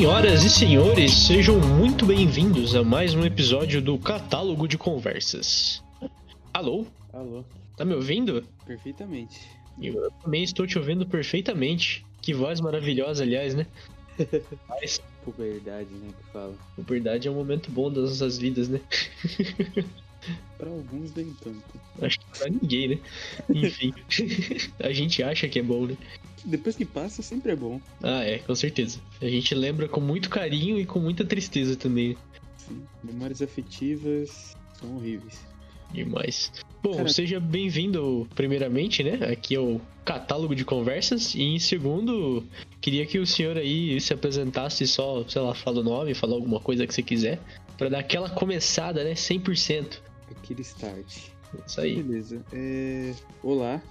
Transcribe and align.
Senhoras 0.00 0.44
e 0.44 0.48
senhores, 0.48 1.12
sejam 1.12 1.60
muito 1.60 2.06
bem-vindos 2.06 2.74
a 2.74 2.82
mais 2.82 3.14
um 3.14 3.22
episódio 3.22 3.82
do 3.82 3.98
Catálogo 3.98 4.66
de 4.66 4.78
Conversas. 4.78 5.84
Alô? 6.54 6.86
Alô, 7.12 7.44
Tá 7.76 7.84
me 7.84 7.92
ouvindo? 7.92 8.42
perfeitamente. 8.64 9.38
Eu 9.78 10.10
também 10.22 10.42
estou 10.42 10.66
te 10.66 10.78
ouvindo 10.78 11.04
perfeitamente. 11.04 12.02
Que 12.22 12.32
voz 12.32 12.62
maravilhosa, 12.62 13.24
aliás, 13.24 13.54
né? 13.54 13.66
Mas, 14.70 15.02
Puberdade, 15.22 15.90
né, 15.90 16.08
que 16.18 16.32
fala. 16.32 16.54
a 16.78 16.80
verdade 16.80 17.28
é 17.28 17.30
um 17.30 17.34
momento 17.34 17.70
bom 17.70 17.92
das 17.92 18.04
nossas 18.08 18.38
vidas, 18.38 18.70
né? 18.70 18.80
Pra 20.56 20.68
alguns 20.70 21.14
nem 21.14 21.30
tanto. 21.42 21.62
Acho 22.00 22.18
que 22.20 22.38
pra 22.38 22.48
ninguém, 22.50 22.88
né? 22.88 22.98
Enfim, 23.48 23.92
a 24.78 24.92
gente 24.92 25.22
acha 25.22 25.48
que 25.48 25.58
é 25.58 25.62
bom, 25.62 25.86
né? 25.86 25.96
Depois 26.44 26.76
que 26.76 26.84
passa, 26.84 27.22
sempre 27.22 27.52
é 27.52 27.56
bom. 27.56 27.80
Ah, 28.02 28.24
é, 28.24 28.38
com 28.38 28.54
certeza. 28.54 28.98
A 29.20 29.28
gente 29.28 29.54
lembra 29.54 29.88
com 29.88 30.00
muito 30.00 30.28
carinho 30.30 30.78
e 30.78 30.86
com 30.86 30.98
muita 30.98 31.24
tristeza 31.24 31.76
também. 31.76 32.16
Sim. 32.56 32.82
Memórias 33.02 33.42
afetivas 33.42 34.56
são 34.78 34.96
horríveis. 34.96 35.40
Demais. 35.92 36.52
Bom, 36.82 36.96
Cara- 36.96 37.08
seja 37.08 37.40
bem-vindo, 37.40 38.26
primeiramente, 38.34 39.02
né? 39.02 39.14
Aqui 39.30 39.54
é 39.54 39.60
o 39.60 39.80
catálogo 40.04 40.54
de 40.54 40.64
conversas. 40.64 41.34
E 41.34 41.42
em 41.42 41.58
segundo, 41.58 42.44
queria 42.80 43.04
que 43.04 43.18
o 43.18 43.26
senhor 43.26 43.56
aí 43.58 44.00
se 44.00 44.14
apresentasse 44.14 44.86
só, 44.86 45.24
sei 45.28 45.42
lá, 45.42 45.54
fala 45.54 45.80
o 45.80 45.84
nome, 45.84 46.14
fala 46.14 46.34
alguma 46.34 46.60
coisa 46.60 46.86
que 46.86 46.94
você 46.94 47.02
quiser, 47.02 47.40
pra 47.76 47.88
dar 47.88 47.98
aquela 47.98 48.30
começada, 48.30 49.02
né? 49.04 49.14
100%. 49.14 50.00
Aquele 50.30 50.62
start. 50.62 51.18
Isso 51.66 51.80
aí. 51.80 52.00
Beleza. 52.00 52.40
É... 52.52 53.12
Olá, 53.42 53.82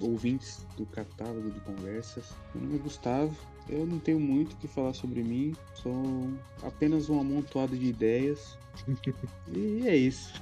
ouvintes 0.00 0.66
do 0.76 0.86
catálogo 0.86 1.50
de 1.50 1.60
conversas. 1.60 2.24
Meu 2.54 2.64
nome 2.64 2.78
é 2.78 2.82
Gustavo. 2.82 3.36
Eu 3.68 3.86
não 3.86 3.98
tenho 3.98 4.18
muito 4.18 4.54
o 4.54 4.56
que 4.56 4.66
falar 4.66 4.92
sobre 4.92 5.22
mim. 5.22 5.54
Sou 5.74 6.28
apenas 6.62 7.08
um 7.08 7.20
amontoado 7.20 7.76
de 7.76 7.86
ideias. 7.86 8.58
e 9.54 9.86
é 9.86 9.96
isso. 9.96 10.32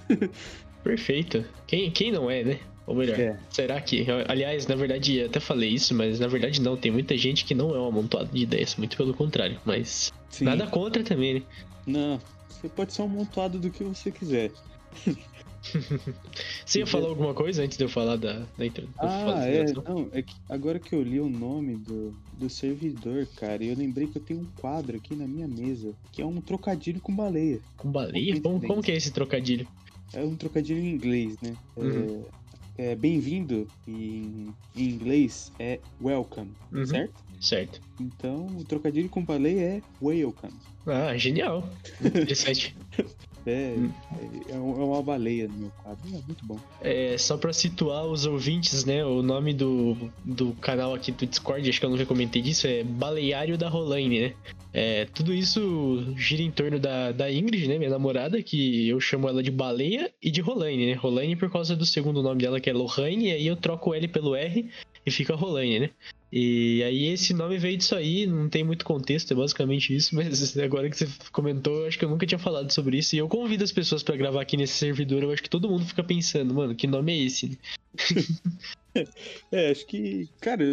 Perfeito. 0.82 1.44
Quem, 1.66 1.90
quem 1.90 2.10
não 2.10 2.30
é, 2.30 2.42
né? 2.42 2.60
Ou 2.86 2.94
melhor, 2.94 3.18
É. 3.20 3.38
será 3.50 3.80
que. 3.80 4.06
Aliás, 4.26 4.66
na 4.66 4.74
verdade, 4.74 5.18
eu 5.18 5.26
até 5.26 5.38
falei 5.38 5.68
isso, 5.70 5.94
mas 5.94 6.18
na 6.18 6.26
verdade 6.26 6.60
não. 6.60 6.76
Tem 6.76 6.90
muita 6.90 7.16
gente 7.16 7.44
que 7.44 7.54
não 7.54 7.74
é 7.74 7.78
um 7.78 7.86
amontoado 7.86 8.30
de 8.32 8.42
ideias, 8.42 8.74
muito 8.76 8.96
pelo 8.96 9.14
contrário. 9.14 9.60
Mas 9.64 10.12
Sim. 10.30 10.44
nada 10.44 10.66
contra 10.66 11.04
também, 11.04 11.34
né? 11.34 11.42
Não. 11.86 12.20
Você 12.48 12.68
pode 12.68 12.92
ser 12.92 13.02
um 13.02 13.04
amontoado 13.04 13.58
do 13.58 13.70
que 13.70 13.84
você 13.84 14.10
quiser. 14.10 14.50
Você 16.64 16.78
ia 16.78 16.86
falar 16.86 17.08
alguma 17.08 17.34
coisa 17.34 17.62
antes 17.62 17.76
de 17.76 17.84
eu 17.84 17.88
falar 17.88 18.16
da, 18.16 18.46
da 18.56 18.66
intro? 18.66 18.88
Ah, 18.98 19.44
é. 19.46 19.64
Não, 19.86 20.08
é 20.12 20.22
que 20.22 20.34
agora 20.48 20.78
que 20.78 20.94
eu 20.94 21.02
li 21.02 21.20
o 21.20 21.28
nome 21.28 21.76
do, 21.76 22.14
do 22.38 22.48
servidor, 22.48 23.26
cara, 23.36 23.62
eu 23.62 23.76
lembrei 23.76 24.06
que 24.06 24.18
eu 24.18 24.22
tenho 24.22 24.40
um 24.40 24.46
quadro 24.60 24.96
aqui 24.96 25.14
na 25.14 25.26
minha 25.26 25.46
mesa, 25.46 25.92
que 26.12 26.22
é 26.22 26.26
um 26.26 26.40
trocadilho 26.40 27.00
com 27.00 27.14
baleia. 27.14 27.60
Com 27.76 27.90
baleia? 27.90 28.40
Como, 28.40 28.60
como 28.60 28.82
que 28.82 28.90
é 28.90 28.96
esse 28.96 29.10
trocadilho? 29.10 29.66
É 30.12 30.24
um 30.24 30.34
trocadilho 30.34 30.80
em 30.80 30.90
inglês, 30.90 31.36
né? 31.40 31.52
É- 31.76 31.80
Uhum. 31.80 32.24
É, 32.78 32.94
bem-vindo 32.94 33.66
em, 33.86 34.48
em 34.74 34.82
inglês 34.88 35.52
é 35.58 35.78
welcome, 36.00 36.50
Uhum. 36.72 36.86
certo? 36.86 37.12
Certo. 37.38 37.80
Então 38.00 38.46
o 38.56 38.64
trocadilho 38.64 39.08
com 39.10 39.22
baleia 39.22 39.60
é 39.76 39.82
welcome. 40.00 40.54
Ah, 40.86 41.14
genial. 41.14 41.68
Interessante. 42.02 42.74
É, 43.46 43.74
Hum. 43.78 43.90
é, 44.48 44.52
é 44.52 44.56
é 44.56 44.58
uma 44.58 45.02
baleia 45.02 45.48
no 45.48 45.54
meu 45.54 45.70
quadro. 45.82 46.00
É 46.08 46.20
muito 46.26 46.44
bom. 46.44 46.58
É, 46.80 47.16
só 47.18 47.36
pra 47.36 47.52
situar 47.52 48.04
os 48.06 48.26
ouvintes, 48.26 48.84
né? 48.84 49.04
O 49.04 49.22
nome 49.22 49.54
do, 49.54 49.96
do 50.24 50.52
canal 50.54 50.94
aqui 50.94 51.10
do 51.12 51.26
Discord, 51.26 51.68
acho 51.68 51.80
que 51.80 51.86
eu 51.86 51.90
nunca 51.90 52.04
comentei 52.06 52.42
disso, 52.42 52.66
é 52.66 52.82
Baleário 52.84 53.56
da 53.56 53.68
Rolaine, 53.68 54.20
né? 54.20 54.34
É, 54.72 55.06
tudo 55.06 55.34
isso 55.34 56.14
gira 56.16 56.42
em 56.42 56.50
torno 56.50 56.78
da, 56.78 57.10
da 57.12 57.32
Ingrid, 57.32 57.66
né? 57.66 57.78
Minha 57.78 57.90
namorada, 57.90 58.42
que 58.42 58.88
eu 58.88 59.00
chamo 59.00 59.28
ela 59.28 59.42
de 59.42 59.50
Baleia 59.50 60.12
e 60.22 60.30
de 60.30 60.40
Rolaine, 60.40 60.86
né? 60.86 60.92
Rolaine 60.92 61.34
por 61.34 61.50
causa 61.50 61.74
do 61.74 61.84
segundo 61.86 62.22
nome 62.22 62.42
dela, 62.42 62.60
que 62.60 62.70
é 62.70 62.72
Lohane, 62.72 63.28
e 63.28 63.32
aí 63.32 63.46
eu 63.46 63.56
troco 63.56 63.90
o 63.90 63.94
L 63.94 64.06
pelo 64.08 64.36
R 64.36 64.68
e 65.04 65.10
fica 65.10 65.34
Rolaine, 65.34 65.80
né? 65.80 65.90
E 66.32 66.82
aí 66.84 67.06
esse 67.06 67.34
nome 67.34 67.58
veio 67.58 67.76
disso 67.76 67.94
aí, 67.94 68.26
não 68.26 68.48
tem 68.48 68.62
muito 68.62 68.84
contexto, 68.84 69.32
é 69.32 69.36
basicamente 69.36 69.94
isso, 69.94 70.14
mas 70.16 70.56
agora 70.56 70.88
que 70.88 70.96
você 70.96 71.08
comentou, 71.32 71.80
eu 71.80 71.86
acho 71.86 71.98
que 71.98 72.04
eu 72.04 72.10
nunca 72.10 72.26
tinha 72.26 72.38
falado 72.38 72.70
sobre 72.72 72.98
isso, 72.98 73.16
e 73.16 73.18
eu 73.18 73.28
convido 73.28 73.64
as 73.64 73.72
pessoas 73.72 74.02
pra 74.02 74.16
gravar 74.16 74.42
aqui 74.42 74.56
nesse 74.56 74.74
servidor, 74.74 75.22
eu 75.22 75.32
acho 75.32 75.42
que 75.42 75.50
todo 75.50 75.68
mundo 75.68 75.84
fica 75.84 76.04
pensando, 76.04 76.54
mano, 76.54 76.74
que 76.74 76.86
nome 76.86 77.12
é 77.12 77.24
esse? 77.24 77.48
né? 77.48 77.56
É, 79.52 79.70
acho 79.70 79.86
que, 79.86 80.28
cara, 80.40 80.64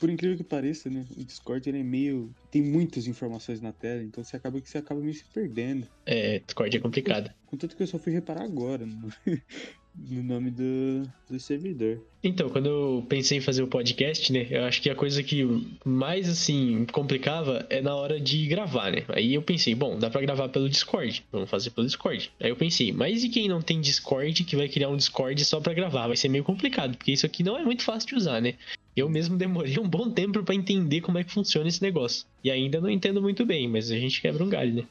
por 0.00 0.08
incrível 0.08 0.36
que 0.36 0.42
pareça, 0.42 0.88
né? 0.88 1.04
O 1.16 1.22
Discord 1.22 1.68
ele 1.68 1.78
é 1.78 1.82
meio. 1.84 2.34
Tem 2.50 2.62
muitas 2.62 3.06
informações 3.06 3.60
na 3.60 3.70
tela, 3.70 4.02
então 4.02 4.24
você 4.24 4.34
acaba 4.34 4.60
que 4.60 4.68
você 4.68 4.78
acaba 4.78 5.00
meio 5.00 5.14
se 5.14 5.24
perdendo. 5.32 5.86
É, 6.06 6.40
Discord 6.40 6.74
é 6.74 6.80
complicado. 6.80 7.30
Contanto 7.46 7.76
que 7.76 7.82
eu 7.82 7.86
só 7.86 7.98
fui 7.98 8.12
reparar 8.12 8.42
agora 8.42 8.86
no, 8.86 9.12
no 9.94 10.22
nome 10.22 10.50
do, 10.50 11.02
do 11.28 11.38
servidor. 11.38 12.00
Então, 12.22 12.48
quando 12.48 12.66
eu 12.66 13.06
pensei 13.08 13.38
em 13.38 13.40
fazer 13.40 13.62
o 13.62 13.66
podcast, 13.66 14.32
né, 14.32 14.46
eu 14.50 14.64
acho 14.64 14.82
que 14.82 14.90
a 14.90 14.94
coisa 14.94 15.22
que 15.22 15.46
mais, 15.84 16.28
assim, 16.28 16.84
complicava 16.92 17.66
é 17.70 17.80
na 17.80 17.94
hora 17.94 18.20
de 18.20 18.46
gravar, 18.46 18.92
né? 18.92 19.04
Aí 19.08 19.34
eu 19.34 19.42
pensei, 19.42 19.74
bom, 19.74 19.98
dá 19.98 20.10
pra 20.10 20.20
gravar 20.20 20.48
pelo 20.48 20.68
Discord, 20.68 21.24
vamos 21.32 21.48
fazer 21.48 21.70
pelo 21.70 21.86
Discord. 21.86 22.30
Aí 22.40 22.50
eu 22.50 22.56
pensei, 22.56 22.92
mas 22.92 23.24
e 23.24 23.28
quem 23.28 23.48
não 23.48 23.62
tem 23.62 23.80
Discord 23.80 24.44
que 24.44 24.56
vai 24.56 24.68
criar 24.68 24.88
um 24.88 24.96
Discord 24.96 25.42
só 25.44 25.60
pra 25.60 25.74
gravar? 25.74 26.08
Vai 26.08 26.16
ser 26.16 26.28
meio 26.28 26.44
complicado, 26.44 26.96
porque 26.96 27.12
isso 27.12 27.26
aqui 27.26 27.42
não 27.42 27.58
é 27.58 27.64
muito 27.64 27.82
fácil 27.82 28.10
de 28.10 28.14
usar, 28.16 28.40
né? 28.40 28.54
Eu 28.96 29.08
mesmo 29.08 29.36
demorei 29.36 29.78
um 29.78 29.88
bom 29.88 30.10
tempo 30.10 30.42
pra 30.42 30.54
entender 30.54 31.00
como 31.00 31.16
é 31.16 31.24
que 31.24 31.32
funciona 31.32 31.68
esse 31.68 31.80
negócio. 31.80 32.26
E 32.42 32.50
ainda 32.50 32.80
não 32.80 32.90
entendo 32.90 33.22
muito 33.22 33.46
bem, 33.46 33.68
mas 33.68 33.90
a 33.90 33.96
gente 33.96 34.20
quebra 34.20 34.44
um 34.44 34.48
galho, 34.48 34.74
né? 34.74 34.84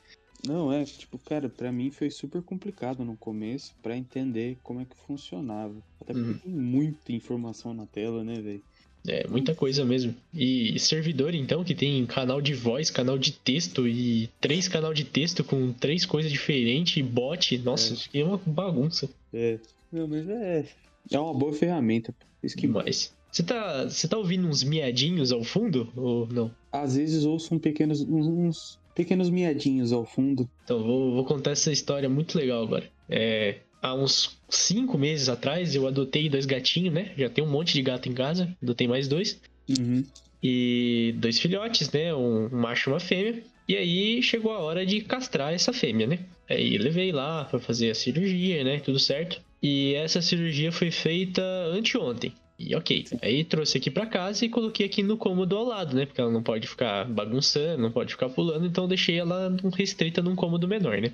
Não, 0.48 0.72
é, 0.72 0.84
tipo, 0.86 1.18
cara, 1.18 1.50
pra 1.50 1.72
mim 1.72 1.92
foi 1.92 2.10
super 2.10 2.42
complicado 2.42 3.04
no 3.04 3.16
começo 3.18 3.74
pra 3.84 3.98
entender 3.98 4.58
como 4.64 4.80
é 4.82 4.86
que 4.86 4.96
funcionava. 5.06 5.76
Até 6.02 6.14
porque 6.14 6.30
Uhum. 6.32 6.38
tem 6.38 6.52
muita 6.54 7.12
informação 7.12 7.74
na 7.74 7.86
tela, 7.86 8.24
né, 8.24 8.36
velho? 8.36 8.62
É, 9.08 9.26
muita 9.28 9.56
coisa 9.56 9.86
mesmo. 9.86 10.14
E 10.34 10.78
servidor, 10.80 11.34
então, 11.34 11.64
que 11.64 11.74
tem 11.74 12.06
canal 12.06 12.42
de 12.42 12.54
voz, 12.54 12.90
canal 12.90 13.18
de 13.18 13.32
texto 13.32 13.88
e 13.88 14.30
três 14.42 14.68
canal 14.68 14.94
de 14.94 15.06
texto 15.06 15.44
com 15.44 15.72
três 15.72 16.06
coisas 16.06 16.32
diferentes 16.32 16.98
e 16.98 17.04
bot. 17.04 17.58
Nossa, 17.60 17.92
É. 17.92 17.94
isso 17.94 18.08
aqui 18.10 18.20
é 18.20 18.26
uma 18.26 18.38
bagunça 18.38 19.10
É. 19.34 19.58
Não, 19.92 20.08
mas 20.08 20.28
é. 20.30 20.66
É 21.12 21.20
uma 21.20 21.34
boa 21.34 21.54
ferramenta. 21.54 22.14
Isso 22.44 22.56
que 22.56 22.68
demais. 22.68 23.14
Você 23.32 23.42
tá, 23.44 23.86
você 23.86 24.08
tá 24.08 24.18
ouvindo 24.18 24.48
uns 24.48 24.64
miadinhos 24.64 25.32
ao 25.32 25.44
fundo 25.44 25.92
ou 25.96 26.28
não? 26.28 26.52
às 26.72 26.96
vezes 26.96 27.26
ouço 27.26 27.56
um 27.56 27.60
pequenos, 27.60 28.02
uns 28.02 28.78
pequenos 29.00 29.30
miadinhos 29.30 29.94
ao 29.94 30.06
fundo. 30.06 30.50
Então, 30.66 30.84
vou, 30.84 31.14
vou 31.14 31.24
contar 31.24 31.52
essa 31.52 31.72
história 31.72 32.10
muito 32.10 32.38
legal 32.38 32.62
agora. 32.64 32.84
É, 33.08 33.60
há 33.82 33.96
uns 33.96 34.38
cinco 34.50 34.98
meses 34.98 35.30
atrás, 35.30 35.74
eu 35.74 35.88
adotei 35.88 36.28
dois 36.28 36.46
gatinhos, 36.46 36.94
né? 36.94 37.14
Já 37.18 37.30
tem 37.30 37.42
um 37.42 37.50
monte 37.50 37.74
de 37.74 37.82
gato 37.82 38.10
em 38.10 38.14
casa, 38.14 38.54
adotei 38.62 38.90
mais 38.90 39.08
dois. 39.08 39.40
Uhum. 39.70 40.04
e 40.44 41.14
dois 41.18 41.40
filhotes, 41.40 41.90
né? 41.92 42.14
Um 42.14 42.50
macho 42.50 42.90
e 42.90 42.94
uma 42.94 43.00
fêmea. 43.00 43.42
E 43.70 43.78
aí 43.78 44.22
chegou 44.22 44.52
a 44.52 44.60
hora 44.60 44.86
de 44.86 45.00
castrar 45.00 45.54
essa 45.54 45.72
fêmea, 45.72 46.08
né? 46.08 46.20
Aí 46.50 46.78
levei 46.78 47.14
lá 47.14 47.46
pra 47.46 47.60
fazer 47.60 47.92
a 47.92 47.96
cirurgia, 47.96 48.64
né? 48.66 48.80
Tudo 48.80 49.00
certo. 49.00 49.40
E 49.64 49.94
essa 49.94 50.22
cirurgia 50.22 50.72
foi 50.74 50.92
feita 50.92 51.42
anteontem. 51.72 52.34
E 52.59 52.75
ok. 52.75 53.06
Aí 53.22 53.46
trouxe 53.46 53.78
aqui 53.78 53.90
pra 53.90 54.06
casa 54.06 54.44
e 54.44 54.50
coloquei 54.50 54.86
aqui 54.86 55.01
no 55.01 55.16
cômodo 55.16 55.56
ao 55.56 55.63
lado, 55.63 55.95
né? 55.95 56.06
Porque 56.06 56.19
ela 56.19 56.31
não 56.31 56.44
pode 56.44 56.68
ficar 56.68 57.06
bagunçando, 57.06 57.81
não 57.81 57.92
pode 57.92 58.12
ficar 58.12 58.28
pulando, 58.28 58.66
então 58.66 58.88
deixei 58.88 59.18
ela 59.18 59.56
restrita 59.74 60.22
num 60.22 60.36
cômodo 60.36 60.68
menor, 60.68 61.00
né? 61.00 61.13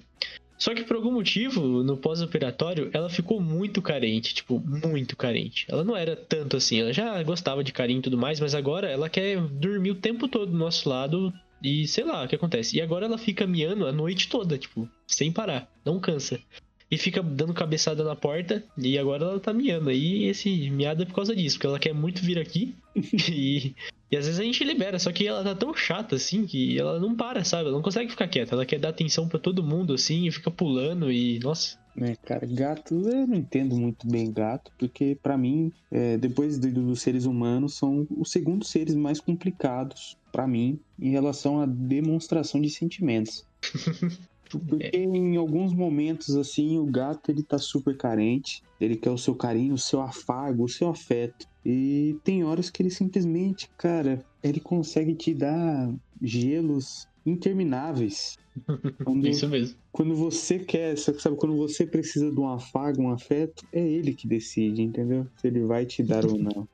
Só 0.58 0.74
que 0.74 0.84
por 0.84 0.96
algum 0.96 1.12
motivo, 1.12 1.84
no 1.84 1.98
pós-operatório, 1.98 2.90
ela 2.94 3.10
ficou 3.10 3.42
muito 3.42 3.82
carente, 3.82 4.34
tipo, 4.34 4.60
muito 4.60 5.16
carente. 5.16 5.66
Ela 5.70 5.84
não 5.84 5.96
era 5.96 6.16
tanto 6.16 6.58
assim, 6.58 6.80
ela 6.80 6.94
já 6.94 7.22
gostava 7.24 7.64
de 7.64 7.74
carinho 7.74 8.00
e 8.00 8.04
tudo 8.04 8.18
mais, 8.18 8.40
mas 8.40 8.56
agora 8.56 8.90
ela 8.90 9.10
quer 9.10 9.40
dormir 9.42 9.92
o 9.92 9.96
tempo 9.96 10.28
todo 10.28 10.52
do 10.52 10.58
nosso 10.58 10.88
lado 10.90 11.32
e 11.62 11.86
sei 11.88 12.06
lá 12.06 12.24
o 12.24 12.28
que 12.28 12.36
acontece. 12.36 12.78
E 12.78 12.82
agora 12.82 13.06
ela 13.06 13.18
fica 13.18 13.46
miando 13.46 13.86
a 13.86 13.92
noite 13.92 14.30
toda, 14.30 14.58
tipo, 14.58 14.90
sem 15.06 15.32
parar, 15.32 15.70
não 15.84 16.00
cansa. 16.00 16.40
E 16.96 16.98
fica 16.98 17.22
dando 17.22 17.54
cabeçada 17.54 18.06
na 18.06 18.16
porta 18.16 18.64
e 18.78 18.98
agora 18.98 19.26
ela 19.26 19.40
tá 19.40 19.52
miando. 19.54 19.92
E 19.92 20.26
esse 20.30 20.70
miado 20.70 21.04
é 21.04 21.06
por 21.06 21.14
causa 21.16 21.36
disso, 21.36 21.58
porque 21.58 21.68
ela 21.68 21.78
quer 21.78 21.94
muito 21.94 22.22
vir 22.22 22.40
aqui 22.40 22.74
e, 23.30 23.76
e 24.10 24.16
às 24.16 24.26
vezes 24.26 24.40
a 24.40 24.44
gente 24.44 24.64
libera, 24.64 24.98
só 24.98 25.12
que 25.12 25.28
ela 25.28 25.44
tá 25.44 25.54
tão 25.54 25.74
chata 25.76 26.16
assim 26.16 26.46
que 26.46 26.80
ela 26.80 26.98
não 26.98 27.14
para, 27.14 27.44
sabe? 27.44 27.64
Ela 27.64 27.74
não 27.74 27.82
consegue 27.82 28.10
ficar 28.10 28.30
quieta, 28.30 28.56
ela 28.56 28.66
quer 28.66 28.80
dar 28.80 28.90
atenção 28.90 29.28
pra 29.28 29.38
todo 29.38 29.62
mundo 29.62 29.94
assim 29.94 30.26
e 30.26 30.32
fica 30.32 30.50
pulando 30.50 31.12
e 31.12 31.38
nossa. 31.40 31.78
É, 31.98 32.16
cara, 32.16 32.46
gato, 32.46 32.94
eu 33.10 33.28
não 33.28 33.36
entendo 33.36 33.76
muito 33.76 34.08
bem 34.08 34.32
gato, 34.32 34.72
porque 34.78 35.18
pra 35.22 35.38
mim, 35.38 35.72
é, 35.92 36.18
depois 36.18 36.58
do- 36.58 36.72
dos 36.72 37.02
seres 37.02 37.26
humanos, 37.26 37.76
são 37.78 38.08
os 38.18 38.32
segundos 38.32 38.70
seres 38.70 38.96
mais 38.96 39.20
complicados 39.20 40.16
pra 40.32 40.48
mim 40.48 40.80
em 40.98 41.10
relação 41.12 41.60
à 41.62 41.66
demonstração 41.66 42.62
de 42.62 42.70
sentimentos. 42.70 43.46
Porque 44.50 44.90
em 44.94 45.36
alguns 45.36 45.74
momentos, 45.74 46.36
assim, 46.36 46.78
o 46.78 46.86
gato 46.86 47.30
ele 47.30 47.44
tá 47.44 47.58
super 47.58 47.98
carente, 47.98 48.62
ele 48.80 48.96
quer 48.96 49.12
o 49.12 49.18
seu 49.18 49.36
carinho, 49.36 49.74
o 49.74 49.78
seu 49.78 50.02
afago, 50.02 50.64
o 50.64 50.70
seu 50.70 50.90
afeto. 50.90 51.46
E 51.66 52.18
tem 52.24 52.44
horas 52.44 52.70
que 52.70 52.82
ele 52.82 52.90
simplesmente, 52.90 53.68
cara, 53.78 54.24
ele 54.44 54.60
consegue 54.60 55.16
te 55.16 55.34
dar 55.34 55.94
gelos 56.22 57.08
intermináveis. 57.26 58.36
Quando, 59.04 59.28
Isso 59.28 59.50
mesmo. 59.50 59.78
quando 59.92 60.16
você 60.16 60.60
quer, 60.60 60.98
sabe, 60.98 61.36
quando 61.36 61.58
você 61.58 61.86
precisa 61.86 62.32
de 62.32 62.40
um 62.40 62.48
afago, 62.48 63.02
um 63.02 63.12
afeto, 63.12 63.66
é 63.74 63.86
ele 63.86 64.14
que 64.14 64.28
decide, 64.28 64.82
entendeu? 64.82 65.28
Se 65.38 65.48
ele 65.48 65.66
vai 65.66 65.86
te 65.86 66.02
dar 66.02 66.26
ou 66.26 66.38
não. 66.38 66.66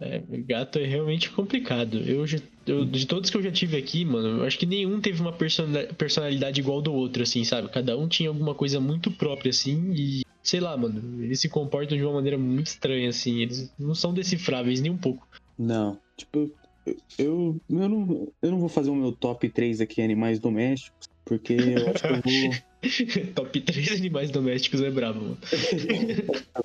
É, 0.00 0.18
gato 0.46 0.78
é 0.78 0.84
realmente 0.86 1.30
complicado. 1.30 1.98
Eu, 1.98 2.24
eu- 2.66 2.84
de 2.84 3.06
todos 3.06 3.28
que 3.30 3.36
eu 3.36 3.42
já 3.42 3.50
tive 3.50 3.76
aqui, 3.76 4.04
mano, 4.04 4.38
eu 4.40 4.44
acho 4.44 4.58
que 4.58 4.66
nenhum 4.66 5.00
teve 5.00 5.20
uma 5.20 5.32
persona- 5.32 5.84
personalidade 5.98 6.60
igual 6.60 6.80
do 6.80 6.92
outro, 6.92 7.22
assim, 7.22 7.42
sabe? 7.44 7.68
Cada 7.70 7.96
um 7.98 8.08
tinha 8.08 8.28
alguma 8.28 8.54
coisa 8.54 8.80
muito 8.80 9.10
própria, 9.10 9.50
assim, 9.50 9.92
e 9.92 10.20
sei 10.42 10.60
lá, 10.60 10.76
mano, 10.76 11.22
eles 11.22 11.40
se 11.40 11.48
comportam 11.48 11.96
de 11.96 12.04
uma 12.04 12.14
maneira 12.14 12.38
muito 12.38 12.68
estranha, 12.68 13.08
assim. 13.08 13.40
Eles 13.40 13.72
não 13.78 13.94
são 13.94 14.14
decifráveis 14.14 14.80
nem 14.80 14.90
um 14.92 14.98
pouco. 14.98 15.26
Não, 15.58 15.98
tipo, 16.18 16.50
eu, 16.86 16.96
eu, 17.18 17.60
eu 17.70 17.88
não, 17.88 18.32
eu 18.42 18.50
não 18.50 18.58
vou 18.60 18.68
fazer 18.68 18.90
o 18.90 18.94
meu 18.94 19.12
top 19.12 19.48
3 19.48 19.80
aqui, 19.80 20.00
animais 20.02 20.38
domésticos, 20.38 21.08
porque 21.26 21.54
eu 21.54 21.88
acho 21.90 22.02
que 22.02 22.08
eu 22.08 22.20
vou. 22.22 22.50
Top 23.34 23.60
3 23.60 23.92
animais 23.92 24.30
domésticos 24.30 24.80
é 24.80 24.90
brabo, 24.90 25.20
mano. 25.20 25.38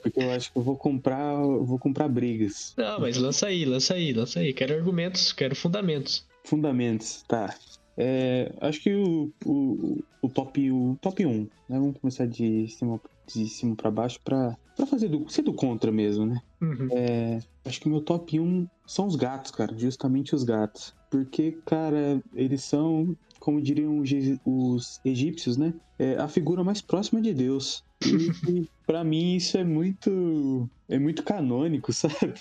Porque 0.01 0.21
eu 0.21 0.31
acho 0.31 0.51
que 0.51 0.57
eu 0.57 0.63
vou 0.63 0.75
comprar. 0.75 1.33
eu 1.35 1.65
Vou 1.65 1.79
comprar 1.79 2.07
brigas. 2.07 2.73
Não, 2.77 2.99
mas 2.99 3.17
lança 3.17 3.47
aí, 3.47 3.65
lança 3.65 3.93
aí, 3.93 4.13
lança 4.13 4.39
aí. 4.39 4.53
Quero 4.53 4.75
argumentos, 4.75 5.31
quero 5.31 5.55
fundamentos. 5.55 6.25
Fundamentos, 6.43 7.23
tá. 7.27 7.55
É, 7.97 8.51
acho 8.61 8.81
que 8.81 8.93
o, 8.93 9.31
o, 9.45 10.03
o 10.21 10.29
top 10.29 10.71
o 10.71 10.97
top 11.01 11.25
1, 11.25 11.39
né? 11.41 11.47
Vamos 11.67 11.97
começar 11.99 12.25
de 12.25 12.67
cima, 12.69 12.99
de 13.27 13.45
cima 13.47 13.75
para 13.75 13.91
baixo 13.91 14.19
pra, 14.23 14.55
pra 14.75 14.85
fazer 14.85 15.09
do, 15.09 15.27
ser 15.29 15.41
do 15.41 15.53
contra 15.53 15.91
mesmo, 15.91 16.25
né? 16.25 16.41
Uhum. 16.61 16.87
É, 16.91 17.39
acho 17.65 17.81
que 17.81 17.87
o 17.87 17.91
meu 17.91 18.01
top 18.01 18.39
1 18.39 18.67
são 18.87 19.05
os 19.05 19.17
gatos, 19.17 19.51
cara. 19.51 19.77
Justamente 19.77 20.33
os 20.33 20.43
gatos. 20.43 20.93
Porque, 21.09 21.57
cara, 21.65 22.21
eles 22.33 22.63
são, 22.63 23.15
como 23.39 23.61
diriam 23.61 24.01
os, 24.45 24.99
egípcios, 25.03 25.57
né? 25.57 25.73
É 25.97 26.15
a 26.15 26.27
figura 26.27 26.63
mais 26.63 26.81
próxima 26.81 27.21
de 27.21 27.33
Deus. 27.33 27.83
E 28.05 28.67
para 28.85 29.03
mim 29.03 29.35
isso 29.35 29.57
é 29.57 29.63
muito. 29.63 30.69
É 30.87 30.97
muito 30.97 31.23
canônico, 31.23 31.91
sabe? 31.93 32.33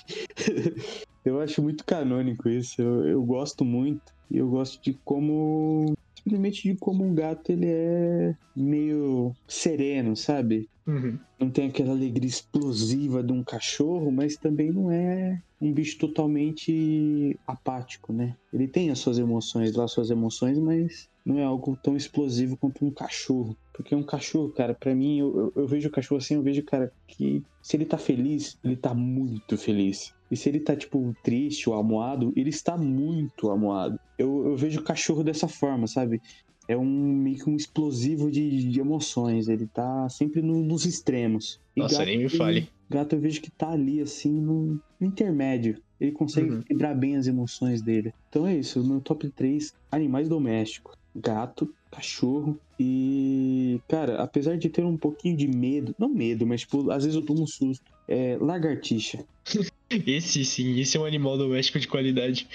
eu 1.25 1.41
acho 1.41 1.63
muito 1.63 1.85
canônico 1.85 2.49
isso. 2.49 2.81
Eu, 2.81 3.07
eu 3.07 3.23
gosto 3.23 3.65
muito. 3.65 4.13
E 4.31 4.39
eu 4.39 4.49
gosto 4.49 4.83
de 4.83 4.99
como. 5.05 5.95
Simplesmente 6.17 6.63
de 6.63 6.77
como 6.77 7.05
um 7.05 7.15
gato 7.15 7.51
ele 7.51 7.67
é 7.67 8.37
meio 8.55 9.35
sereno, 9.47 10.17
sabe? 10.17 10.69
Uhum. 10.89 11.19
não 11.39 11.51
tem 11.51 11.69
aquela 11.69 11.93
alegria 11.93 12.27
explosiva 12.27 13.23
de 13.23 13.31
um 13.31 13.45
cachorro, 13.45 14.11
mas 14.11 14.37
também 14.37 14.73
não 14.73 14.91
é 14.91 15.39
um 15.61 15.71
bicho 15.71 15.99
totalmente 15.99 17.39
apático, 17.47 18.11
né? 18.11 18.35
Ele 18.51 18.67
tem 18.67 18.91
as 18.91 18.99
suas 18.99 19.19
emoções 19.19 19.75
lá, 19.75 19.87
suas 19.87 20.09
emoções, 20.09 20.59
mas 20.59 21.09
não 21.27 21.39
é 21.39 21.45
algo 21.45 21.77
tão 21.83 21.95
explosivo 21.95 22.57
quanto 22.57 22.87
um 22.87 22.91
cachorro. 22.91 23.55
Porque 23.75 23.95
um 23.95 24.03
cachorro, 24.03 24.51
cara, 24.51 24.75
pra 24.75 24.95
mim, 24.95 25.19
eu, 25.19 25.37
eu, 25.37 25.53
eu 25.63 25.67
vejo 25.67 25.89
o 25.89 25.93
cachorro 25.93 26.19
assim, 26.19 26.35
eu 26.35 26.43
vejo, 26.43 26.65
cara, 26.65 26.91
que 27.07 27.43
se 27.63 27.77
ele 27.77 27.85
tá 27.85 27.99
feliz, 27.99 28.57
ele 28.65 28.77
tá 28.77 28.95
muito 28.95 29.59
feliz. 29.59 30.13
E 30.31 30.37
se 30.37 30.49
ele 30.49 30.61
tá, 30.61 30.75
tipo, 30.75 31.15
triste 31.23 31.69
ou 31.69 31.77
amuado, 31.77 32.33
ele 32.35 32.51
está 32.51 32.77
muito 32.77 33.51
amuado. 33.51 33.99
Eu, 34.19 34.47
eu 34.47 34.57
vejo 34.57 34.81
o 34.81 34.85
cachorro 34.85 35.23
dessa 35.23 35.49
forma, 35.49 35.87
sabe? 35.87 36.21
É 36.69 36.77
um 36.77 36.85
meio 36.87 37.39
que 37.39 37.49
um 37.51 37.57
explosivo 37.57 38.31
de, 38.31 38.69
de 38.71 38.79
emoções. 38.79 39.49
Ele 39.49 39.67
tá 39.67 40.09
sempre 40.11 40.43
no- 40.43 40.63
nos 40.63 40.85
extremos. 40.85 41.59
E 41.75 41.81
Nossa, 41.81 42.05
nem 42.05 42.19
me 42.19 42.29
fale. 42.29 42.69
Gato 42.91 43.17
eu 43.17 43.21
vejo 43.21 43.41
que 43.41 43.51
tá 43.51 43.71
ali, 43.73 44.01
assim, 44.01 44.31
no, 44.31 44.79
no 45.01 45.07
intermédio. 45.07 45.81
Ele 46.01 46.13
consegue 46.13 46.51
Uhum. 46.51 46.61
equilibrar 46.61 46.97
bem 46.97 47.17
as 47.17 47.27
emoções 47.27 47.83
dele. 47.83 48.13
Então 48.29 48.47
é 48.47 48.55
isso, 48.57 48.87
meu 48.87 49.01
top 49.01 49.29
3, 49.31 49.73
animais 49.91 50.29
domésticos. 50.29 50.95
Gato, 51.17 51.73
cachorro 51.91 52.61
e... 52.79 53.81
Cara, 53.89 54.23
apesar 54.23 54.57
de 54.57 54.69
ter 54.69 54.85
um 54.85 54.97
pouquinho 54.97 55.37
de 55.37 55.49
medo, 55.49 55.95
não 55.99 56.09
medo, 56.09 56.47
mas 56.47 56.61
tipo, 56.61 56.91
às 56.91 57.03
vezes 57.05 57.17
eu 57.19 57.25
tomo 57.25 57.43
um 57.43 57.47
susto. 57.47 57.85
É, 58.07 58.37
lagartixa. 58.41 59.25
Esse 59.91 60.45
sim, 60.45 60.79
esse 60.79 60.97
é 60.99 61.01
um 61.01 61.05
animal 61.07 61.39
doméstico 61.39 61.81
de 61.81 61.89
qualidade. 61.89 62.47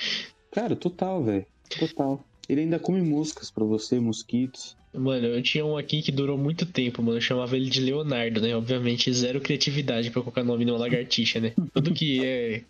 Cara, 0.51 0.75
total, 0.75 1.24
velho. 1.24 1.45
Total. 1.80 2.24
Ele 2.54 2.62
ainda 2.62 2.80
come 2.80 3.02
moscas 3.02 3.52
pra 3.52 3.64
você, 3.64 4.00
mosquitos. 4.00 4.76
Mano, 4.94 5.26
eu 5.26 5.42
tinha 5.42 5.66
um 5.66 5.76
aqui 5.76 6.04
que 6.04 6.12
durou 6.12 6.38
muito 6.38 6.68
tempo, 6.68 7.02
mano. 7.02 7.18
Eu 7.18 7.22
chamava 7.22 7.56
ele 7.56 7.70
de 7.70 7.82
Leonardo, 7.82 8.40
né? 8.40 8.56
Obviamente, 8.56 9.12
zero 9.12 9.42
criatividade 9.42 10.12
pra 10.12 10.22
colocar 10.22 10.44
nome 10.44 10.66
numa 10.66 10.78
lagartixa, 10.78 11.40
né? 11.40 11.54
Tudo 11.74 11.94
que 11.94 12.24
é. 12.24 12.64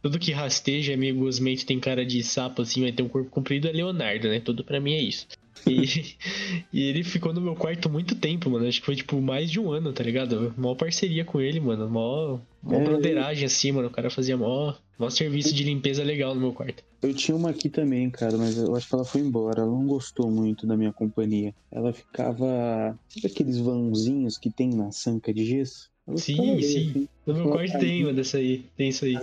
Tudo 0.00 0.18
que 0.18 0.30
rasteja, 0.30 0.96
meio 0.96 1.16
gosmento, 1.16 1.66
tem 1.66 1.80
cara 1.80 2.04
de 2.04 2.22
sapo, 2.22 2.62
assim, 2.62 2.82
vai 2.82 2.92
ter 2.92 3.02
um 3.02 3.08
corpo 3.08 3.30
comprido, 3.30 3.66
é 3.66 3.72
Leonardo, 3.72 4.28
né? 4.28 4.38
Tudo 4.38 4.62
pra 4.62 4.78
mim 4.78 4.92
é 4.92 5.00
isso. 5.00 5.26
E, 5.66 6.16
e 6.72 6.82
ele 6.82 7.02
ficou 7.04 7.32
no 7.32 7.40
meu 7.40 7.54
quarto 7.54 7.88
muito 7.88 8.14
tempo, 8.14 8.50
mano. 8.50 8.66
Acho 8.66 8.80
que 8.80 8.86
foi, 8.86 8.96
tipo, 8.96 9.20
mais 9.20 9.50
de 9.50 9.60
um 9.60 9.70
ano, 9.72 9.92
tá 9.92 10.02
ligado? 10.02 10.54
Mó 10.56 10.74
parceria 10.74 11.24
com 11.24 11.40
ele, 11.40 11.60
mano. 11.60 11.88
Mó, 11.88 12.38
mó 12.62 12.76
É. 12.76 12.84
broderagem, 12.84 13.44
assim, 13.44 13.72
mano. 13.72 13.88
O 13.88 13.90
cara 13.90 14.10
fazia 14.10 14.36
mó, 14.36 14.74
mó 14.98 15.10
serviço 15.10 15.54
de 15.54 15.64
limpeza 15.64 16.02
legal 16.02 16.34
no 16.34 16.40
meu 16.40 16.52
quarto. 16.52 16.82
Eu 17.02 17.12
tinha 17.12 17.36
uma 17.36 17.50
aqui 17.50 17.68
também, 17.68 18.08
cara, 18.08 18.36
mas 18.38 18.56
eu 18.56 18.74
acho 18.74 18.88
que 18.88 18.94
ela 18.94 19.04
foi 19.04 19.20
embora. 19.20 19.60
Ela 19.62 19.70
não 19.70 19.86
gostou 19.86 20.30
muito 20.30 20.66
da 20.66 20.76
minha 20.76 20.92
companhia. 20.92 21.54
Ela 21.70 21.92
ficava. 21.92 22.98
Sabe 23.08 23.26
aqueles 23.26 23.58
vãozinhos 23.58 24.38
que 24.38 24.50
tem 24.50 24.70
na 24.70 24.90
sanca 24.90 25.32
de 25.32 25.44
gesso? 25.44 25.90
Sim, 26.16 26.36
sim. 26.36 26.58
assim. 26.58 27.08
No 27.26 27.34
meu 27.34 27.48
quarto 27.48 27.78
tem 27.78 28.04
uma 28.04 28.12
dessa 28.12 28.38
aí. 28.38 28.64
Tem 28.76 28.88
isso 28.90 29.04
aí. 29.04 29.16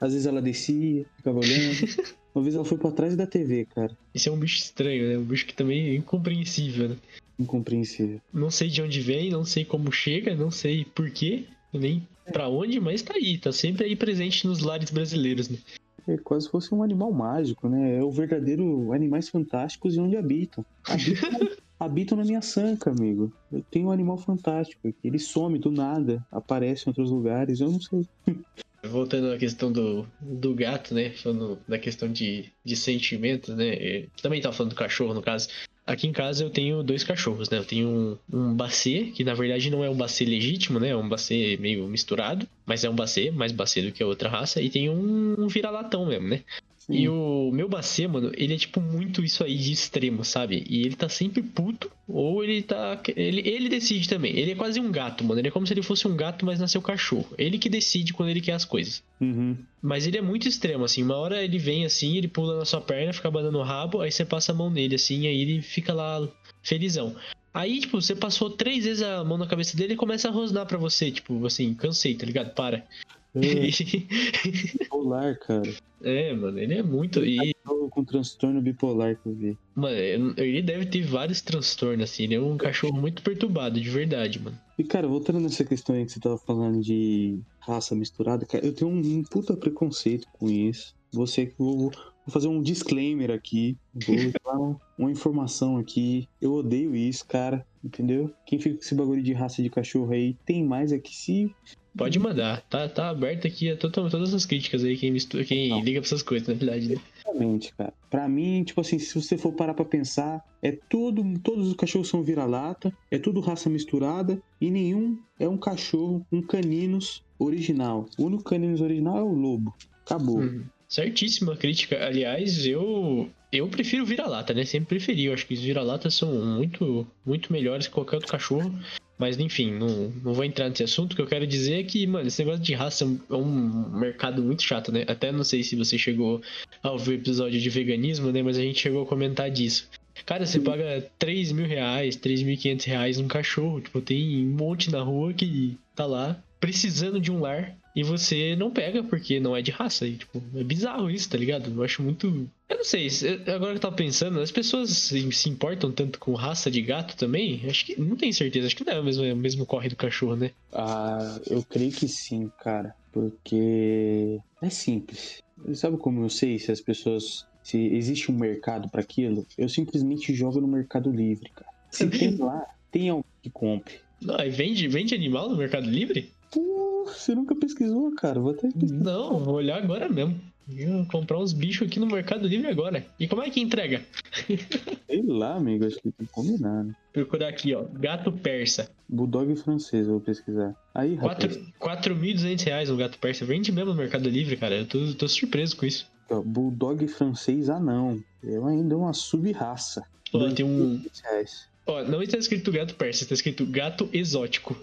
Às 0.00 0.12
vezes 0.12 0.26
ela 0.26 0.40
descia, 0.40 1.04
ficava 1.16 1.38
olhando. 1.38 1.78
Uma 2.34 2.44
vez 2.44 2.54
ela 2.54 2.64
foi 2.64 2.78
pra 2.78 2.92
trás 2.92 3.16
da 3.16 3.26
TV, 3.26 3.66
cara. 3.74 3.90
Esse 4.14 4.28
é 4.28 4.32
um 4.32 4.38
bicho 4.38 4.58
estranho, 4.58 5.08
né? 5.08 5.18
Um 5.18 5.24
bicho 5.24 5.44
que 5.44 5.54
também 5.54 5.88
é 5.88 5.94
incompreensível, 5.96 6.90
né? 6.90 6.96
Incompreensível. 7.38 8.20
Não 8.32 8.50
sei 8.50 8.68
de 8.68 8.80
onde 8.80 9.00
vem, 9.00 9.30
não 9.30 9.44
sei 9.44 9.64
como 9.64 9.90
chega, 9.90 10.36
não 10.36 10.50
sei 10.50 10.84
porquê, 10.84 11.44
nem 11.72 12.06
pra 12.32 12.48
onde, 12.48 12.78
mas 12.78 13.02
tá 13.02 13.14
aí, 13.14 13.38
tá 13.38 13.50
sempre 13.50 13.84
aí 13.84 13.96
presente 13.96 14.46
nos 14.46 14.60
lares 14.60 14.90
brasileiros, 14.90 15.48
né? 15.48 15.58
É 16.06 16.16
quase 16.16 16.46
se 16.46 16.50
fosse 16.50 16.72
um 16.74 16.82
animal 16.82 17.12
mágico, 17.12 17.68
né? 17.68 17.96
É 17.98 18.02
o 18.02 18.10
verdadeiro 18.10 18.92
Animais 18.92 19.28
Fantásticos 19.28 19.96
e 19.96 20.00
onde 20.00 20.16
habitam. 20.16 20.64
Habitam, 20.84 21.40
habitam 21.78 22.18
na 22.18 22.24
minha 22.24 22.42
sanca, 22.42 22.90
amigo. 22.90 23.32
Eu 23.52 23.62
tenho 23.70 23.88
um 23.88 23.92
animal 23.92 24.18
fantástico 24.18 24.88
aqui. 24.88 24.98
Ele 25.04 25.18
some 25.18 25.58
do 25.58 25.70
nada, 25.70 26.24
aparece 26.30 26.84
em 26.84 26.90
outros 26.90 27.10
lugares, 27.10 27.60
eu 27.60 27.70
não 27.70 27.80
sei. 27.80 28.06
Voltando 28.84 29.32
à 29.32 29.36
questão 29.38 29.72
do, 29.72 30.06
do 30.20 30.54
gato, 30.54 30.94
né? 30.94 31.10
Falando 31.10 31.58
da 31.66 31.78
questão 31.78 32.10
de, 32.10 32.52
de 32.64 32.76
sentimentos, 32.76 33.54
né? 33.56 33.68
é, 33.70 34.06
Também 34.22 34.40
tava 34.40 34.54
falando 34.54 34.70
do 34.70 34.76
cachorro, 34.76 35.14
no 35.14 35.22
caso. 35.22 35.48
Aqui 35.84 36.06
em 36.06 36.12
casa 36.12 36.44
eu 36.44 36.50
tenho 36.50 36.82
dois 36.82 37.02
cachorros, 37.02 37.50
né? 37.50 37.58
Eu 37.58 37.64
tenho 37.64 37.88
um, 37.88 38.18
um 38.32 38.54
bacê, 38.54 39.10
que 39.14 39.24
na 39.24 39.34
verdade 39.34 39.70
não 39.70 39.82
é 39.82 39.90
um 39.90 39.96
bacê 39.96 40.24
legítimo, 40.24 40.78
né? 40.78 40.90
É 40.90 40.96
um 40.96 41.08
bacê 41.08 41.56
meio 41.58 41.88
misturado, 41.88 42.46
mas 42.64 42.84
é 42.84 42.90
um 42.90 42.94
bacê, 42.94 43.30
mais 43.30 43.52
bacê 43.52 43.82
do 43.82 43.90
que 43.90 44.02
a 44.02 44.06
outra 44.06 44.28
raça. 44.28 44.60
E 44.60 44.70
tem 44.70 44.88
um, 44.88 45.34
um 45.36 45.48
vira-latão 45.48 46.06
mesmo, 46.06 46.28
né? 46.28 46.44
E 46.88 47.06
o 47.06 47.50
meu 47.52 47.68
Bacê, 47.68 48.06
mano, 48.06 48.32
ele 48.34 48.54
é 48.54 48.56
tipo 48.56 48.80
muito 48.80 49.22
isso 49.22 49.44
aí 49.44 49.58
de 49.58 49.72
extremo, 49.72 50.24
sabe? 50.24 50.64
E 50.68 50.80
ele 50.80 50.96
tá 50.96 51.08
sempre 51.08 51.42
puto, 51.42 51.90
ou 52.08 52.42
ele 52.42 52.62
tá. 52.62 52.98
Ele, 53.14 53.46
ele 53.46 53.68
decide 53.68 54.08
também. 54.08 54.34
Ele 54.34 54.52
é 54.52 54.54
quase 54.54 54.80
um 54.80 54.90
gato, 54.90 55.22
mano. 55.22 55.38
Ele 55.38 55.48
é 55.48 55.50
como 55.50 55.66
se 55.66 55.74
ele 55.74 55.82
fosse 55.82 56.08
um 56.08 56.16
gato, 56.16 56.46
mas 56.46 56.58
nasceu 56.58 56.80
cachorro. 56.80 57.28
Ele 57.36 57.58
que 57.58 57.68
decide 57.68 58.14
quando 58.14 58.30
ele 58.30 58.40
quer 58.40 58.52
as 58.52 58.64
coisas. 58.64 59.02
Uhum. 59.20 59.56
Mas 59.82 60.06
ele 60.06 60.16
é 60.16 60.22
muito 60.22 60.48
extremo, 60.48 60.84
assim. 60.84 61.02
Uma 61.02 61.16
hora 61.16 61.42
ele 61.44 61.58
vem 61.58 61.84
assim, 61.84 62.16
ele 62.16 62.28
pula 62.28 62.56
na 62.56 62.64
sua 62.64 62.80
perna, 62.80 63.12
fica 63.12 63.28
abanando 63.28 63.58
o 63.58 63.62
rabo, 63.62 64.00
aí 64.00 64.10
você 64.10 64.24
passa 64.24 64.52
a 64.52 64.54
mão 64.54 64.70
nele, 64.70 64.94
assim, 64.94 65.26
aí 65.26 65.40
ele 65.42 65.60
fica 65.60 65.92
lá 65.92 66.26
felizão. 66.62 67.14
Aí, 67.52 67.80
tipo, 67.80 68.00
você 68.00 68.14
passou 68.14 68.50
três 68.50 68.84
vezes 68.84 69.02
a 69.02 69.24
mão 69.24 69.36
na 69.36 69.46
cabeça 69.46 69.76
dele 69.76 69.94
e 69.94 69.96
começa 69.96 70.28
a 70.28 70.30
rosnar 70.30 70.66
pra 70.66 70.78
você. 70.78 71.10
Tipo, 71.10 71.44
assim, 71.44 71.74
cansei, 71.74 72.14
tá 72.14 72.24
ligado? 72.24 72.54
Para. 72.54 72.86
É, 73.34 73.40
bipolar, 74.78 75.38
cara. 75.38 75.70
é, 76.02 76.32
mano, 76.32 76.58
ele 76.58 76.74
é 76.74 76.82
muito. 76.82 77.24
E, 77.24 77.54
com 77.98 78.04
transtorno 78.04 78.60
bipolar 78.62 79.16
que 79.16 79.28
eu 79.28 79.34
vi. 79.34 79.58
Mano, 79.74 80.34
ele 80.36 80.62
deve 80.62 80.86
ter 80.86 81.02
vários 81.02 81.40
transtornos, 81.40 82.10
assim. 82.10 82.24
Ele 82.24 82.36
é 82.36 82.40
um 82.40 82.56
cachorro 82.56 82.98
muito 82.98 83.22
perturbado, 83.22 83.80
de 83.80 83.88
verdade, 83.88 84.38
mano. 84.38 84.58
E, 84.78 84.84
cara, 84.84 85.08
voltando 85.08 85.40
nessa 85.40 85.64
questão 85.64 85.96
aí 85.96 86.04
que 86.04 86.12
você 86.12 86.20
tava 86.20 86.38
falando 86.38 86.80
de 86.80 87.38
raça 87.58 87.94
misturada, 87.94 88.46
cara, 88.46 88.64
eu 88.64 88.72
tenho 88.72 88.90
um, 88.90 89.22
puta 89.24 89.56
preconceito 89.56 90.26
com 90.38 90.48
isso. 90.48 90.94
Você, 91.12 91.52
vou, 91.58 91.76
vou 91.78 91.92
fazer 92.28 92.48
um 92.48 92.62
disclaimer 92.62 93.30
aqui. 93.30 93.76
Vou 94.06 94.16
dar 94.44 94.58
uma, 94.58 94.80
uma 94.98 95.10
informação 95.10 95.76
aqui. 95.76 96.28
Eu 96.40 96.54
odeio 96.54 96.94
isso, 96.94 97.26
cara. 97.26 97.66
Entendeu? 97.82 98.32
Quem 98.44 98.58
fica 98.58 98.76
com 98.76 98.82
esse 98.82 98.94
bagulho 98.94 99.22
de 99.22 99.32
raça 99.32 99.62
de 99.62 99.70
cachorro 99.70 100.12
aí 100.12 100.36
tem 100.44 100.64
mais 100.64 100.92
é 100.92 100.98
que 100.98 101.14
se. 101.14 101.54
Pode 101.98 102.18
mandar. 102.18 102.62
Tá, 102.70 102.88
tá 102.88 103.10
aberto 103.10 103.46
aqui 103.46 103.68
a 103.70 103.76
to- 103.76 103.90
todas 103.90 104.32
as 104.32 104.46
críticas 104.46 104.84
aí, 104.84 104.96
quem, 104.96 105.10
mistura, 105.10 105.44
quem 105.44 105.68
Não. 105.68 105.82
liga 105.82 106.00
pra 106.00 106.06
essas 106.06 106.22
coisas, 106.22 106.46
na 106.48 106.54
verdade, 106.54 106.88
né? 106.88 106.96
Realmente, 107.24 107.74
cara. 107.76 107.92
Pra 108.08 108.26
mim, 108.28 108.62
tipo 108.64 108.80
assim, 108.80 108.98
se 108.98 109.20
você 109.20 109.36
for 109.36 109.52
parar 109.52 109.74
pra 109.74 109.84
pensar, 109.84 110.40
é 110.62 110.72
tudo. 110.88 111.22
Todos 111.40 111.68
os 111.68 111.74
cachorros 111.74 112.08
são 112.08 112.22
vira-lata, 112.22 112.92
é 113.10 113.18
tudo 113.18 113.40
raça 113.40 113.68
misturada 113.68 114.40
e 114.60 114.70
nenhum 114.70 115.18
é 115.38 115.48
um 115.48 115.58
cachorro, 115.58 116.24
um 116.32 116.40
caninos 116.40 117.22
original. 117.38 118.06
O 118.16 118.24
único 118.24 118.44
caninos 118.44 118.80
original 118.80 119.18
é 119.18 119.22
o 119.22 119.32
lobo. 119.32 119.74
Acabou. 120.06 120.38
Uhum. 120.38 120.64
certíssima 120.88 121.54
crítica. 121.54 122.02
Aliás, 122.06 122.64
eu 122.64 123.28
eu 123.52 123.68
prefiro 123.68 124.06
vira-lata, 124.06 124.54
né? 124.54 124.64
Sempre 124.64 124.96
preferi. 124.96 125.24
Eu 125.26 125.34
acho 125.34 125.46
que 125.46 125.52
os 125.54 125.60
vira-latas 125.60 126.14
são 126.14 126.32
muito, 126.56 127.06
muito 127.26 127.52
melhores 127.52 127.86
que 127.86 127.92
qualquer 127.92 128.16
outro 128.16 128.30
cachorro. 128.30 128.72
Mas 129.18 129.38
enfim, 129.38 129.72
não, 129.72 130.12
não 130.22 130.32
vou 130.32 130.44
entrar 130.44 130.68
nesse 130.68 130.84
assunto. 130.84 131.12
O 131.12 131.16
que 131.16 131.22
eu 131.22 131.26
quero 131.26 131.46
dizer 131.46 131.80
é 131.80 131.82
que, 131.82 132.06
mano, 132.06 132.28
esse 132.28 132.42
negócio 132.42 132.62
de 132.62 132.72
raça 132.72 133.04
é 133.04 133.34
um 133.34 133.90
mercado 133.90 134.42
muito 134.42 134.62
chato, 134.62 134.92
né? 134.92 135.04
Até 135.08 135.32
não 135.32 135.42
sei 135.42 135.62
se 135.62 135.74
você 135.74 135.98
chegou 135.98 136.40
a 136.82 136.92
ouvir 136.92 137.10
o 137.10 137.14
episódio 137.14 137.60
de 137.60 137.68
veganismo, 137.70 138.30
né? 138.30 138.42
Mas 138.42 138.56
a 138.56 138.62
gente 138.62 138.78
chegou 138.78 139.02
a 139.02 139.06
comentar 139.06 139.50
disso. 139.50 139.88
Cara, 140.24 140.46
você 140.46 140.60
paga 140.60 141.04
3 141.18 141.52
mil 141.52 141.66
reais, 141.66 142.16
3.500 142.16 142.84
reais 142.84 143.18
num 143.18 143.28
cachorro. 143.28 143.80
Tipo, 143.80 144.00
tem 144.00 144.46
um 144.46 144.50
monte 144.50 144.90
na 144.90 145.02
rua 145.02 145.32
que 145.32 145.76
tá 145.94 146.06
lá 146.06 146.40
precisando 146.60 147.20
de 147.20 147.30
um 147.30 147.40
lar 147.40 147.76
e 147.94 148.02
você 148.02 148.54
não 148.54 148.70
pega 148.70 149.02
porque 149.02 149.40
não 149.40 149.56
é 149.56 149.62
de 149.62 149.70
raça. 149.70 150.06
E, 150.06 150.16
tipo, 150.16 150.42
é 150.54 150.62
bizarro 150.62 151.10
isso, 151.10 151.28
tá 151.28 151.36
ligado? 151.36 151.72
Eu 151.74 151.82
acho 151.82 152.02
muito. 152.02 152.48
Eu 152.68 152.76
não 152.76 152.84
sei, 152.84 153.08
agora 153.54 153.72
que 153.72 153.78
eu 153.78 153.80
tava 153.80 153.96
pensando, 153.96 154.40
as 154.40 154.50
pessoas 154.50 154.90
se 154.90 155.48
importam 155.48 155.90
tanto 155.90 156.18
com 156.18 156.34
raça 156.34 156.70
de 156.70 156.82
gato 156.82 157.16
também? 157.16 157.62
Acho 157.66 157.86
que 157.86 157.98
não 157.98 158.14
tenho 158.14 158.34
certeza, 158.34 158.66
acho 158.66 158.76
que 158.76 158.84
não 158.84 158.92
é 158.92 159.00
o 159.00 159.04
mesmo, 159.04 159.24
é 159.24 159.32
o 159.32 159.36
mesmo 159.36 159.64
corre 159.64 159.88
do 159.88 159.96
cachorro, 159.96 160.36
né? 160.36 160.50
Ah, 160.72 161.40
eu 161.48 161.62
creio 161.62 161.90
que 161.90 162.06
sim, 162.06 162.50
cara. 162.62 162.94
Porque 163.10 164.38
é 164.60 164.70
simples. 164.70 165.42
Sabe 165.74 165.96
como 165.96 166.22
eu 166.22 166.28
sei 166.28 166.58
se 166.58 166.70
as 166.70 166.80
pessoas. 166.80 167.46
Se 167.64 167.76
existe 167.76 168.30
um 168.30 168.38
mercado 168.38 168.88
para 168.88 169.00
aquilo? 169.00 169.46
Eu 169.56 169.68
simplesmente 169.68 170.32
jogo 170.32 170.60
no 170.60 170.68
Mercado 170.68 171.10
Livre, 171.10 171.50
cara. 171.54 171.70
Se 171.90 172.06
tem 172.06 172.36
lá, 172.36 172.66
tem 172.90 173.08
alguém 173.10 173.24
que 173.42 173.50
compre. 173.50 173.94
Não, 174.22 174.38
e 174.38 174.50
vende, 174.50 174.88
vende 174.88 175.14
animal 175.14 175.50
no 175.50 175.56
Mercado 175.56 175.88
Livre? 175.88 176.32
Pô, 176.50 177.04
você 177.06 177.34
nunca 177.34 177.54
pesquisou, 177.54 178.14
cara? 178.14 178.40
Vou 178.40 178.52
até 178.52 178.70
pesquisar. 178.70 179.04
Não, 179.04 179.38
vou 179.40 179.56
olhar 179.56 179.82
agora 179.82 180.08
mesmo. 180.08 180.40
Vou 180.68 181.06
comprar 181.06 181.38
uns 181.38 181.54
bichos 181.54 181.88
aqui 181.88 181.98
no 181.98 182.06
Mercado 182.06 182.46
Livre 182.46 182.68
agora. 182.68 183.06
E 183.18 183.26
como 183.26 183.42
é 183.42 183.48
que 183.48 183.58
entrega? 183.58 184.02
Sei 185.08 185.22
lá, 185.22 185.56
amigo, 185.56 185.86
acho 185.86 185.96
que 185.96 186.02
tem 186.02 186.26
que 186.26 186.32
combinar, 186.32 186.84
né? 186.84 186.94
Procurar 187.12 187.48
aqui, 187.48 187.74
ó. 187.74 187.84
Gato 187.84 188.30
persa. 188.30 188.90
Bulldog 189.08 189.56
francês, 189.56 190.06
eu 190.06 190.12
vou 190.12 190.20
pesquisar. 190.20 190.74
Aí, 190.94 191.14
rapaz. 191.14 191.58
4.200 191.80 192.64
reais 192.64 192.90
um 192.90 192.96
gato 192.98 193.18
persa. 193.18 193.46
Vende 193.46 193.72
mesmo 193.72 193.92
no 193.92 193.96
Mercado 193.96 194.28
Livre, 194.28 194.58
cara. 194.58 194.76
Eu 194.76 194.86
tô, 194.86 195.14
tô 195.14 195.26
surpreso 195.26 195.74
com 195.74 195.86
isso. 195.86 196.06
Ó, 196.28 196.42
Bulldog 196.42 197.08
francês 197.08 197.70
anão. 197.70 198.22
Eu 198.42 198.66
ainda 198.66 198.94
é 198.94 198.98
uma 198.98 199.14
sub-raça. 199.14 200.04
Ó, 200.34 200.50
tem 200.50 200.66
um. 200.66 200.98
2.500 200.98 201.22
reais. 201.22 201.68
Ó, 201.86 202.04
não 202.04 202.22
está 202.22 202.36
escrito 202.36 202.70
gato 202.70 202.94
persa, 202.94 203.22
está 203.22 203.32
escrito 203.32 203.64
gato 203.64 204.10
exótico. 204.12 204.76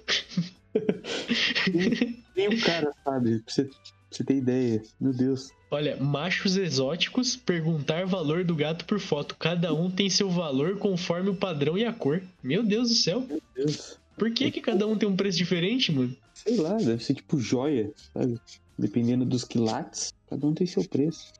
Nem 2.36 2.48
o 2.50 2.62
cara 2.62 2.92
sabe, 3.04 3.44
você, 3.48 3.70
você 4.16 4.24
ter 4.24 4.36
ideia. 4.36 4.82
Meu 5.00 5.14
Deus. 5.14 5.52
Olha, 5.70 5.98
machos 5.98 6.56
exóticos, 6.56 7.36
perguntar 7.36 8.06
valor 8.06 8.44
do 8.44 8.56
gato 8.56 8.86
por 8.86 9.00
foto. 9.00 9.36
Cada 9.38 9.74
um 9.74 9.92
tem 9.92 10.10
seu 10.10 10.30
valor 10.30 10.78
conforme 10.78 11.30
o 11.30 11.36
padrão 11.36 11.78
e 11.78 11.86
a 11.86 11.92
cor. 11.92 12.22
Meu 12.42 12.64
Deus 12.64 12.90
do 12.90 12.96
céu. 12.96 13.22
Meu 13.22 13.42
Deus. 13.56 14.00
Por 14.18 14.32
que, 14.32 14.50
que 14.52 14.62
cada 14.62 14.88
um 14.88 14.98
tem 14.98 15.10
um 15.10 15.16
preço 15.16 15.38
diferente, 15.38 15.92
mano? 15.92 16.16
Sei 16.34 16.56
lá, 16.56 16.76
deve 16.76 17.04
ser 17.04 17.16
tipo 17.16 17.38
joia, 17.40 17.92
sabe? 18.14 18.40
Dependendo 18.78 19.26
dos 19.26 19.44
quilates, 19.44 20.14
cada 20.30 20.48
um 20.48 20.54
tem 20.54 20.66
seu 20.66 20.84
preço. 20.86 21.34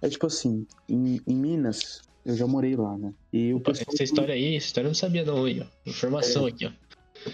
É 0.00 0.08
tipo 0.08 0.26
assim, 0.26 0.66
em, 0.88 1.20
em 1.26 1.34
Minas, 1.34 2.02
eu 2.24 2.36
já 2.36 2.46
morei 2.46 2.76
lá, 2.76 2.96
né? 2.96 3.12
E 3.32 3.52
o 3.54 3.60
pessoal 3.60 3.86
essa 3.92 4.04
história 4.04 4.34
aí, 4.34 4.56
essa 4.56 4.66
história 4.66 4.86
eu 4.86 4.90
não 4.90 4.94
sabia 4.94 5.24
não 5.24 5.44
aí, 5.44 5.60
ó. 5.60 5.66
Informação 5.88 6.46
aqui, 6.46 6.66
ó. 6.66 6.72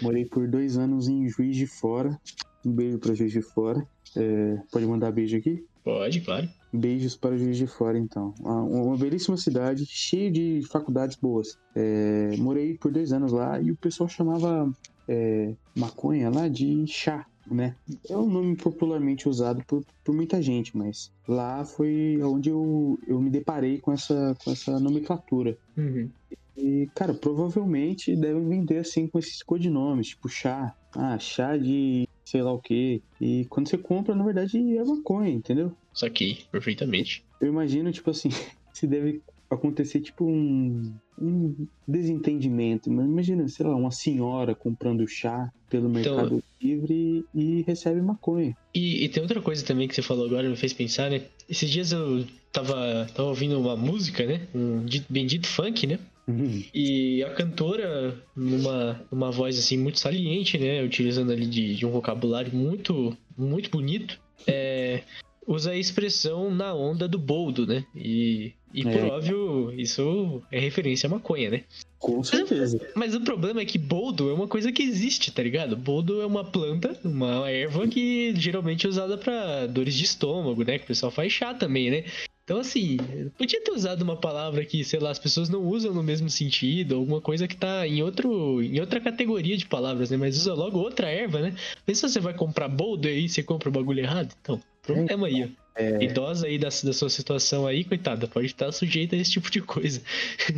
Morei 0.01 0.25
por 0.25 0.47
dois 0.47 0.77
anos 0.77 1.07
em 1.07 1.27
Juiz 1.27 1.55
de 1.55 1.67
Fora. 1.67 2.19
Um 2.65 2.71
beijo 2.71 2.99
pra 2.99 3.13
Juiz 3.13 3.31
de 3.31 3.41
Fora. 3.41 3.85
É, 4.15 4.57
pode 4.71 4.85
mandar 4.85 5.11
beijo 5.11 5.37
aqui? 5.37 5.65
Pode, 5.83 6.21
claro. 6.21 6.49
Beijos 6.71 7.15
para 7.15 7.37
Juiz 7.37 7.57
de 7.57 7.67
Fora, 7.67 7.97
então. 7.97 8.33
Uma 8.39 8.97
belíssima 8.97 9.37
cidade, 9.37 9.85
cheia 9.85 10.31
de 10.31 10.61
faculdades 10.71 11.17
boas. 11.17 11.57
É, 11.75 12.35
morei 12.37 12.77
por 12.77 12.91
dois 12.91 13.11
anos 13.11 13.31
lá 13.31 13.59
e 13.61 13.71
o 13.71 13.75
pessoal 13.75 14.07
chamava 14.09 14.71
é, 15.07 15.53
maconha 15.75 16.29
lá 16.29 16.47
de 16.47 16.87
chá, 16.87 17.25
né? 17.49 17.75
É 18.09 18.17
um 18.17 18.29
nome 18.29 18.55
popularmente 18.55 19.27
usado 19.27 19.63
por, 19.65 19.83
por 20.03 20.15
muita 20.15 20.41
gente, 20.41 20.75
mas 20.75 21.11
lá 21.27 21.65
foi 21.65 22.19
onde 22.23 22.49
eu, 22.49 22.97
eu 23.05 23.21
me 23.21 23.29
deparei 23.29 23.79
com 23.79 23.91
essa, 23.91 24.35
com 24.43 24.51
essa 24.51 24.79
nomenclatura. 24.79 25.57
Uhum. 25.77 26.09
E, 26.55 26.87
cara, 26.95 27.13
provavelmente 27.13 28.15
devem 28.15 28.47
vender 28.47 28.77
assim 28.77 29.07
com 29.07 29.19
esses 29.19 29.41
codinomes, 29.43 30.09
tipo 30.09 30.29
chá. 30.29 30.75
Ah, 30.95 31.17
chá 31.17 31.57
de 31.57 32.07
sei 32.25 32.41
lá 32.41 32.51
o 32.51 32.59
quê. 32.59 33.01
E 33.19 33.45
quando 33.49 33.67
você 33.69 33.77
compra, 33.77 34.15
na 34.15 34.23
verdade, 34.23 34.57
é 34.77 34.83
maconha, 34.83 35.29
entendeu? 35.29 35.75
Saquei, 35.93 36.39
perfeitamente. 36.51 37.23
Eu 37.41 37.47
imagino, 37.49 37.91
tipo 37.91 38.09
assim, 38.09 38.29
se 38.73 38.87
deve 38.87 39.21
acontecer 39.49 39.99
tipo 40.01 40.25
um, 40.25 40.93
um 41.21 41.67
desentendimento. 41.87 42.89
Mas 42.91 43.05
imagina, 43.05 43.47
sei 43.47 43.65
lá, 43.65 43.75
uma 43.75 43.91
senhora 43.91 44.55
comprando 44.55 45.07
chá 45.07 45.49
pelo 45.69 45.87
Então- 45.99 46.15
Mercado 46.17 46.43
Livre 46.61 47.25
e 47.35 47.61
recebe 47.63 48.01
maconha. 48.01 48.55
E, 48.73 49.03
e 49.03 49.09
tem 49.09 49.21
outra 49.21 49.41
coisa 49.41 49.65
também 49.65 49.87
que 49.87 49.93
você 49.93 50.01
falou 50.01 50.25
agora, 50.25 50.49
me 50.49 50.55
fez 50.55 50.73
pensar, 50.73 51.11
né? 51.11 51.21
Esses 51.49 51.69
dias 51.69 51.91
eu 51.91 52.25
tava, 52.51 53.05
tava 53.13 53.29
ouvindo 53.29 53.59
uma 53.59 53.75
música, 53.75 54.25
né? 54.25 54.47
Um 54.55 54.85
di- 54.85 55.05
bendito 55.09 55.45
funk, 55.47 55.85
né? 55.85 55.99
Uhum. 56.27 56.63
E 56.73 57.23
a 57.23 57.31
cantora, 57.31 58.15
numa, 58.35 59.01
numa 59.11 59.31
voz 59.31 59.59
assim 59.59 59.77
muito 59.77 59.99
saliente, 59.99 60.57
né? 60.57 60.81
Utilizando 60.81 61.31
ali 61.31 61.45
de, 61.45 61.75
de 61.75 61.85
um 61.85 61.91
vocabulário 61.91 62.53
muito, 62.55 63.15
muito 63.37 63.69
bonito, 63.69 64.19
é, 64.47 65.03
usa 65.47 65.71
a 65.71 65.77
expressão 65.77 66.49
na 66.49 66.73
onda 66.73 67.07
do 67.07 67.19
boldo, 67.19 67.67
né? 67.67 67.85
E, 67.95 68.53
e 68.73 68.83
por 68.83 68.95
É. 68.95 69.05
óbvio, 69.05 69.73
isso 69.77 70.41
é 70.51 70.59
referência 70.59 71.07
à 71.07 71.09
maconha, 71.09 71.49
né? 71.49 71.63
Com 71.99 72.21
certeza. 72.23 72.79
Mas 72.95 73.15
o 73.15 73.21
problema 73.21 73.61
é 73.61 73.65
que 73.65 73.77
boldo 73.77 74.29
é 74.29 74.33
uma 74.33 74.47
coisa 74.47 74.71
que 74.71 74.83
existe, 74.83 75.31
tá 75.31 75.41
ligado? 75.41 75.75
Boldo 75.75 76.21
é 76.21 76.25
uma 76.25 76.43
planta, 76.43 76.97
uma 77.03 77.49
erva 77.49 77.87
que 77.87 78.33
geralmente 78.35 78.85
é 78.85 78.89
usada 78.89 79.17
pra 79.17 79.67
dores 79.67 79.93
de 79.93 80.03
estômago, 80.03 80.63
né? 80.65 80.77
Que 80.77 80.83
o 80.83 80.87
pessoal 80.87 81.11
faz 81.11 81.31
chá 81.31 81.53
também, 81.53 81.89
né? 81.89 82.03
Então, 82.43 82.59
assim, 82.59 82.97
podia 83.37 83.63
ter 83.63 83.71
usado 83.71 84.01
uma 84.01 84.17
palavra 84.17 84.65
que, 84.65 84.83
sei 84.83 84.99
lá, 84.99 85.11
as 85.11 85.19
pessoas 85.19 85.47
não 85.47 85.61
usam 85.61 85.93
no 85.93 86.03
mesmo 86.03 86.29
sentido, 86.29 86.95
alguma 86.95 87.21
coisa 87.21 87.47
que 87.47 87.55
tá 87.55 87.87
em, 87.87 88.03
outro, 88.03 88.61
em 88.61 88.81
outra 88.81 88.99
categoria 88.99 89.55
de 89.55 89.65
palavras, 89.65 90.11
né? 90.11 90.17
Mas 90.17 90.37
usa 90.37 90.53
logo 90.53 90.77
outra 90.77 91.07
erva, 91.07 91.39
né? 91.39 91.55
Pensa 91.85 92.07
se 92.07 92.15
você 92.15 92.19
vai 92.19 92.33
comprar 92.33 92.67
boldo 92.67 93.07
e 93.07 93.11
aí 93.11 93.29
você 93.29 93.41
compra 93.41 93.69
o 93.69 93.71
bagulho 93.71 94.01
errado. 94.01 94.33
Então, 94.41 94.61
problema 94.81 95.27
aí, 95.27 95.43
ó. 95.45 95.63
É, 95.75 96.03
Idosa 96.03 96.45
aí 96.45 96.59
da, 96.59 96.67
da 96.67 96.93
sua 96.93 97.09
situação 97.09 97.65
aí, 97.65 97.83
coitada, 97.83 98.27
pode 98.27 98.47
estar 98.47 98.71
sujeita 98.71 99.15
a 99.15 99.19
esse 99.19 99.31
tipo 99.31 99.49
de 99.49 99.59
coisa. 99.61 100.01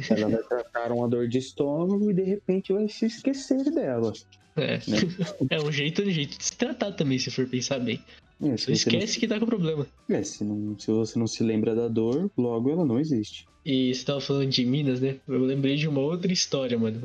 ela 0.10 0.28
vai 0.28 0.44
tratar 0.50 0.92
uma 0.92 1.08
dor 1.08 1.28
de 1.28 1.38
estômago 1.38 2.12
e 2.12 2.14
de 2.14 2.24
repente 2.24 2.74
vai 2.74 2.90
se 2.90 3.06
esquecer 3.06 3.64
dela. 3.72 4.12
É, 4.58 4.78
Né? 4.88 4.98
é 5.52 5.62
um 5.62 5.72
jeito, 5.72 6.02
um 6.02 6.10
jeito 6.10 6.38
de 6.38 6.44
se 6.44 6.58
tratar 6.58 6.92
também, 6.94 7.20
se 7.20 7.30
for 7.32 7.48
pensar 7.48 7.80
bem. 7.80 8.02
É, 8.42 8.58
Você 8.58 8.58
você 8.58 8.70
não, 8.72 8.74
esquece 9.00 9.20
que 9.20 9.28
tá 9.28 9.40
com 9.40 9.46
problema. 9.46 9.88
é, 10.10 10.24
se, 10.24 10.44
não, 10.44 10.78
se 10.78 10.92
você 10.92 11.18
não 11.18 11.28
se 11.28 11.44
lembra 11.44 11.74
da 11.74 11.88
dor, 11.88 12.30
logo 12.38 12.70
ela 12.70 12.86
não 12.86 13.00
existe. 13.00 13.46
E 13.66 13.94
você 13.94 14.06
tava 14.06 14.22
falando 14.22 14.50
de 14.50 14.66
Minas, 14.66 15.00
né? 15.02 15.18
Eu 15.28 15.40
lembrei 15.44 15.76
de 15.76 15.88
uma 15.88 16.02
outra 16.02 16.32
história, 16.32 16.78
mano. 16.78 17.00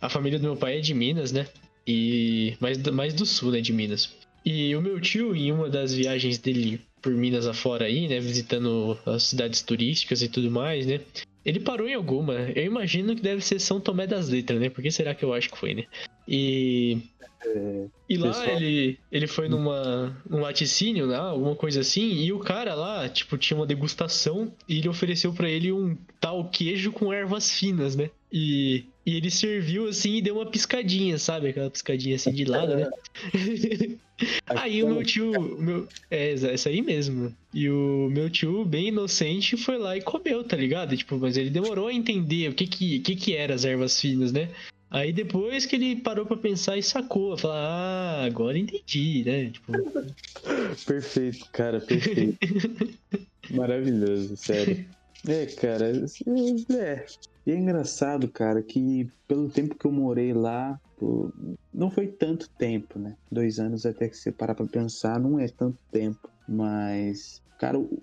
A 0.00 0.08
família 0.08 0.38
do 0.38 0.42
meu 0.44 0.56
pai 0.56 0.78
é 0.78 0.80
de 0.80 0.94
Minas, 0.94 1.32
né? 1.32 1.46
E 1.86 2.54
mais, 2.60 2.78
do- 2.78 2.92
mais 2.92 3.12
do 3.12 3.26
sul, 3.26 3.50
né, 3.52 3.60
de 3.60 3.72
Minas. 3.72 4.14
E 4.44 4.74
o 4.76 4.80
meu 4.80 5.00
tio, 5.00 5.34
em 5.34 5.52
uma 5.52 5.68
das 5.68 5.92
viagens 5.92 6.38
dele 6.38 6.80
por 7.02 7.12
Minas 7.12 7.46
afora 7.46 7.84
aí, 7.86 8.08
né, 8.08 8.18
visitando 8.20 8.98
as 9.04 9.24
cidades 9.24 9.60
turísticas 9.62 10.22
e 10.22 10.28
tudo 10.28 10.50
mais, 10.50 10.86
né? 10.86 11.00
Ele 11.44 11.60
parou 11.60 11.86
em 11.86 11.94
alguma. 11.94 12.34
Eu 12.54 12.64
imagino 12.64 13.14
que 13.14 13.20
deve 13.20 13.42
ser 13.42 13.58
São 13.60 13.78
Tomé 13.78 14.06
das 14.06 14.30
Letras, 14.30 14.58
né? 14.58 14.70
Por 14.70 14.82
que 14.82 14.90
será 14.90 15.14
que 15.14 15.22
eu 15.24 15.34
acho 15.34 15.50
que 15.50 15.58
foi, 15.58 15.74
né? 15.74 15.84
E 16.26 16.98
É, 17.46 17.84
E 18.08 18.16
lá 18.16 18.28
Pessoal- 18.28 18.56
ele, 18.56 18.98
ele 19.12 19.26
foi 19.26 19.48
numa, 19.50 20.16
num 20.28 20.40
laticínio, 20.40 21.06
né? 21.06 21.16
Alguma 21.16 21.54
coisa 21.54 21.80
assim, 21.80 22.22
e 22.22 22.32
o 22.32 22.38
cara 22.38 22.74
lá, 22.74 23.06
tipo, 23.08 23.36
tinha 23.36 23.56
uma 23.56 23.66
degustação 23.66 24.50
e 24.66 24.78
ele 24.78 24.88
ofereceu 24.88 25.30
pra 25.32 25.48
ele 25.48 25.70
um 25.70 25.94
tal 26.20 26.48
queijo 26.48 26.90
com 26.90 27.12
ervas 27.12 27.50
finas, 27.50 27.94
né? 27.96 28.08
E, 28.32 28.84
e 29.04 29.14
ele 29.16 29.30
serviu 29.30 29.88
assim 29.88 30.16
e 30.16 30.22
deu 30.22 30.36
uma 30.36 30.46
piscadinha, 30.46 31.18
sabe? 31.18 31.48
Aquela 31.48 31.70
piscadinha 31.70 32.16
assim 32.16 32.32
de 32.32 32.44
lado, 32.46 32.76
né? 32.76 32.90
Aí 34.46 34.82
o 34.82 34.88
meu 34.88 35.02
tio. 35.04 35.58
Meu, 35.58 35.88
é, 36.10 36.32
essa 36.32 36.68
aí 36.68 36.80
mesmo. 36.80 37.34
E 37.52 37.68
o 37.68 38.08
meu 38.10 38.30
tio, 38.30 38.64
bem 38.64 38.88
inocente, 38.88 39.56
foi 39.56 39.76
lá 39.76 39.96
e 39.96 40.02
comeu, 40.02 40.44
tá 40.44 40.56
ligado? 40.56 40.96
Tipo, 40.96 41.18
mas 41.18 41.36
ele 41.36 41.50
demorou 41.50 41.88
a 41.88 41.92
entender 41.92 42.48
o 42.48 42.54
que 42.54 42.66
que, 42.66 43.00
que, 43.00 43.16
que 43.16 43.34
eram 43.34 43.54
as 43.54 43.64
ervas 43.64 44.00
finas, 44.00 44.32
né? 44.32 44.48
Aí 44.94 45.12
depois 45.12 45.66
que 45.66 45.74
ele 45.74 45.96
parou 45.96 46.24
pra 46.24 46.36
pensar 46.36 46.78
e 46.78 46.82
sacou, 46.82 47.36
falar, 47.36 47.66
ah, 47.66 48.24
agora 48.26 48.56
entendi, 48.56 49.24
né? 49.26 49.50
Tipo, 49.50 49.72
Perfeito, 50.86 51.48
cara, 51.50 51.80
perfeito. 51.80 52.38
Maravilhoso, 53.50 54.36
sério. 54.36 54.86
É, 55.26 55.46
cara, 55.46 55.90
é. 55.90 57.06
E 57.44 57.50
é 57.50 57.56
engraçado, 57.56 58.30
cara, 58.30 58.62
que 58.62 59.10
pelo 59.26 59.48
tempo 59.48 59.76
que 59.76 59.84
eu 59.84 59.90
morei 59.90 60.32
lá, 60.32 60.78
pô, 60.96 61.28
não 61.72 61.90
foi 61.90 62.06
tanto 62.06 62.48
tempo, 62.56 62.96
né? 62.96 63.16
Dois 63.32 63.58
anos 63.58 63.84
até 63.84 64.08
que 64.08 64.16
você 64.16 64.30
parar 64.30 64.54
pra 64.54 64.64
pensar, 64.64 65.18
não 65.18 65.40
é 65.40 65.48
tanto 65.48 65.76
tempo. 65.90 66.30
Mas, 66.48 67.40
cara, 67.58 67.80
o, 67.80 68.00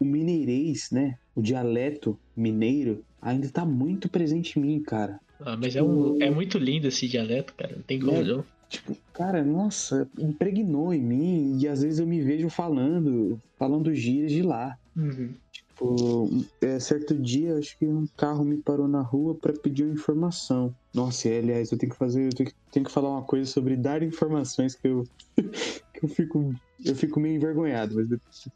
o 0.00 0.04
mineirês, 0.04 0.88
né? 0.90 1.14
O 1.36 1.40
dialeto 1.40 2.18
mineiro 2.36 3.04
ainda 3.20 3.48
tá 3.48 3.64
muito 3.64 4.08
presente 4.08 4.58
em 4.58 4.62
mim, 4.62 4.82
cara. 4.82 5.20
Ah, 5.44 5.56
mas 5.56 5.76
é, 5.76 5.82
um, 5.82 6.20
é 6.20 6.30
muito 6.30 6.58
lindo 6.58 6.88
esse 6.88 7.08
dialeto, 7.08 7.54
cara. 7.54 7.74
Não 7.76 7.82
tem 7.82 7.98
como 7.98 8.16
é, 8.16 8.24
não. 8.24 8.44
Tipo, 8.68 8.96
cara, 9.12 9.44
nossa, 9.44 10.08
impregnou 10.18 10.94
em 10.94 11.02
mim 11.02 11.58
e 11.60 11.68
às 11.68 11.82
vezes 11.82 11.98
eu 11.98 12.06
me 12.06 12.22
vejo 12.22 12.48
falando, 12.48 13.38
falando 13.58 13.94
gírias 13.94 14.32
de 14.32 14.42
lá. 14.42 14.78
Uhum. 14.96 15.34
Tipo, 15.52 16.28
é, 16.60 16.78
certo 16.78 17.14
dia, 17.14 17.58
acho 17.58 17.76
que 17.78 17.86
um 17.86 18.06
carro 18.16 18.44
me 18.44 18.56
parou 18.56 18.88
na 18.88 19.02
rua 19.02 19.34
para 19.34 19.52
pedir 19.52 19.84
uma 19.84 19.92
informação. 19.92 20.74
Nossa, 20.94 21.28
e, 21.28 21.38
aliás, 21.38 21.70
eu 21.70 21.78
tenho 21.78 21.92
que 21.92 21.98
fazer, 21.98 22.26
eu 22.26 22.34
tenho 22.34 22.48
que, 22.48 22.54
tenho 22.70 22.86
que 22.86 22.92
falar 22.92 23.10
uma 23.10 23.22
coisa 23.22 23.50
sobre 23.50 23.76
dar 23.76 24.02
informações 24.02 24.74
que 24.74 24.88
eu, 24.88 25.04
que 25.36 26.04
eu 26.04 26.08
fico, 26.08 26.54
eu 26.84 26.94
fico 26.94 27.20
meio 27.20 27.36
envergonhado, 27.36 27.94
mas 27.94 28.08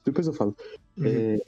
depois 0.04 0.26
eu 0.26 0.32
falo. 0.32 0.56
Uhum. 0.96 1.06
É, 1.06 1.38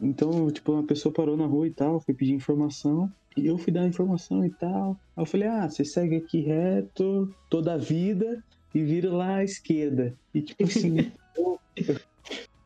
então, 0.00 0.50
tipo, 0.50 0.72
uma 0.72 0.84
pessoa 0.84 1.12
parou 1.12 1.36
na 1.36 1.46
rua 1.46 1.66
e 1.66 1.70
tal, 1.70 2.00
foi 2.00 2.14
pedir 2.14 2.32
informação. 2.32 3.10
E 3.36 3.46
eu 3.46 3.56
fui 3.56 3.72
dar 3.72 3.82
a 3.82 3.86
informação 3.86 4.44
e 4.44 4.50
tal. 4.50 4.98
Aí 5.16 5.22
eu 5.22 5.26
falei, 5.26 5.48
ah, 5.48 5.68
você 5.68 5.84
segue 5.84 6.16
aqui 6.16 6.40
reto 6.40 7.32
toda 7.48 7.74
a 7.74 7.78
vida 7.78 8.42
e 8.74 8.82
vira 8.82 9.10
lá 9.12 9.36
à 9.36 9.44
esquerda. 9.44 10.14
E 10.34 10.42
tipo 10.42 10.64
assim, 10.64 11.12
eu, 11.36 11.60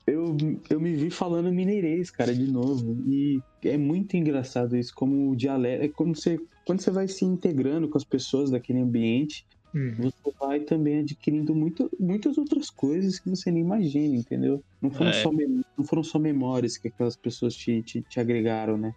eu, 0.06 0.36
eu 0.70 0.80
me 0.80 0.94
vi 0.94 1.10
falando 1.10 1.52
mineirês, 1.52 2.10
cara, 2.10 2.34
de 2.34 2.50
novo. 2.50 2.96
E 3.06 3.40
é 3.62 3.76
muito 3.76 4.16
engraçado 4.16 4.76
isso, 4.76 4.94
como 4.94 5.30
o 5.30 5.36
dialeto. 5.36 5.84
É 5.84 5.88
como 5.88 6.14
você. 6.14 6.38
Quando 6.66 6.80
você 6.80 6.90
vai 6.90 7.06
se 7.08 7.24
integrando 7.24 7.88
com 7.88 7.98
as 7.98 8.04
pessoas 8.04 8.50
daquele 8.50 8.80
ambiente, 8.80 9.46
uhum. 9.74 9.94
você 9.98 10.32
vai 10.40 10.60
também 10.60 11.00
adquirindo 11.00 11.54
muito, 11.54 11.90
muitas 12.00 12.38
outras 12.38 12.70
coisas 12.70 13.18
que 13.18 13.28
você 13.28 13.50
nem 13.50 13.62
imagina, 13.62 14.16
entendeu? 14.16 14.64
Não 14.80 14.90
foram, 14.90 15.10
é. 15.10 15.12
só, 15.12 15.30
não 15.30 15.84
foram 15.84 16.02
só 16.02 16.18
memórias 16.18 16.78
que 16.78 16.88
aquelas 16.88 17.16
pessoas 17.16 17.54
te, 17.54 17.82
te, 17.82 18.00
te 18.00 18.18
agregaram, 18.18 18.78
né? 18.78 18.94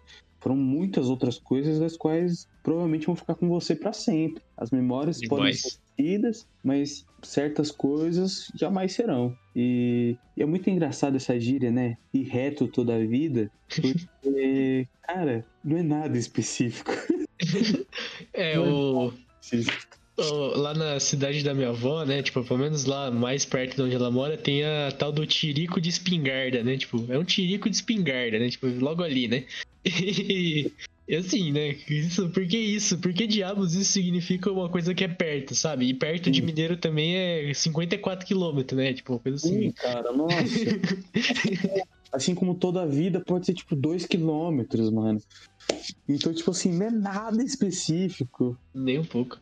Foram 0.48 0.56
muitas 0.56 1.10
outras 1.10 1.38
coisas 1.38 1.78
das 1.78 1.94
quais 1.94 2.48
provavelmente 2.62 3.06
vão 3.06 3.14
ficar 3.14 3.34
com 3.34 3.46
você 3.48 3.76
para 3.76 3.92
sempre. 3.92 4.42
As 4.56 4.70
memórias 4.70 5.18
Demais. 5.18 5.28
podem 5.28 5.52
ser 5.52 5.68
esquecidas, 5.68 6.48
mas 6.64 7.06
certas 7.22 7.70
coisas 7.70 8.50
jamais 8.54 8.92
serão. 8.92 9.36
E, 9.54 10.16
é 10.38 10.46
muito 10.46 10.70
engraçado 10.70 11.16
essa 11.16 11.38
gíria, 11.38 11.70
né? 11.70 11.98
E 12.14 12.22
reto 12.22 12.66
toda 12.66 12.96
a 12.96 13.06
vida, 13.06 13.50
porque, 13.68 14.88
cara, 15.06 15.44
não 15.62 15.76
é 15.76 15.82
nada 15.82 16.16
específico. 16.16 16.92
é, 18.32 18.58
o. 18.58 19.12
Lá 20.56 20.74
na 20.74 20.98
cidade 20.98 21.44
da 21.44 21.54
minha 21.54 21.68
avó, 21.68 22.04
né? 22.04 22.22
Tipo, 22.22 22.42
pelo 22.42 22.58
menos 22.58 22.84
lá 22.84 23.10
mais 23.10 23.44
perto 23.44 23.76
de 23.76 23.82
onde 23.82 23.94
ela 23.94 24.10
mora, 24.10 24.36
tem 24.36 24.64
a 24.64 24.90
tal 24.90 25.12
do 25.12 25.24
tirico 25.24 25.80
de 25.80 25.88
espingarda, 25.88 26.62
né? 26.64 26.76
Tipo, 26.76 27.04
é 27.08 27.16
um 27.16 27.24
tirico 27.24 27.70
de 27.70 27.76
espingarda, 27.76 28.38
né? 28.38 28.50
Tipo, 28.50 28.66
logo 28.66 29.02
ali, 29.04 29.28
né? 29.28 29.44
E, 29.84 30.72
e 31.06 31.14
assim, 31.14 31.52
né? 31.52 31.76
Isso, 31.88 32.28
por 32.30 32.44
que 32.46 32.58
isso? 32.58 32.98
Por 32.98 33.12
que 33.12 33.28
diabos 33.28 33.74
isso 33.74 33.92
significa 33.92 34.50
uma 34.50 34.68
coisa 34.68 34.92
que 34.92 35.04
é 35.04 35.08
perto, 35.08 35.54
sabe? 35.54 35.86
E 35.86 35.94
perto 35.94 36.32
de 36.32 36.42
Mineiro 36.42 36.76
também 36.76 37.14
é 37.14 37.54
54 37.54 38.26
quilômetros, 38.26 38.76
né? 38.76 38.92
Tipo, 38.92 39.12
uma 39.12 39.18
coisa 39.20 39.36
assim. 39.36 39.62
Sim, 39.62 39.70
cara, 39.72 40.12
nossa. 40.12 40.34
assim 42.12 42.34
como 42.34 42.54
toda 42.54 42.82
a 42.82 42.86
vida 42.86 43.20
pode 43.20 43.46
ser 43.46 43.54
tipo 43.54 43.76
2 43.76 44.06
quilômetros, 44.06 44.90
mano. 44.90 45.20
Então, 46.08 46.32
tipo 46.32 46.50
assim, 46.50 46.72
não 46.72 46.86
é 46.86 46.90
nada 46.90 47.42
específico. 47.42 48.58
Nem 48.74 48.98
um 48.98 49.04
pouco. 49.04 49.38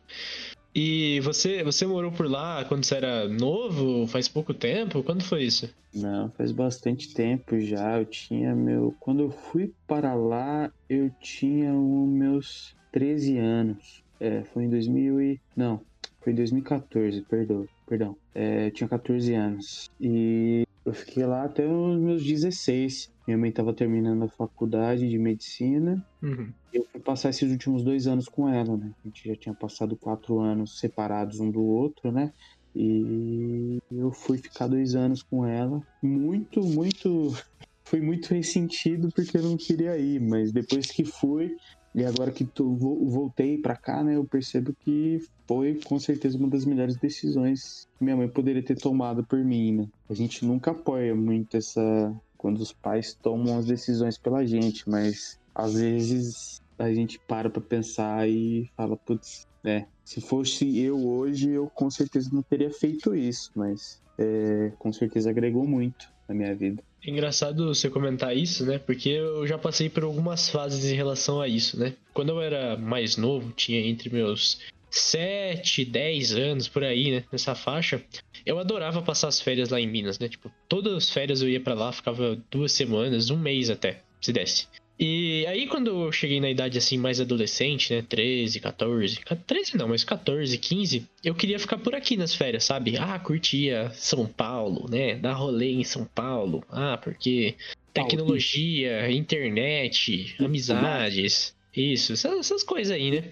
E 0.79 1.19
você, 1.21 1.63
você 1.63 1.87
morou 1.87 2.11
por 2.11 2.29
lá 2.29 2.63
quando 2.63 2.85
você 2.85 2.93
era 2.93 3.27
novo? 3.27 4.05
Faz 4.05 4.27
pouco 4.27 4.53
tempo? 4.53 5.01
Quando 5.01 5.23
foi 5.23 5.41
isso? 5.41 5.67
Não, 5.91 6.29
faz 6.29 6.51
bastante 6.51 7.15
tempo 7.15 7.59
já. 7.59 7.97
Eu 7.97 8.05
tinha 8.05 8.53
meu. 8.53 8.93
Quando 8.99 9.23
eu 9.23 9.31
fui 9.31 9.73
para 9.87 10.13
lá, 10.13 10.71
eu 10.87 11.09
tinha 11.19 11.73
os 11.73 12.07
meus 12.07 12.75
13 12.91 13.39
anos. 13.39 14.03
É, 14.19 14.43
foi 14.53 14.65
em 14.65 14.69
2000 14.69 15.19
e. 15.19 15.41
Não, 15.55 15.81
foi 16.21 16.33
em 16.33 16.35
2014, 16.35 17.23
perdão. 17.23 17.67
Perdão. 17.87 18.15
É, 18.35 18.67
eu 18.67 18.71
tinha 18.71 18.87
14 18.87 19.33
anos. 19.33 19.89
E 19.99 20.66
eu 20.87 20.93
fiquei 20.93 21.25
lá 21.25 21.43
até 21.43 21.67
os 21.67 21.99
meus 21.99 22.23
16. 22.23 23.11
Minha 23.27 23.37
mãe 23.37 23.49
estava 23.49 23.73
terminando 23.73 24.23
a 24.23 24.29
faculdade 24.29 25.07
de 25.07 25.17
medicina. 25.17 26.01
Uhum. 26.21 26.51
Eu 26.71 26.85
fui 26.91 27.01
passar 27.01 27.29
esses 27.29 27.51
últimos 27.51 27.83
dois 27.83 28.07
anos 28.07 28.27
com 28.29 28.47
ela, 28.47 28.77
né? 28.77 28.93
A 29.03 29.07
gente 29.07 29.27
já 29.27 29.35
tinha 29.35 29.53
passado 29.53 29.97
quatro 29.97 30.39
anos 30.39 30.79
separados 30.79 31.39
um 31.41 31.51
do 31.51 31.61
outro, 31.61 32.11
né? 32.11 32.31
E 32.73 33.79
eu 33.91 34.11
fui 34.11 34.37
ficar 34.37 34.67
dois 34.67 34.95
anos 34.95 35.21
com 35.23 35.45
ela. 35.45 35.81
Muito, 36.01 36.61
muito. 36.61 37.33
Foi 37.87 38.01
muito 38.01 38.33
ressentido 38.33 39.07
porque 39.15 39.37
eu 39.37 39.43
não 39.43 39.55
queria 39.55 39.97
ir, 39.97 40.19
mas 40.19 40.51
depois 40.51 40.91
que 40.91 41.05
fui, 41.05 41.55
e 41.97 42.05
agora 42.05 42.31
que 42.31 42.45
tô, 42.45 42.75
voltei 42.75 43.57
para 43.57 43.75
cá, 43.75 44.03
né, 44.03 44.17
eu 44.17 44.23
percebo 44.23 44.71
que 44.81 45.19
foi 45.47 45.79
com 45.83 45.97
certeza 45.97 46.37
uma 46.37 46.47
das 46.47 46.63
melhores 46.63 46.95
decisões 46.95 47.87
que 47.97 48.03
minha 48.03 48.15
mãe 48.15 48.29
poderia 48.29 48.61
ter 48.61 48.77
tomado 48.77 49.25
por 49.25 49.39
mim, 49.43 49.77
né? 49.77 49.87
A 50.07 50.13
gente 50.13 50.45
nunca 50.45 50.69
apoia 50.69 51.15
muito 51.15 51.57
essa 51.57 52.15
quando 52.37 52.59
os 52.59 52.71
pais 52.71 53.17
tomam 53.19 53.57
as 53.57 53.65
decisões 53.65 54.15
pela 54.15 54.45
gente, 54.45 54.87
mas 54.87 55.39
às 55.55 55.73
vezes 55.73 56.61
a 56.77 56.93
gente 56.93 57.19
para 57.27 57.49
para 57.49 57.63
pensar 57.63 58.29
e 58.29 58.69
fala, 58.77 58.95
putz, 58.95 59.47
é, 59.65 59.87
se 60.05 60.21
fosse 60.21 60.77
eu 60.77 61.03
hoje, 61.03 61.49
eu 61.49 61.67
com 61.67 61.89
certeza 61.89 62.29
não 62.31 62.43
teria 62.43 62.69
feito 62.69 63.15
isso, 63.15 63.49
mas 63.55 63.99
é, 64.19 64.71
com 64.77 64.93
certeza 64.93 65.31
agregou 65.31 65.65
muito 65.65 66.13
na 66.29 66.35
minha 66.35 66.55
vida. 66.55 66.83
É 67.07 67.09
engraçado 67.09 67.73
você 67.73 67.89
comentar 67.89 68.35
isso, 68.35 68.65
né? 68.65 68.79
Porque 68.79 69.07
eu 69.07 69.47
já 69.47 69.57
passei 69.57 69.89
por 69.89 70.03
algumas 70.03 70.49
fases 70.49 70.91
em 70.91 70.93
relação 70.93 71.39
a 71.39 71.47
isso, 71.47 71.79
né? 71.79 71.93
Quando 72.13 72.29
eu 72.29 72.41
era 72.41 72.75
mais 72.75 73.15
novo, 73.15 73.53
tinha 73.53 73.79
entre 73.79 74.09
meus 74.09 74.59
7, 74.91 75.85
10 75.85 76.33
anos 76.33 76.67
por 76.67 76.83
aí, 76.83 77.11
né? 77.11 77.23
Nessa 77.31 77.55
faixa, 77.55 78.03
eu 78.45 78.59
adorava 78.59 79.01
passar 79.01 79.29
as 79.29 79.39
férias 79.39 79.69
lá 79.69 79.79
em 79.79 79.87
Minas, 79.87 80.19
né? 80.19 80.27
Tipo, 80.27 80.51
todas 80.67 80.93
as 80.93 81.09
férias 81.09 81.41
eu 81.41 81.47
ia 81.47 81.61
para 81.61 81.73
lá, 81.73 81.93
ficava 81.93 82.37
duas 82.51 82.73
semanas, 82.73 83.29
um 83.29 83.37
mês 83.37 83.69
até, 83.69 84.01
se 84.19 84.33
desse. 84.33 84.67
E 84.99 85.45
aí, 85.45 85.67
quando 85.67 86.05
eu 86.05 86.11
cheguei 86.11 86.39
na 86.39 86.49
idade 86.49 86.77
assim, 86.77 86.97
mais 86.97 87.21
adolescente, 87.21 87.93
né? 87.93 88.03
13, 88.07 88.59
14. 88.59 89.19
13 89.45 89.77
não, 89.77 89.87
mas 89.87 90.03
14, 90.03 90.57
15, 90.57 91.07
eu 91.23 91.35
queria 91.35 91.59
ficar 91.59 91.77
por 91.77 91.93
aqui 91.93 92.17
nas 92.17 92.33
férias, 92.33 92.63
sabe? 92.63 92.97
Ah, 92.97 93.19
curtia 93.19 93.91
São 93.93 94.25
Paulo, 94.25 94.89
né? 94.89 95.15
Dar 95.15 95.33
rolê 95.33 95.71
em 95.71 95.83
São 95.83 96.03
Paulo. 96.03 96.63
Ah, 96.69 96.97
porque 96.97 97.55
tecnologia, 97.93 99.11
internet, 99.11 100.35
amizades. 100.39 101.55
Isso, 101.75 102.13
essas, 102.13 102.39
essas 102.39 102.63
coisas 102.63 102.95
aí, 102.95 103.11
né? 103.11 103.23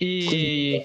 E. 0.00 0.82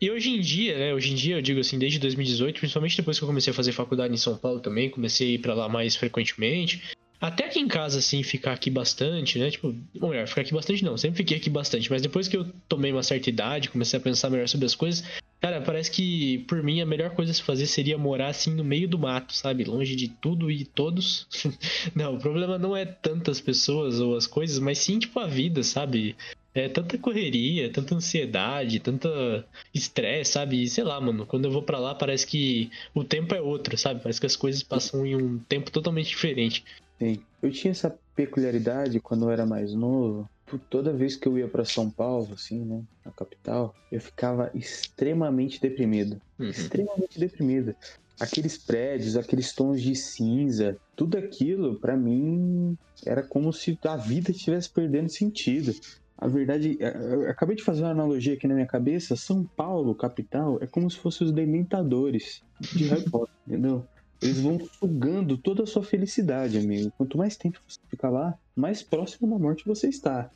E 0.00 0.08
hoje 0.12 0.30
em 0.30 0.40
dia, 0.40 0.78
né? 0.78 0.94
Hoje 0.94 1.10
em 1.10 1.14
dia, 1.16 1.36
eu 1.36 1.42
digo 1.42 1.58
assim, 1.58 1.76
desde 1.76 1.98
2018, 1.98 2.60
principalmente 2.60 2.96
depois 2.96 3.18
que 3.18 3.24
eu 3.24 3.28
comecei 3.28 3.50
a 3.50 3.54
fazer 3.54 3.72
faculdade 3.72 4.14
em 4.14 4.16
São 4.16 4.36
Paulo 4.36 4.60
também, 4.60 4.88
comecei 4.88 5.30
a 5.30 5.32
ir 5.32 5.38
pra 5.38 5.54
lá 5.54 5.68
mais 5.68 5.96
frequentemente. 5.96 6.96
Até 7.20 7.46
aqui 7.46 7.58
em 7.58 7.66
casa, 7.66 7.98
assim, 7.98 8.22
ficar 8.22 8.52
aqui 8.52 8.70
bastante, 8.70 9.38
né? 9.38 9.50
Tipo, 9.50 9.74
melhor, 10.00 10.26
ficar 10.28 10.42
aqui 10.42 10.54
bastante 10.54 10.84
não, 10.84 10.96
sempre 10.96 11.18
fiquei 11.18 11.36
aqui 11.36 11.50
bastante, 11.50 11.90
mas 11.90 12.00
depois 12.00 12.28
que 12.28 12.36
eu 12.36 12.46
tomei 12.68 12.92
uma 12.92 13.02
certa 13.02 13.28
idade, 13.28 13.70
comecei 13.70 13.98
a 13.98 14.02
pensar 14.02 14.30
melhor 14.30 14.46
sobre 14.48 14.66
as 14.66 14.74
coisas, 14.76 15.04
cara, 15.40 15.60
parece 15.60 15.90
que 15.90 16.38
por 16.46 16.62
mim 16.62 16.80
a 16.80 16.86
melhor 16.86 17.10
coisa 17.10 17.32
a 17.32 17.34
se 17.34 17.42
fazer 17.42 17.66
seria 17.66 17.98
morar 17.98 18.28
assim 18.28 18.54
no 18.54 18.62
meio 18.62 18.88
do 18.88 18.98
mato, 18.98 19.34
sabe? 19.34 19.64
Longe 19.64 19.96
de 19.96 20.08
tudo 20.08 20.48
e 20.48 20.64
todos. 20.64 21.26
não, 21.92 22.14
o 22.14 22.18
problema 22.20 22.56
não 22.56 22.76
é 22.76 22.84
tantas 22.84 23.40
pessoas 23.40 23.98
ou 23.98 24.16
as 24.16 24.26
coisas, 24.26 24.60
mas 24.60 24.78
sim, 24.78 25.00
tipo, 25.00 25.18
a 25.18 25.26
vida, 25.26 25.64
sabe? 25.64 26.14
É 26.54 26.68
tanta 26.68 26.96
correria, 26.98 27.70
tanta 27.70 27.96
ansiedade, 27.96 28.80
tanta 28.80 29.44
estresse, 29.74 30.32
sabe? 30.32 30.68
Sei 30.68 30.84
lá, 30.84 31.00
mano, 31.00 31.26
quando 31.26 31.44
eu 31.46 31.50
vou 31.50 31.62
para 31.62 31.78
lá 31.78 31.94
parece 31.94 32.26
que 32.26 32.70
o 32.94 33.02
tempo 33.02 33.34
é 33.34 33.40
outro, 33.40 33.76
sabe? 33.76 34.00
Parece 34.00 34.20
que 34.20 34.26
as 34.26 34.36
coisas 34.36 34.62
passam 34.62 35.04
em 35.04 35.16
um 35.16 35.38
tempo 35.38 35.70
totalmente 35.70 36.08
diferente. 36.08 36.64
Sim. 36.98 37.22
Eu 37.40 37.50
tinha 37.50 37.70
essa 37.70 37.96
peculiaridade 38.14 39.00
quando 39.00 39.26
eu 39.26 39.30
era 39.30 39.46
mais 39.46 39.72
novo. 39.72 40.28
Toda 40.70 40.92
vez 40.92 41.14
que 41.14 41.28
eu 41.28 41.38
ia 41.38 41.46
para 41.46 41.64
São 41.64 41.90
Paulo, 41.90 42.30
assim, 42.32 42.64
né, 42.64 42.82
na 43.04 43.12
capital, 43.12 43.74
eu 43.92 44.00
ficava 44.00 44.50
extremamente 44.54 45.60
deprimido. 45.60 46.20
Uhum. 46.38 46.48
Extremamente 46.48 47.20
deprimido. 47.20 47.74
Aqueles 48.18 48.58
prédios, 48.58 49.16
aqueles 49.16 49.52
tons 49.52 49.80
de 49.80 49.94
cinza, 49.94 50.76
tudo 50.96 51.16
aquilo, 51.18 51.78
para 51.78 51.96
mim, 51.96 52.76
era 53.06 53.22
como 53.22 53.52
se 53.52 53.78
a 53.84 53.96
vida 53.96 54.30
estivesse 54.30 54.68
perdendo 54.70 55.08
sentido. 55.10 55.72
A 56.16 56.26
verdade, 56.26 56.76
eu 56.80 57.30
acabei 57.30 57.54
de 57.54 57.62
fazer 57.62 57.82
uma 57.82 57.92
analogia 57.92 58.34
aqui 58.34 58.48
na 58.48 58.54
minha 58.54 58.66
cabeça. 58.66 59.14
São 59.14 59.44
Paulo, 59.44 59.94
capital, 59.94 60.58
é 60.60 60.66
como 60.66 60.90
se 60.90 60.96
fossem 60.96 61.26
os 61.26 61.32
dementadores 61.32 62.42
de 62.74 62.88
Harry 62.88 63.08
Potter, 63.08 63.34
entendeu? 63.46 63.86
Eles 64.20 64.40
vão 64.40 64.58
sugando 64.78 65.38
toda 65.38 65.62
a 65.62 65.66
sua 65.66 65.82
felicidade, 65.82 66.58
amigo. 66.58 66.92
Quanto 66.96 67.16
mais 67.16 67.36
tempo 67.36 67.60
você 67.66 67.78
ficar 67.88 68.10
lá, 68.10 68.36
mais 68.54 68.82
próximo 68.82 69.30
da 69.30 69.38
morte 69.38 69.64
você 69.64 69.88
está. 69.88 70.30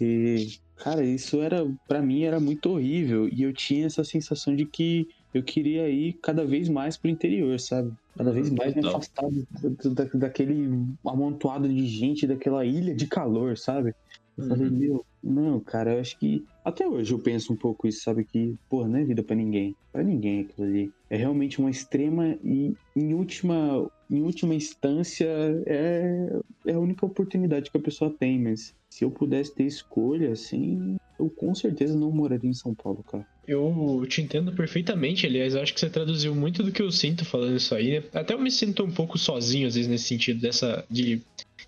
E, 0.00 0.58
cara, 0.76 1.04
isso 1.04 1.40
era, 1.40 1.64
para 1.86 2.02
mim, 2.02 2.22
era 2.22 2.40
muito 2.40 2.70
horrível. 2.70 3.28
E 3.28 3.42
eu 3.42 3.52
tinha 3.52 3.86
essa 3.86 4.02
sensação 4.02 4.54
de 4.56 4.66
que 4.66 5.08
eu 5.32 5.42
queria 5.44 5.88
ir 5.88 6.14
cada 6.14 6.44
vez 6.44 6.68
mais 6.68 6.96
pro 6.96 7.08
interior, 7.08 7.58
sabe? 7.60 7.92
Cada 8.16 8.32
vez 8.32 8.50
mais 8.50 8.74
me 8.74 8.86
afastado 8.86 9.46
da, 9.94 10.04
daquele 10.14 10.84
amontoado 11.06 11.68
de 11.68 11.86
gente, 11.86 12.26
daquela 12.26 12.64
ilha 12.64 12.94
de 12.94 13.06
calor, 13.06 13.56
sabe? 13.56 13.94
Eu 14.36 14.48
falei, 14.48 14.66
uhum. 14.66 14.76
meu, 14.76 15.06
não, 15.22 15.60
cara, 15.60 15.94
eu 15.94 16.00
acho 16.00 16.18
que. 16.18 16.44
Até 16.64 16.86
hoje 16.86 17.12
eu 17.12 17.18
penso 17.18 17.52
um 17.52 17.56
pouco 17.56 17.86
isso, 17.86 18.02
sabe? 18.02 18.24
Que, 18.24 18.54
pô, 18.68 18.86
não 18.86 18.98
é 18.98 19.04
vida 19.04 19.22
para 19.22 19.36
ninguém. 19.36 19.74
para 19.92 20.02
ninguém 20.02 20.40
aquilo 20.40 20.66
ali. 20.66 20.92
É 21.08 21.16
realmente 21.16 21.58
uma 21.58 21.70
extrema 21.70 22.38
e, 22.42 22.74
em 22.96 23.14
última, 23.14 23.86
em 24.10 24.22
última 24.22 24.54
instância, 24.54 25.28
é, 25.66 26.28
é 26.66 26.72
a 26.72 26.78
única 26.78 27.04
oportunidade 27.04 27.70
que 27.70 27.76
a 27.76 27.82
pessoa 27.82 28.14
tem. 28.18 28.40
Mas 28.40 28.74
se 28.88 29.04
eu 29.04 29.10
pudesse 29.10 29.54
ter 29.54 29.64
escolha, 29.64 30.32
assim, 30.32 30.96
eu 31.18 31.28
com 31.28 31.54
certeza 31.54 31.96
não 31.96 32.10
moraria 32.10 32.48
em 32.48 32.54
São 32.54 32.74
Paulo, 32.74 33.04
cara. 33.04 33.26
Eu 33.46 34.04
te 34.08 34.22
entendo 34.22 34.52
perfeitamente, 34.52 35.26
aliás, 35.26 35.54
eu 35.54 35.62
acho 35.62 35.74
que 35.74 35.80
você 35.80 35.90
traduziu 35.90 36.34
muito 36.34 36.62
do 36.62 36.70
que 36.70 36.80
eu 36.80 36.90
sinto 36.90 37.24
falando 37.24 37.56
isso 37.56 37.74
aí? 37.74 38.02
Até 38.12 38.32
eu 38.32 38.38
me 38.38 38.50
sinto 38.50 38.84
um 38.84 38.92
pouco 38.92 39.18
sozinho, 39.18 39.66
às 39.66 39.74
vezes, 39.74 39.90
nesse 39.90 40.04
sentido, 40.04 40.40
dessa. 40.40 40.84
de 40.88 41.20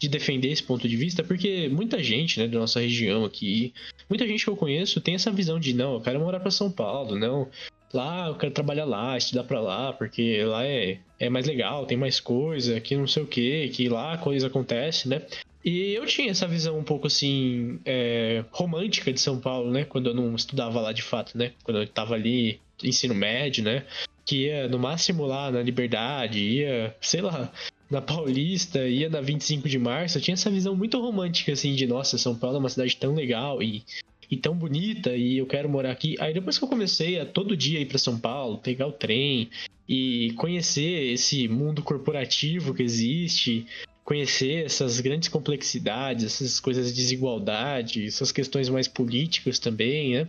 de 0.03 0.09
defender 0.09 0.49
esse 0.49 0.65
ponto 0.65 0.89
de 0.89 0.97
vista, 0.97 1.23
porque 1.23 1.69
muita 1.69 2.03
gente, 2.03 2.41
né, 2.41 2.49
da 2.49 2.59
nossa 2.59 2.81
região 2.81 3.25
aqui, 3.25 3.73
muita 4.11 4.27
gente 4.27 4.43
que 4.43 4.51
eu 4.51 4.57
conheço 4.57 5.01
tem 5.01 5.15
essa 5.15 5.31
visão 5.31 5.61
de 5.61 5.73
não, 5.73 5.95
eu 5.95 6.01
quero 6.01 6.19
morar 6.19 6.41
para 6.41 6.51
São 6.51 6.69
Paulo, 6.69 7.17
não, 7.17 7.49
lá 7.95 8.27
eu 8.27 8.35
quero 8.35 8.53
trabalhar 8.53 8.85
lá, 8.85 9.17
estudar 9.17 9.45
para 9.45 9.61
lá, 9.61 9.93
porque 9.93 10.43
lá 10.43 10.67
é, 10.67 10.99
é 11.21 11.31
mais 11.31 11.47
legal, 11.47 11.87
tem 11.87 11.97
mais 11.97 12.19
coisa, 12.19 12.81
que 12.81 12.97
não 12.97 13.07
sei 13.07 13.23
o 13.23 13.27
que, 13.27 13.69
que 13.69 13.89
lá 13.89 14.15
a 14.15 14.19
coisa 14.19 14.49
acontece, 14.49 15.09
né? 15.09 15.23
E 15.65 15.93
eu 15.93 16.05
tinha 16.05 16.33
essa 16.33 16.49
visão 16.49 16.77
um 16.77 16.83
pouco 16.83 17.07
assim, 17.07 17.79
é, 17.85 18.45
romântica 18.51 19.13
de 19.13 19.21
São 19.21 19.39
Paulo, 19.39 19.71
né? 19.71 19.85
Quando 19.85 20.09
eu 20.11 20.15
não 20.15 20.35
estudava 20.35 20.81
lá 20.81 20.93
de 20.93 21.03
fato, 21.03 21.39
né? 21.39 21.53
Quando 21.63 21.81
eu 21.81 21.87
tava 21.87 22.17
ali, 22.17 22.59
ensino 22.83 23.15
médio, 23.15 23.63
né? 23.63 23.85
Que 24.25 24.47
ia 24.47 24.67
no 24.67 24.81
máximo 24.81 25.25
lá 25.25 25.53
na 25.53 25.63
Liberdade, 25.63 26.41
ia, 26.41 26.97
sei 27.01 27.21
lá, 27.21 27.53
na 27.93 28.01
Paulista, 28.01 28.89
ia 28.89 29.11
na 29.11 29.21
25 29.21 29.69
de 29.69 29.79
março, 29.79 30.17
eu 30.17 30.23
tinha 30.23 30.33
essa 30.33 30.51
visão 30.51 30.75
muito 30.75 30.99
romântica, 30.99 31.53
assim, 31.53 31.75
de 31.75 31.87
nossa, 31.87 32.17
São 32.17 32.35
Paulo 32.35 32.57
é 32.57 32.59
uma 32.61 32.71
cidade 32.71 32.97
tão 32.97 33.15
legal 33.15 33.63
e, 33.63 33.85
e 34.31 34.37
tão 34.37 34.55
bonita 34.55 35.15
e 35.15 35.37
eu 35.37 35.47
quero 35.47 35.69
morar 35.69 35.91
aqui. 35.91 36.17
Aí 36.19 36.33
depois 36.33 36.57
que 36.57 36.65
eu 36.65 36.69
comecei 36.69 37.21
a 37.21 37.27
todo 37.27 37.55
dia 37.55 37.81
ir 37.81 37.87
para 37.87 37.99
São 37.99 38.19
Paulo, 38.19 38.57
pegar 38.57 38.87
o 38.87 38.93
trem 38.93 39.51
e 39.87 40.33
conhecer 40.39 41.13
esse 41.13 41.47
mundo 41.49 41.83
corporativo 41.83 42.73
que 42.73 42.83
existe, 42.83 43.67
conhecer 44.03 44.65
essas 44.65 44.99
grandes 45.01 45.29
complexidades, 45.29 46.25
essas 46.25 46.59
coisas 46.61 46.89
de 46.89 46.95
desigualdade, 46.95 48.07
essas 48.07 48.33
questões 48.33 48.71
mais 48.71 48.89
políticas 48.89 49.59
também, 49.59 50.15
né? 50.15 50.29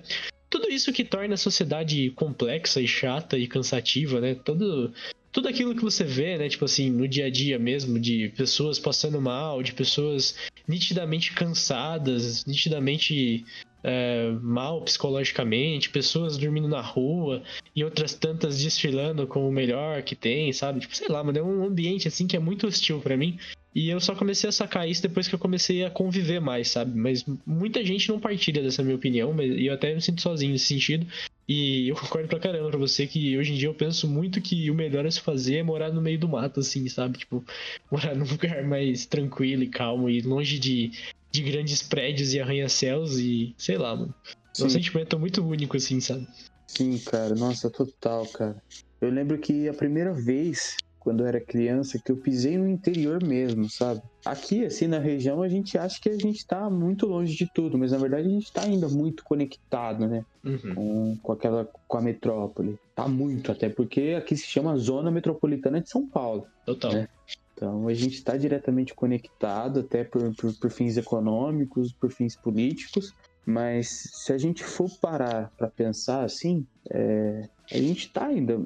Tudo 0.49 0.69
isso 0.69 0.91
que 0.91 1.05
torna 1.05 1.35
a 1.35 1.37
sociedade 1.37 2.11
complexa 2.11 2.81
e 2.81 2.87
chata 2.87 3.37
e 3.37 3.47
cansativa, 3.47 4.19
né? 4.19 4.35
Todo, 4.35 4.93
tudo 5.33 5.47
aquilo 5.47 5.75
que 5.75 5.81
você 5.81 6.03
vê, 6.03 6.37
né, 6.37 6.47
tipo 6.47 6.63
assim, 6.63 6.91
no 6.91 7.07
dia 7.07 7.25
a 7.25 7.29
dia 7.29 7.57
mesmo, 7.57 7.99
de 7.99 8.29
pessoas 8.37 8.77
passando 8.77 9.19
mal, 9.19 9.63
de 9.63 9.73
pessoas 9.73 10.35
nitidamente 10.67 11.33
cansadas, 11.33 12.45
nitidamente 12.45 13.43
é, 13.83 14.31
mal 14.41 14.81
psicologicamente, 14.83 15.89
pessoas 15.89 16.37
dormindo 16.37 16.67
na 16.67 16.81
rua 16.81 17.41
e 17.75 17.83
outras 17.83 18.13
tantas 18.13 18.61
desfilando 18.61 19.25
com 19.25 19.49
o 19.49 19.51
melhor 19.51 20.03
que 20.03 20.15
tem, 20.15 20.53
sabe? 20.53 20.79
Tipo, 20.79 20.95
sei 20.95 21.09
lá, 21.09 21.23
mano, 21.23 21.37
é 21.37 21.43
um 21.43 21.65
ambiente 21.65 22.07
assim 22.07 22.27
que 22.27 22.37
é 22.37 22.39
muito 22.39 22.67
hostil 22.67 23.01
para 23.01 23.17
mim. 23.17 23.37
E 23.75 23.89
eu 23.89 23.99
só 23.99 24.13
comecei 24.13 24.47
a 24.47 24.53
sacar 24.53 24.87
isso 24.87 25.01
depois 25.01 25.27
que 25.27 25.33
eu 25.33 25.39
comecei 25.39 25.83
a 25.83 25.89
conviver 25.89 26.39
mais, 26.39 26.67
sabe? 26.67 26.95
Mas 26.95 27.25
muita 27.43 27.83
gente 27.83 28.07
não 28.07 28.19
partilha 28.19 28.61
dessa 28.61 28.83
minha 28.83 28.95
opinião, 28.95 29.33
mas 29.33 29.51
eu 29.57 29.73
até 29.73 29.95
me 29.95 29.99
sinto 29.99 30.21
sozinho 30.21 30.51
nesse 30.51 30.67
sentido. 30.67 31.07
E 31.47 31.89
eu 31.89 31.95
concordo 31.95 32.27
pra 32.27 32.39
caramba 32.39 32.69
pra 32.69 32.77
você 32.77 33.05
que 33.05 33.37
hoje 33.37 33.53
em 33.53 33.57
dia 33.57 33.67
eu 33.67 33.73
penso 33.73 34.07
muito 34.07 34.41
que 34.41 34.71
o 34.71 34.75
melhor 34.75 35.05
a 35.05 35.11
se 35.11 35.19
fazer 35.19 35.57
é 35.57 35.63
morar 35.63 35.91
no 35.91 36.01
meio 36.01 36.17
do 36.17 36.29
mato, 36.29 36.61
assim, 36.61 36.87
sabe? 36.87 37.17
Tipo, 37.17 37.43
morar 37.91 38.15
num 38.15 38.25
lugar 38.25 38.63
mais 38.63 39.05
tranquilo 39.05 39.63
e 39.63 39.69
calmo 39.69 40.09
e 40.09 40.21
longe 40.21 40.57
de, 40.57 40.91
de 41.31 41.41
grandes 41.41 41.83
prédios 41.83 42.33
e 42.33 42.39
arranha-céus 42.39 43.17
e 43.17 43.53
sei 43.57 43.77
lá, 43.77 43.95
mano. 43.95 44.15
É 44.59 44.63
um 44.63 44.69
sentimento 44.69 45.17
muito 45.19 45.45
único, 45.45 45.75
assim, 45.75 45.99
sabe? 45.99 46.27
Sim, 46.67 46.97
cara, 46.99 47.33
nossa, 47.35 47.69
total, 47.69 48.25
cara. 48.27 48.61
Eu 49.01 49.09
lembro 49.09 49.37
que 49.37 49.67
a 49.67 49.73
primeira 49.73 50.13
vez 50.13 50.77
quando 51.03 51.21
eu 51.21 51.27
era 51.27 51.41
criança 51.41 51.99
que 51.99 52.11
eu 52.11 52.15
pisei 52.15 52.57
no 52.57 52.67
interior 52.67 53.21
mesmo, 53.21 53.69
sabe? 53.69 54.01
Aqui, 54.25 54.65
assim, 54.65 54.87
na 54.87 54.99
região, 54.99 55.41
a 55.41 55.49
gente 55.49 55.77
acha 55.77 55.99
que 56.01 56.09
a 56.09 56.17
gente 56.17 56.45
tá 56.45 56.69
muito 56.69 57.05
longe 57.05 57.35
de 57.35 57.45
tudo, 57.53 57.77
mas 57.77 57.91
na 57.91 57.97
verdade 57.97 58.27
a 58.27 58.31
gente 58.31 58.51
tá 58.51 58.61
ainda 58.63 58.87
muito 58.87 59.23
conectado, 59.23 60.07
né? 60.07 60.25
Uhum. 60.43 60.75
Com, 60.75 61.17
com 61.21 61.31
aquela, 61.33 61.69
com 61.87 61.97
a 61.97 62.01
metrópole. 62.01 62.79
Tá 62.95 63.07
muito, 63.07 63.51
até 63.51 63.67
porque 63.67 64.15
aqui 64.17 64.37
se 64.37 64.47
chama 64.47 64.77
Zona 64.77 65.11
Metropolitana 65.11 65.81
de 65.81 65.89
São 65.89 66.07
Paulo. 66.07 66.47
Total. 66.65 66.93
Né? 66.93 67.07
Então 67.53 67.87
a 67.87 67.93
gente 67.93 68.15
está 68.15 68.37
diretamente 68.37 68.93
conectado, 68.93 69.81
até 69.81 70.03
por, 70.03 70.33
por, 70.35 70.53
por, 70.53 70.71
fins 70.71 70.95
econômicos, 70.95 71.91
por 71.91 72.11
fins 72.11 72.35
políticos, 72.35 73.13
mas 73.45 74.09
se 74.13 74.31
a 74.31 74.37
gente 74.37 74.63
for 74.63 74.89
parar 75.01 75.51
para 75.57 75.67
pensar 75.67 76.23
assim, 76.23 76.65
é, 76.89 77.47
a 77.71 77.77
gente 77.77 78.07
está 78.07 78.27
ainda 78.27 78.61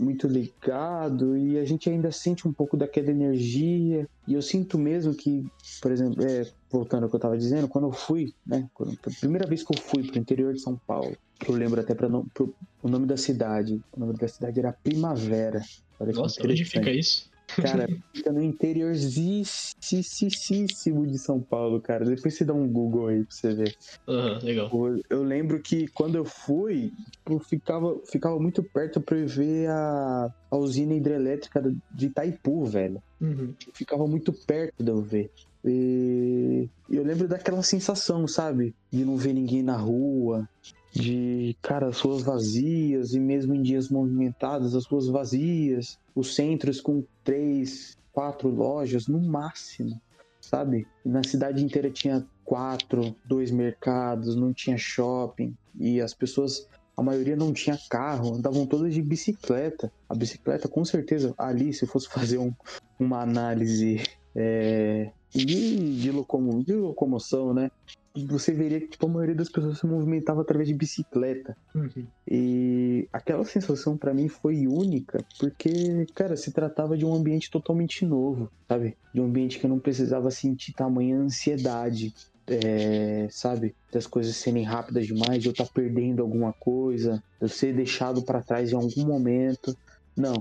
muito 0.00 0.26
ligado 0.26 1.36
e 1.36 1.58
a 1.58 1.64
gente 1.64 1.88
ainda 1.88 2.10
sente 2.10 2.48
um 2.48 2.52
pouco 2.52 2.76
daquela 2.76 3.10
energia. 3.10 4.08
E 4.26 4.34
eu 4.34 4.42
sinto 4.42 4.78
mesmo 4.78 5.14
que, 5.14 5.46
por 5.80 5.92
exemplo, 5.92 6.24
é, 6.24 6.46
voltando 6.70 7.04
ao 7.04 7.08
que 7.08 7.14
eu 7.14 7.18
estava 7.18 7.36
dizendo, 7.36 7.68
quando 7.68 7.88
eu 7.88 7.92
fui, 7.92 8.32
né, 8.46 8.68
quando, 8.74 8.98
a 9.06 9.10
primeira 9.20 9.46
vez 9.46 9.62
que 9.62 9.74
eu 9.76 9.80
fui 9.80 10.04
para 10.04 10.16
o 10.16 10.18
interior 10.18 10.52
de 10.52 10.60
São 10.60 10.76
Paulo, 10.76 11.16
eu 11.46 11.54
lembro 11.54 11.80
até 11.80 11.94
para 11.94 12.08
o 12.08 12.88
nome 12.88 13.06
da 13.06 13.16
cidade. 13.16 13.80
O 13.92 14.00
nome 14.00 14.14
da 14.14 14.28
cidade 14.28 14.58
era 14.58 14.72
Primavera. 14.72 15.62
Olha 15.98 16.12
Nossa, 16.12 16.40
onde 16.44 16.64
fica 16.64 16.90
isso? 16.90 17.29
Cara, 17.56 17.86
fica 18.14 18.32
no 18.32 18.42
interiorzíssimo 18.42 21.06
de 21.06 21.18
São 21.18 21.40
Paulo, 21.40 21.80
cara. 21.80 22.04
Depois 22.04 22.36
você 22.36 22.44
dá 22.44 22.52
um 22.52 22.68
Google 22.68 23.08
aí 23.08 23.24
pra 23.24 23.30
você 23.30 23.54
ver. 23.54 23.74
Aham, 24.08 24.32
uhum, 24.32 24.44
legal. 24.44 24.70
Eu 25.10 25.22
lembro 25.22 25.60
que 25.62 25.86
quando 25.94 26.16
eu 26.16 26.24
fui, 26.24 26.90
eu 27.28 27.38
ficava, 27.40 27.94
ficava 28.10 28.38
muito 28.38 28.62
perto 28.62 29.00
pra 29.00 29.18
eu 29.18 29.26
ver 29.26 29.68
a, 29.68 30.28
a 30.50 30.56
usina 30.56 30.94
hidrelétrica 30.94 31.62
de 31.90 32.06
Itaipu, 32.06 32.64
velho. 32.64 33.00
Uhum. 33.20 33.54
Ficava 33.74 34.06
muito 34.06 34.32
perto 34.46 34.82
de 34.82 34.90
eu 34.90 35.02
ver. 35.02 35.30
E 35.64 36.68
eu 36.88 37.04
lembro 37.04 37.28
daquela 37.28 37.62
sensação, 37.62 38.26
sabe? 38.26 38.74
De 38.90 39.04
não 39.04 39.16
ver 39.16 39.34
ninguém 39.34 39.62
na 39.62 39.76
rua, 39.76 40.46
de, 40.92 41.56
cara, 41.62 41.88
as 41.88 42.00
ruas 42.00 42.22
vazias 42.22 43.14
e 43.14 43.20
mesmo 43.20 43.54
em 43.54 43.62
dias 43.62 43.88
movimentados, 43.88 44.74
as 44.74 44.86
ruas 44.86 45.06
vazias, 45.06 45.98
os 46.14 46.34
centros 46.34 46.80
com 46.80 47.04
três, 47.22 47.96
quatro 48.12 48.48
lojas 48.48 49.06
no 49.06 49.20
máximo, 49.20 50.00
sabe? 50.40 50.86
Na 51.04 51.22
cidade 51.22 51.64
inteira 51.64 51.90
tinha 51.90 52.26
quatro, 52.44 53.14
dois 53.24 53.50
mercados, 53.50 54.34
não 54.34 54.52
tinha 54.52 54.76
shopping 54.76 55.56
e 55.78 56.00
as 56.00 56.12
pessoas, 56.12 56.68
a 56.96 57.02
maioria 57.02 57.36
não 57.36 57.52
tinha 57.52 57.78
carro, 57.88 58.34
andavam 58.34 58.66
todas 58.66 58.92
de 58.92 59.00
bicicleta. 59.00 59.92
A 60.08 60.14
bicicleta, 60.14 60.68
com 60.68 60.84
certeza, 60.84 61.32
ali, 61.38 61.72
se 61.72 61.86
fosse 61.86 62.08
fazer 62.10 62.38
um, 62.38 62.52
uma 62.98 63.20
análise 63.22 64.02
é, 64.34 65.12
de, 65.34 66.00
de, 66.00 66.10
locomo, 66.10 66.62
de 66.64 66.74
locomoção, 66.74 67.54
né? 67.54 67.70
você 68.14 68.52
veria 68.52 68.80
que 68.80 68.88
tipo, 68.88 69.06
a 69.06 69.08
maioria 69.08 69.34
das 69.34 69.48
pessoas 69.48 69.78
se 69.78 69.86
movimentava 69.86 70.40
através 70.40 70.68
de 70.68 70.74
bicicleta. 70.74 71.56
Uhum. 71.74 72.06
E 72.28 73.08
aquela 73.12 73.44
sensação 73.44 73.96
para 73.96 74.12
mim 74.12 74.28
foi 74.28 74.66
única, 74.66 75.24
porque, 75.38 76.06
cara, 76.14 76.36
se 76.36 76.50
tratava 76.50 76.96
de 76.96 77.04
um 77.04 77.14
ambiente 77.14 77.50
totalmente 77.50 78.04
novo, 78.04 78.50
sabe? 78.68 78.96
De 79.14 79.20
um 79.20 79.26
ambiente 79.26 79.58
que 79.58 79.66
eu 79.66 79.70
não 79.70 79.78
precisava 79.78 80.30
sentir 80.30 80.72
tamanha 80.72 81.18
ansiedade. 81.18 82.12
É, 82.52 83.28
sabe, 83.30 83.76
das 83.92 84.08
coisas 84.08 84.34
serem 84.34 84.64
rápidas 84.64 85.06
demais, 85.06 85.40
de 85.40 85.48
eu 85.48 85.52
estar 85.52 85.66
tá 85.66 85.70
perdendo 85.72 86.20
alguma 86.20 86.52
coisa, 86.52 87.22
de 87.38 87.44
eu 87.44 87.48
ser 87.48 87.72
deixado 87.72 88.22
para 88.22 88.42
trás 88.42 88.72
em 88.72 88.74
algum 88.74 89.06
momento. 89.06 89.76
Não, 90.16 90.34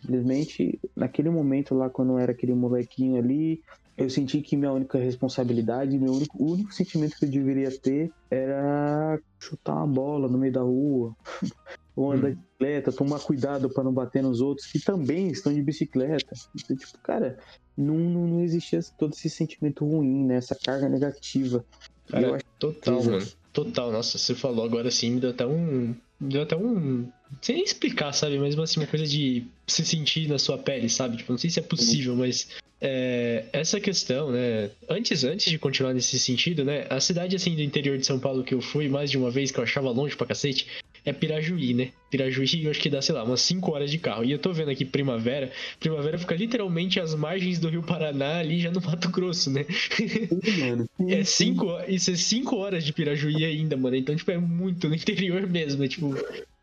simplesmente 0.00 0.78
naquele 0.94 1.28
momento 1.28 1.74
lá, 1.74 1.90
quando 1.90 2.12
eu 2.12 2.18
era 2.20 2.30
aquele 2.30 2.54
molequinho 2.54 3.16
ali, 3.16 3.60
eu 3.96 4.10
senti 4.10 4.40
que 4.42 4.56
minha 4.56 4.72
única 4.72 4.98
responsabilidade, 4.98 5.98
meu 5.98 6.12
único, 6.12 6.42
o 6.42 6.52
único 6.52 6.72
sentimento 6.72 7.16
que 7.16 7.24
eu 7.24 7.30
deveria 7.30 7.70
ter 7.70 8.12
era 8.30 9.18
chutar 9.38 9.74
uma 9.74 9.86
bola 9.86 10.28
no 10.28 10.36
meio 10.36 10.52
da 10.52 10.60
rua, 10.60 11.16
ou 11.96 12.12
andar 12.12 12.28
hum. 12.28 12.34
de 12.34 12.36
bicicleta, 12.36 12.92
tomar 12.92 13.20
cuidado 13.20 13.70
para 13.70 13.84
não 13.84 13.92
bater 13.92 14.22
nos 14.22 14.40
outros 14.40 14.70
que 14.70 14.78
também 14.78 15.28
estão 15.28 15.52
de 15.52 15.62
bicicleta. 15.62 16.34
Então, 16.54 16.76
tipo, 16.76 16.98
cara, 16.98 17.38
não, 17.76 17.96
não, 17.96 18.26
não, 18.26 18.42
existia 18.42 18.80
todo 18.98 19.14
esse 19.14 19.30
sentimento 19.30 19.84
ruim, 19.86 20.26
né? 20.26 20.36
Essa 20.36 20.54
carga 20.54 20.88
negativa. 20.88 21.64
Cara, 22.08 22.38
total, 22.58 23.02
mano. 23.02 23.26
Total. 23.52 23.90
Nossa, 23.90 24.18
você 24.18 24.34
falou 24.34 24.64
agora 24.64 24.88
assim, 24.88 25.12
me 25.12 25.20
deu 25.20 25.30
até 25.30 25.46
um. 25.46 25.94
Deu 26.20 26.42
até 26.42 26.56
um. 26.56 27.08
Sem 27.42 27.62
explicar, 27.62 28.12
sabe? 28.12 28.38
Mas 28.38 28.58
assim, 28.58 28.80
uma 28.80 28.86
coisa 28.86 29.06
de 29.06 29.44
se 29.66 29.84
sentir 29.84 30.28
na 30.28 30.38
sua 30.38 30.56
pele, 30.56 30.88
sabe? 30.88 31.18
Tipo, 31.18 31.32
não 31.32 31.38
sei 31.38 31.50
se 31.50 31.58
é 31.58 31.62
possível, 31.62 32.16
mas 32.16 32.48
é, 32.80 33.44
essa 33.52 33.80
questão, 33.80 34.30
né? 34.30 34.70
Antes, 34.88 35.24
antes 35.24 35.50
de 35.50 35.58
continuar 35.58 35.94
nesse 35.94 36.18
sentido, 36.18 36.64
né? 36.64 36.86
A 36.88 37.00
cidade 37.00 37.34
assim 37.36 37.54
do 37.54 37.62
interior 37.62 37.98
de 37.98 38.06
São 38.06 38.18
Paulo 38.18 38.44
que 38.44 38.54
eu 38.54 38.60
fui 38.60 38.88
mais 38.88 39.10
de 39.10 39.18
uma 39.18 39.30
vez, 39.30 39.50
que 39.50 39.58
eu 39.58 39.64
achava 39.64 39.90
longe 39.90 40.16
pra 40.16 40.26
cacete, 40.26 40.66
é 41.06 41.12
Pirajuí, 41.12 41.72
né? 41.72 41.90
Pirajuí, 42.10 42.64
eu 42.64 42.70
acho 42.70 42.80
que 42.80 42.90
dá, 42.90 43.00
sei 43.00 43.14
lá, 43.14 43.22
umas 43.22 43.40
5 43.40 43.72
horas 43.72 43.90
de 43.90 43.98
carro. 43.98 44.24
E 44.24 44.32
eu 44.32 44.38
tô 44.40 44.52
vendo 44.52 44.70
aqui 44.70 44.84
Primavera. 44.84 45.52
Primavera 45.78 46.18
fica 46.18 46.34
literalmente 46.34 46.98
às 46.98 47.14
margens 47.14 47.60
do 47.60 47.68
Rio 47.68 47.82
Paraná, 47.82 48.40
ali 48.40 48.60
já 48.60 48.72
no 48.72 48.80
Mato 48.80 49.08
Grosso, 49.08 49.48
né? 49.50 49.64
é 51.08 51.22
cinco, 51.22 51.66
isso 51.88 52.10
é 52.10 52.16
5 52.16 52.56
horas 52.56 52.84
de 52.84 52.92
Pirajuí 52.92 53.44
ainda, 53.44 53.76
mano. 53.76 53.94
Então, 53.94 54.16
tipo, 54.16 54.32
é 54.32 54.38
muito 54.38 54.88
no 54.88 54.96
interior 54.96 55.46
mesmo. 55.46 55.84
É 55.84 55.88
tipo, 55.88 56.12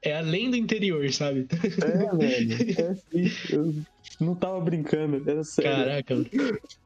é 0.01 0.13
além 0.13 0.51
do 0.51 0.57
interior, 0.57 1.09
sabe? 1.13 1.47
É, 1.53 2.17
velho. 2.17 2.53
É 2.77 2.95
sim. 2.95 3.31
Eu 3.49 3.73
não 4.19 4.35
tava 4.35 4.59
brincando, 4.59 5.23
era 5.25 5.43
sério. 5.45 5.71
Caraca, 5.71 6.15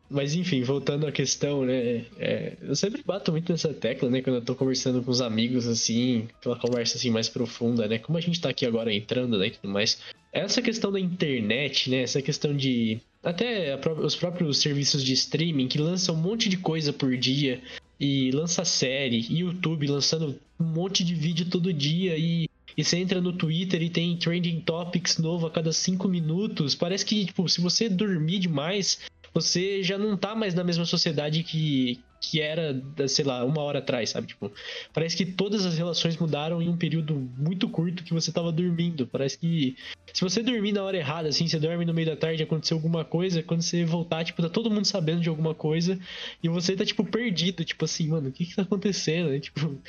mas 0.10 0.34
enfim, 0.34 0.64
voltando 0.64 1.06
à 1.06 1.12
questão, 1.12 1.66
né? 1.66 2.06
É, 2.18 2.54
eu 2.62 2.76
sempre 2.76 3.04
bato 3.06 3.32
muito 3.32 3.52
nessa 3.52 3.74
tecla, 3.74 4.10
né? 4.10 4.22
Quando 4.22 4.38
eu 4.38 4.42
tô 4.42 4.56
conversando 4.56 5.02
com 5.04 5.12
os 5.12 5.22
amigos, 5.22 5.68
assim, 5.68 6.28
aquela 6.40 6.58
conversa 6.58 6.98
assim 6.98 7.10
mais 7.10 7.28
profunda, 7.28 7.88
né? 7.88 8.00
Como 8.00 8.18
a 8.18 8.22
gente 8.22 8.40
tá 8.40 8.50
aqui 8.50 8.66
agora 8.66 8.94
entrando, 8.94 9.38
né? 9.38 9.48
E 9.48 9.52
tudo 9.52 9.70
mais. 9.70 10.00
Essa 10.32 10.62
questão 10.62 10.92
da 10.92 11.00
internet, 11.00 11.90
né? 11.90 12.04
Essa 12.04 12.22
questão 12.22 12.56
de. 12.56 13.00
Até 13.24 13.78
os 14.00 14.16
próprios 14.16 14.60
serviços 14.60 15.04
de 15.04 15.14
streaming 15.14 15.68
que 15.68 15.78
lançam 15.78 16.16
um 16.16 16.20
monte 16.20 16.48
de 16.48 16.58
coisa 16.58 16.94
por 16.94 17.18
dia. 17.18 17.62
E 18.00 18.30
lança 18.32 18.64
série, 18.64 19.26
e 19.28 19.40
YouTube 19.40 19.88
lançando 19.88 20.40
um 20.60 20.64
monte 20.64 21.04
de 21.04 21.16
vídeo 21.16 21.48
todo 21.50 21.74
dia 21.74 22.16
e 22.16 22.48
e 22.78 22.84
você 22.84 22.98
entra 22.98 23.20
no 23.20 23.34
Twitter 23.34 23.82
e 23.82 23.90
tem 23.90 24.16
trending 24.16 24.60
topics 24.60 25.18
novo 25.18 25.48
a 25.48 25.52
cada 25.52 25.74
cinco 25.74 26.08
minutos. 26.08 26.76
Parece 26.76 27.04
que, 27.04 27.26
tipo, 27.26 27.50
se 27.50 27.60
você 27.60 27.90
dormir 27.90 28.38
demais, 28.38 29.00
você 29.34 29.84
já 29.84 29.98
não 29.98 30.18
tá 30.18 30.36
mais 30.36 30.54
na 30.54 30.64
mesma 30.64 30.86
sociedade 30.86 31.44
que, 31.44 32.00
que 32.20 32.42
era, 32.42 32.82
sei 33.08 33.26
lá, 33.26 33.44
uma 33.46 33.62
hora 33.62 33.80
atrás, 33.80 34.10
sabe? 34.10 34.28
Tipo, 34.28 34.52
parece 34.94 35.16
que 35.16 35.26
todas 35.26 35.66
as 35.66 35.78
relações 35.78 36.18
mudaram 36.18 36.62
em 36.62 36.70
um 36.70 36.78
período 36.78 37.16
muito 37.38 37.70
curto 37.70 38.04
que 38.04 38.14
você 38.14 38.32
tava 38.32 38.52
dormindo. 38.52 39.08
Parece 39.08 39.38
que 39.38 39.76
se 40.14 40.22
você 40.22 40.42
dormir 40.42 40.72
na 40.72 40.84
hora 40.84 40.98
errada, 40.98 41.30
assim, 41.30 41.48
você 41.48 41.60
dorme 41.60 41.86
no 41.86 41.94
meio 41.94 42.08
da 42.08 42.16
tarde, 42.16 42.44
aconteceu 42.44 42.78
alguma 42.78 43.06
coisa, 43.06 43.44
quando 43.44 43.62
você 43.62 43.86
voltar, 43.86 44.24
tipo, 44.24 44.42
tá 44.42 44.50
todo 44.50 44.72
mundo 44.72 44.86
sabendo 44.86 45.22
de 45.22 45.30
alguma 45.30 45.54
coisa 45.54 46.00
e 46.42 46.50
você 46.50 46.76
tá, 46.76 46.86
tipo, 46.86 47.04
perdido, 47.06 47.64
tipo 47.64 47.86
assim, 47.86 48.08
mano, 48.08 48.30
o 48.30 48.32
que 48.32 48.46
que 48.46 48.56
tá 48.56 48.64
acontecendo? 48.64 49.38
Tipo, 49.40 49.80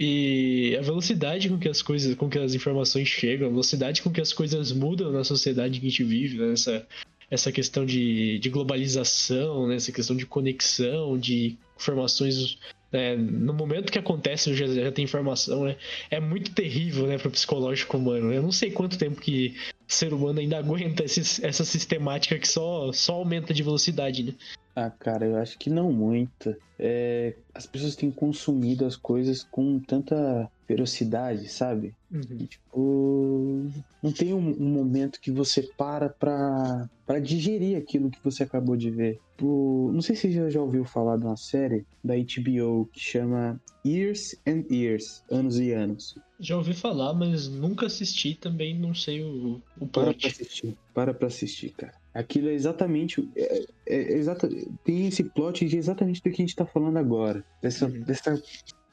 e 0.00 0.76
a 0.78 0.82
velocidade 0.82 1.48
com 1.48 1.58
que 1.58 1.68
as 1.68 1.82
coisas, 1.82 2.14
com 2.14 2.28
que 2.28 2.38
as 2.38 2.54
informações 2.54 3.08
chegam, 3.08 3.48
a 3.48 3.50
velocidade 3.50 4.00
com 4.00 4.10
que 4.10 4.20
as 4.20 4.32
coisas 4.32 4.70
mudam 4.70 5.10
na 5.10 5.24
sociedade 5.24 5.80
que 5.80 5.86
a 5.86 5.90
gente 5.90 6.04
vive, 6.04 6.38
né? 6.38 6.52
essa, 6.52 6.86
essa 7.30 7.52
questão 7.52 7.84
de, 7.84 8.38
de 8.38 8.48
globalização, 8.48 9.66
né? 9.66 9.76
essa 9.76 9.92
questão 9.92 10.16
de 10.16 10.26
conexão, 10.26 11.18
de 11.18 11.56
informações. 11.78 12.58
Né? 12.90 13.16
No 13.16 13.52
momento 13.52 13.92
que 13.92 13.98
acontece, 13.98 14.54
já, 14.54 14.66
já 14.66 14.90
tem 14.90 15.04
informação, 15.04 15.64
né? 15.64 15.76
É 16.10 16.18
muito 16.18 16.52
terrível 16.52 17.06
né, 17.06 17.18
para 17.18 17.28
o 17.28 17.30
psicológico 17.30 17.96
humano. 17.96 18.32
Eu 18.32 18.42
não 18.42 18.52
sei 18.52 18.70
quanto 18.70 18.98
tempo 18.98 19.20
que 19.20 19.54
o 19.86 19.92
ser 19.92 20.12
humano 20.12 20.40
ainda 20.40 20.56
aguenta 20.58 21.04
esse, 21.04 21.44
essa 21.44 21.64
sistemática 21.64 22.38
que 22.38 22.48
só, 22.48 22.90
só 22.92 23.14
aumenta 23.14 23.52
de 23.52 23.62
velocidade, 23.62 24.22
né? 24.22 24.34
Ah, 24.80 24.92
cara, 24.92 25.26
eu 25.26 25.36
acho 25.36 25.58
que 25.58 25.68
não 25.68 25.92
muito. 25.92 26.54
É, 26.78 27.36
as 27.52 27.66
pessoas 27.66 27.96
têm 27.96 28.12
consumido 28.12 28.86
as 28.86 28.96
coisas 28.96 29.42
com 29.42 29.80
tanta 29.80 30.48
ferocidade, 30.68 31.48
sabe? 31.48 31.96
Uhum. 32.08 32.38
E, 32.38 32.46
tipo, 32.46 33.66
não 34.00 34.12
tem 34.12 34.32
um, 34.32 34.50
um, 34.50 34.72
momento 34.72 35.18
que 35.20 35.32
você 35.32 35.68
para 35.76 36.08
pra, 36.08 36.88
pra 37.04 37.18
digerir 37.18 37.76
aquilo 37.76 38.08
que 38.08 38.22
você 38.22 38.44
acabou 38.44 38.76
de 38.76 38.88
ver. 38.88 39.20
Tipo, 39.36 39.90
não 39.92 40.00
sei 40.00 40.14
se 40.14 40.32
você 40.32 40.48
já 40.48 40.62
ouviu 40.62 40.84
falar 40.84 41.16
de 41.16 41.24
uma 41.24 41.36
série 41.36 41.84
da 42.04 42.14
HBO 42.14 42.88
que 42.92 43.00
chama 43.00 43.60
Years 43.84 44.36
and 44.46 44.62
Years, 44.70 45.24
Anos 45.28 45.58
e 45.58 45.72
Anos. 45.72 46.14
Já 46.38 46.56
ouvi 46.56 46.72
falar, 46.72 47.14
mas 47.14 47.48
nunca 47.48 47.86
assisti, 47.86 48.36
também 48.36 48.78
não 48.78 48.94
sei 48.94 49.24
o, 49.24 49.60
o. 49.80 49.88
Para 49.88 50.14
pra 50.14 50.28
assistir, 50.28 50.78
para 50.94 51.12
pra 51.12 51.26
assistir, 51.26 51.72
cara. 51.72 51.94
Aquilo 52.18 52.48
é 52.48 52.52
exatamente. 52.52 53.30
É, 53.36 53.62
é, 53.86 53.96
é 53.96 54.18
exata, 54.18 54.48
tem 54.82 55.06
esse 55.06 55.22
plot 55.22 55.64
de 55.64 55.76
exatamente 55.76 56.20
do 56.20 56.24
que 56.24 56.42
a 56.42 56.44
gente 56.44 56.56
tá 56.56 56.66
falando 56.66 56.96
agora. 56.96 57.44
Dessa, 57.62 57.86
uhum. 57.86 58.00
dessa, 58.00 58.42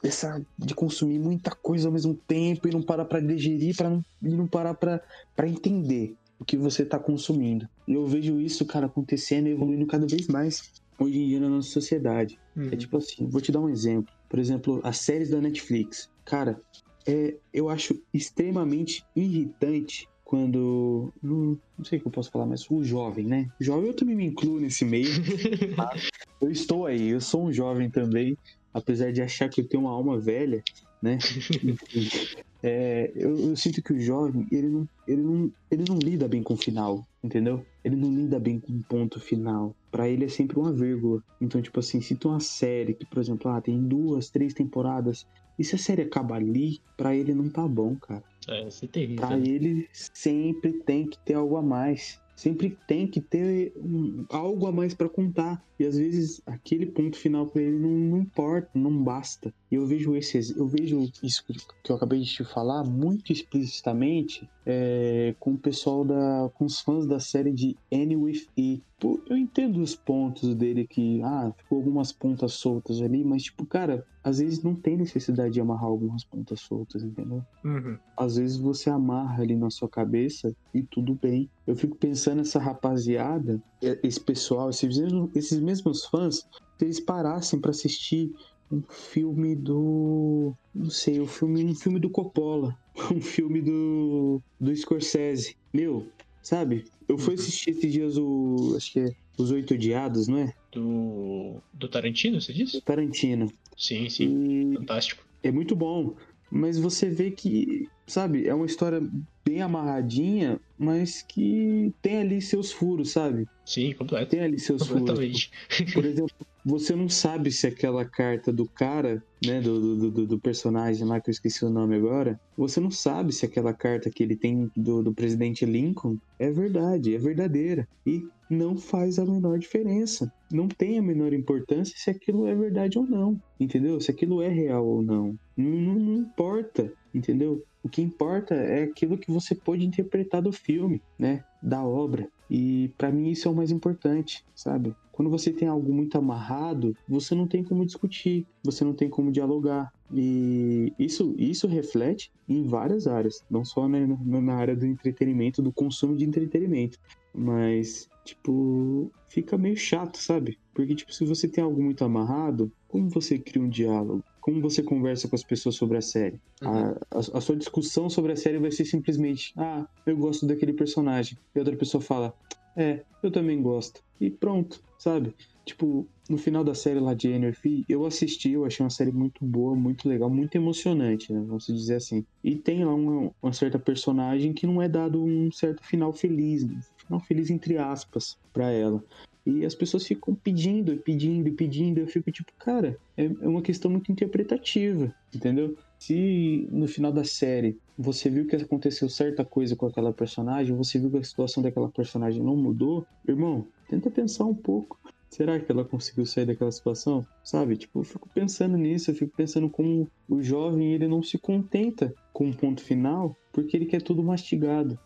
dessa. 0.00 0.46
de 0.56 0.72
consumir 0.76 1.18
muita 1.18 1.50
coisa 1.50 1.88
ao 1.88 1.92
mesmo 1.92 2.14
tempo 2.14 2.68
e 2.68 2.70
não 2.70 2.82
parar 2.82 3.04
pra 3.04 3.18
digerir 3.18 3.76
pra 3.76 3.90
não, 3.90 4.04
e 4.22 4.28
não 4.28 4.46
parar 4.46 4.74
pra, 4.74 5.00
pra 5.34 5.48
entender 5.48 6.14
o 6.38 6.44
que 6.44 6.56
você 6.56 6.84
tá 6.84 7.00
consumindo. 7.00 7.68
E 7.88 7.94
eu 7.94 8.06
vejo 8.06 8.40
isso, 8.40 8.64
cara, 8.64 8.86
acontecendo 8.86 9.48
e 9.48 9.50
evoluindo 9.50 9.88
cada 9.88 10.06
vez 10.06 10.28
mais 10.28 10.70
hoje 10.96 11.18
em 11.18 11.26
dia 11.26 11.40
na 11.40 11.48
nossa 11.48 11.68
sociedade. 11.68 12.38
É 12.56 12.60
uhum. 12.60 12.68
É 12.70 12.76
tipo 12.76 12.96
assim, 12.96 13.26
vou 13.26 13.40
te 13.40 13.50
dar 13.50 13.58
um 13.58 13.68
exemplo. 13.68 14.14
Por 14.28 14.38
exemplo, 14.38 14.80
as 14.84 14.98
séries 14.98 15.30
da 15.30 15.40
Netflix. 15.40 16.08
Cara, 16.24 16.60
é, 17.04 17.34
eu 17.52 17.68
acho 17.68 18.00
extremamente 18.14 19.04
irritante 19.16 20.06
quando. 20.26 21.14
Não, 21.22 21.56
não, 21.78 21.84
sei 21.84 21.98
o 21.98 22.02
que 22.02 22.08
eu 22.08 22.12
posso 22.12 22.30
falar, 22.30 22.44
mas 22.44 22.68
o 22.68 22.82
jovem, 22.82 23.24
né? 23.24 23.48
Jovem 23.60 23.86
eu 23.86 23.94
também 23.94 24.16
me 24.16 24.26
incluo 24.26 24.60
nesse 24.60 24.84
meio. 24.84 25.06
Tá? 25.76 25.94
eu 26.40 26.50
estou 26.50 26.86
aí, 26.86 27.08
eu 27.08 27.20
sou 27.20 27.46
um 27.46 27.52
jovem 27.52 27.90
também, 27.90 28.36
apesar 28.72 29.12
de 29.12 29.22
achar 29.22 29.48
que 29.48 29.60
eu 29.60 29.68
tenho 29.68 29.84
uma 29.84 29.92
alma 29.92 30.18
velha, 30.18 30.62
né? 31.02 31.18
é, 32.62 33.12
eu, 33.14 33.50
eu, 33.50 33.56
sinto 33.56 33.82
que 33.82 33.92
o 33.92 34.00
jovem, 34.00 34.46
ele 34.50 34.68
não, 34.68 34.88
ele, 35.06 35.22
não, 35.22 35.52
ele 35.70 35.84
não 35.88 35.98
lida 35.98 36.26
bem 36.26 36.42
com 36.42 36.54
o 36.54 36.56
final, 36.56 37.06
entendeu? 37.22 37.64
Ele 37.84 37.96
não 37.96 38.12
lida 38.14 38.38
bem 38.40 38.58
com 38.58 38.72
o 38.72 38.82
ponto 38.84 39.20
final. 39.20 39.74
Para 39.90 40.08
ele 40.08 40.24
é 40.24 40.28
sempre 40.28 40.58
uma 40.58 40.72
vírgula. 40.72 41.22
Então, 41.40 41.60
tipo 41.60 41.78
assim, 41.78 42.00
se 42.00 42.16
tu 42.16 42.28
uma 42.28 42.40
série 42.40 42.94
que, 42.94 43.06
por 43.06 43.20
exemplo, 43.20 43.50
ah, 43.50 43.60
tem 43.60 43.80
duas, 43.80 44.30
três 44.30 44.54
temporadas, 44.54 45.26
e 45.58 45.64
se 45.64 45.74
a 45.74 45.78
série 45.78 46.02
acaba 46.02 46.34
ali, 46.34 46.80
para 46.96 47.14
ele 47.14 47.34
não 47.34 47.48
tá 47.48 47.66
bom, 47.66 47.96
cara. 47.96 48.22
É, 48.48 48.66
isso 48.68 48.84
é 48.84 48.88
terrível. 48.88 49.26
Pra 49.26 49.38
ele 49.38 49.88
sempre 49.92 50.72
tem 50.72 51.06
que 51.06 51.18
ter 51.18 51.34
algo 51.34 51.56
a 51.56 51.62
mais. 51.62 52.20
Sempre 52.36 52.76
tem 52.86 53.06
que 53.06 53.20
ter 53.20 53.72
um, 53.76 54.26
algo 54.28 54.66
a 54.66 54.72
mais 54.72 54.94
para 54.94 55.08
contar. 55.08 55.64
E 55.78 55.86
às 55.86 55.96
vezes 55.96 56.42
aquele 56.46 56.86
ponto 56.86 57.16
final 57.16 57.46
para 57.46 57.62
ele 57.62 57.78
não, 57.78 57.90
não, 57.90 58.18
importa, 58.18 58.70
não 58.74 59.02
basta. 59.02 59.52
E 59.70 59.74
eu 59.74 59.86
vejo 59.86 60.14
esse, 60.14 60.56
eu 60.56 60.66
vejo 60.66 61.10
isso 61.22 61.44
que 61.82 61.90
eu 61.90 61.96
acabei 61.96 62.20
de 62.20 62.26
te 62.26 62.44
falar 62.44 62.84
muito 62.84 63.32
explicitamente 63.32 64.48
é, 64.64 65.34
com 65.40 65.52
o 65.52 65.58
pessoal 65.58 66.04
da, 66.04 66.50
com 66.54 66.64
os 66.64 66.80
fãs 66.80 67.06
da 67.06 67.18
série 67.18 67.52
de 67.52 67.76
Annie 67.92 68.16
with 68.16 68.46
E. 68.56 68.80
Pô, 68.98 69.20
eu 69.28 69.36
entendo 69.36 69.80
os 69.80 69.94
pontos 69.94 70.54
dele 70.54 70.86
que, 70.86 71.20
ah, 71.22 71.52
ficou 71.56 71.78
algumas 71.78 72.12
pontas 72.12 72.54
soltas 72.54 73.02
ali, 73.02 73.24
mas 73.24 73.42
tipo, 73.42 73.66
cara, 73.66 74.06
às 74.24 74.38
vezes 74.38 74.62
não 74.62 74.74
tem 74.74 74.96
necessidade 74.96 75.54
de 75.54 75.60
amarrar 75.60 75.86
algumas 75.86 76.24
pontas 76.24 76.60
soltas, 76.60 77.02
entendeu? 77.02 77.44
Uhum. 77.64 77.98
Às 78.16 78.36
vezes 78.36 78.56
você 78.56 78.88
amarra 78.88 79.42
ali 79.42 79.54
na 79.54 79.70
sua 79.70 79.88
cabeça 79.88 80.54
e 80.72 80.82
tudo 80.82 81.18
bem. 81.20 81.50
Eu 81.66 81.76
fico 81.76 81.96
pensando 81.96 82.40
essa 82.40 82.58
rapaziada, 82.58 83.60
esse 83.80 84.20
pessoal, 84.20 84.70
esses, 84.70 84.96
esses 85.34 85.60
mesmos 85.60 86.06
fãs, 86.06 86.48
se 86.78 86.84
eles 86.84 87.00
parassem 87.00 87.60
para 87.60 87.70
assistir 87.70 88.32
um 88.70 88.82
filme 88.82 89.54
do. 89.54 90.54
Não 90.74 90.90
sei, 90.90 91.20
um 91.20 91.26
filme, 91.26 91.64
um 91.64 91.74
filme 91.74 91.98
do 91.98 92.10
Coppola. 92.10 92.76
Um 93.12 93.20
filme 93.20 93.60
do. 93.60 94.40
do 94.58 94.74
Scorsese. 94.74 95.54
Meu, 95.72 96.06
sabe? 96.42 96.86
Eu 97.06 97.18
fui 97.18 97.34
uhum. 97.34 97.40
assistir 97.40 97.70
esses 97.70 97.92
dias 97.92 98.16
o. 98.16 98.74
Acho 98.74 98.92
que 98.92 99.00
é 99.00 99.12
Os 99.36 99.50
Oito 99.50 99.74
Odiados, 99.74 100.28
não 100.28 100.38
é? 100.38 100.54
Do. 100.72 101.60
Do 101.74 101.88
Tarantino, 101.88 102.40
você 102.40 102.54
disse? 102.54 102.80
Tarantino. 102.80 103.52
Sim, 103.76 104.08
sim. 104.08 104.72
E... 104.72 104.74
Fantástico. 104.76 105.22
É 105.42 105.52
muito 105.52 105.76
bom. 105.76 106.14
Mas 106.50 106.78
você 106.78 107.10
vê 107.10 107.30
que, 107.30 107.88
sabe, 108.06 108.46
é 108.46 108.54
uma 108.54 108.66
história 108.66 109.02
bem 109.44 109.60
amarradinha, 109.62 110.60
mas 110.78 111.22
que 111.22 111.92
tem 112.00 112.18
ali 112.18 112.40
seus 112.40 112.72
furos, 112.72 113.10
sabe? 113.10 113.46
Sim, 113.64 113.92
completo. 113.92 114.30
Tem 114.30 114.40
ali 114.40 114.58
seus 114.58 114.86
furos. 114.86 115.50
Por 115.92 116.04
exemplo, 116.04 116.46
você 116.66 116.96
não 116.96 117.08
sabe 117.08 117.52
se 117.52 117.64
aquela 117.64 118.04
carta 118.04 118.52
do 118.52 118.66
cara, 118.66 119.22
né, 119.46 119.60
do, 119.60 120.10
do, 120.10 120.26
do, 120.26 120.40
personagem 120.40 121.06
lá 121.06 121.20
que 121.20 121.30
eu 121.30 121.32
esqueci 121.32 121.64
o 121.64 121.70
nome 121.70 121.94
agora, 121.94 122.40
você 122.56 122.80
não 122.80 122.90
sabe 122.90 123.32
se 123.32 123.46
aquela 123.46 123.72
carta 123.72 124.10
que 124.10 124.20
ele 124.20 124.34
tem 124.34 124.68
do, 124.76 125.00
do 125.00 125.14
presidente 125.14 125.64
Lincoln 125.64 126.18
é 126.40 126.50
verdade, 126.50 127.14
é 127.14 127.18
verdadeira. 127.18 127.86
E 128.04 128.26
não 128.50 128.76
faz 128.76 129.16
a 129.18 129.24
menor 129.24 129.60
diferença. 129.60 130.32
Não 130.52 130.66
tem 130.66 130.98
a 130.98 131.02
menor 131.02 131.32
importância 131.32 131.94
se 131.96 132.10
aquilo 132.10 132.48
é 132.48 132.54
verdade 132.54 132.98
ou 132.98 133.06
não, 133.06 133.40
entendeu? 133.60 134.00
Se 134.00 134.10
aquilo 134.10 134.42
é 134.42 134.48
real 134.48 134.84
ou 134.84 135.02
não. 135.02 135.38
Não, 135.56 135.70
não, 135.70 135.94
não 135.94 136.14
importa, 136.14 136.92
entendeu? 137.14 137.62
O 137.86 137.88
que 137.88 138.02
importa 138.02 138.52
é 138.52 138.82
aquilo 138.82 139.16
que 139.16 139.30
você 139.30 139.54
pode 139.54 139.86
interpretar 139.86 140.42
do 140.42 140.50
filme, 140.50 141.00
né? 141.16 141.44
Da 141.62 141.84
obra. 141.84 142.28
E 142.50 142.90
para 142.98 143.12
mim 143.12 143.30
isso 143.30 143.46
é 143.46 143.50
o 143.50 143.54
mais 143.54 143.70
importante, 143.70 144.44
sabe? 144.56 144.92
Quando 145.12 145.30
você 145.30 145.52
tem 145.52 145.68
algo 145.68 145.92
muito 145.92 146.18
amarrado, 146.18 146.96
você 147.08 147.32
não 147.32 147.46
tem 147.46 147.62
como 147.62 147.86
discutir, 147.86 148.44
você 148.60 148.84
não 148.84 148.92
tem 148.92 149.08
como 149.08 149.30
dialogar. 149.30 149.92
E 150.12 150.92
isso, 150.98 151.32
isso 151.38 151.68
reflete 151.68 152.32
em 152.48 152.64
várias 152.64 153.06
áreas, 153.06 153.44
não 153.48 153.64
só 153.64 153.86
na, 153.86 154.00
na 154.04 154.54
área 154.56 154.74
do 154.74 154.84
entretenimento, 154.84 155.62
do 155.62 155.72
consumo 155.72 156.16
de 156.16 156.24
entretenimento, 156.24 156.98
mas, 157.32 158.08
tipo, 158.24 159.12
fica 159.28 159.56
meio 159.56 159.76
chato, 159.76 160.18
sabe? 160.18 160.58
Porque, 160.74 160.96
tipo, 160.96 161.14
se 161.14 161.24
você 161.24 161.46
tem 161.46 161.62
algo 161.62 161.80
muito 161.80 162.04
amarrado, 162.04 162.72
como 162.88 163.08
você 163.08 163.38
cria 163.38 163.62
um 163.62 163.68
diálogo? 163.68 164.24
Como 164.46 164.60
você 164.60 164.80
conversa 164.80 165.26
com 165.26 165.34
as 165.34 165.42
pessoas 165.42 165.74
sobre 165.74 165.98
a 165.98 166.00
série. 166.00 166.40
Uhum. 166.62 166.70
A, 166.70 166.90
a, 167.10 167.18
a, 167.18 167.40
sua 167.40 167.56
discussão 167.56 168.08
sobre 168.08 168.30
a 168.30 168.36
série 168.36 168.58
vai 168.58 168.70
ser 168.70 168.84
simplesmente: 168.84 169.52
ah, 169.56 169.84
eu 170.06 170.16
gosto 170.16 170.46
daquele 170.46 170.72
personagem. 170.72 171.36
E 171.52 171.58
outra 171.58 171.74
pessoa 171.76 172.00
fala: 172.00 172.32
é, 172.76 173.02
eu 173.24 173.32
também 173.32 173.60
gosto. 173.60 174.00
E 174.20 174.30
pronto, 174.30 174.80
sabe? 175.00 175.34
Tipo, 175.64 176.06
no 176.30 176.38
final 176.38 176.62
da 176.62 176.76
série 176.76 177.00
lá 177.00 177.12
de 177.12 177.28
Energy, 177.28 177.84
eu 177.88 178.06
assisti, 178.06 178.52
eu 178.52 178.64
achei 178.64 178.84
uma 178.84 178.90
série 178.90 179.10
muito 179.10 179.44
boa, 179.44 179.74
muito 179.74 180.08
legal, 180.08 180.30
muito 180.30 180.54
emocionante, 180.54 181.32
né? 181.32 181.42
Vamos 181.44 181.66
dizer 181.66 181.96
assim. 181.96 182.24
E 182.44 182.54
tem 182.54 182.84
lá 182.84 182.94
uma, 182.94 183.32
uma 183.42 183.52
certa 183.52 183.80
personagem 183.80 184.52
que 184.52 184.64
não 184.64 184.80
é 184.80 184.88
dado 184.88 185.24
um 185.24 185.50
certo 185.50 185.84
final 185.84 186.12
feliz, 186.12 186.64
final 186.96 187.18
feliz 187.18 187.50
entre 187.50 187.78
aspas, 187.78 188.38
para 188.52 188.70
ela. 188.70 189.02
E 189.46 189.64
as 189.64 189.76
pessoas 189.76 190.04
ficam 190.04 190.34
pedindo 190.34 190.92
e 190.92 190.96
pedindo 190.98 191.48
e 191.48 191.52
pedindo. 191.52 192.00
Eu 192.00 192.08
fico 192.08 192.32
tipo, 192.32 192.52
cara, 192.58 192.98
é, 193.16 193.24
é 193.26 193.48
uma 193.48 193.62
questão 193.62 193.88
muito 193.88 194.10
interpretativa, 194.10 195.14
entendeu? 195.32 195.76
Se 195.98 196.68
no 196.70 196.88
final 196.88 197.12
da 197.12 197.22
série 197.22 197.78
você 197.96 198.28
viu 198.28 198.46
que 198.46 198.56
aconteceu 198.56 199.08
certa 199.08 199.44
coisa 199.44 199.76
com 199.76 199.86
aquela 199.86 200.12
personagem, 200.12 200.76
você 200.76 200.98
viu 200.98 201.10
que 201.10 201.18
a 201.18 201.22
situação 201.22 201.62
daquela 201.62 201.88
personagem 201.88 202.42
não 202.42 202.56
mudou, 202.56 203.06
irmão, 203.26 203.66
tenta 203.88 204.10
pensar 204.10 204.44
um 204.44 204.54
pouco. 204.54 204.98
Será 205.30 205.58
que 205.58 205.70
ela 205.70 205.84
conseguiu 205.84 206.24
sair 206.24 206.46
daquela 206.46 206.70
situação? 206.70 207.26
Sabe? 207.42 207.76
Tipo, 207.76 208.00
eu 208.00 208.04
fico 208.04 208.28
pensando 208.28 208.76
nisso, 208.76 209.10
eu 209.10 209.14
fico 209.14 209.36
pensando 209.36 209.68
como 209.68 210.08
o 210.28 210.42
jovem 210.42 210.92
ele 210.92 211.06
não 211.06 211.22
se 211.22 211.38
contenta 211.38 212.14
com 212.32 212.44
o 212.44 212.48
um 212.48 212.52
ponto 212.52 212.82
final, 212.82 213.36
porque 213.52 213.76
ele 213.76 213.86
quer 213.86 214.02
tudo 214.02 214.22
mastigado. 214.22 214.98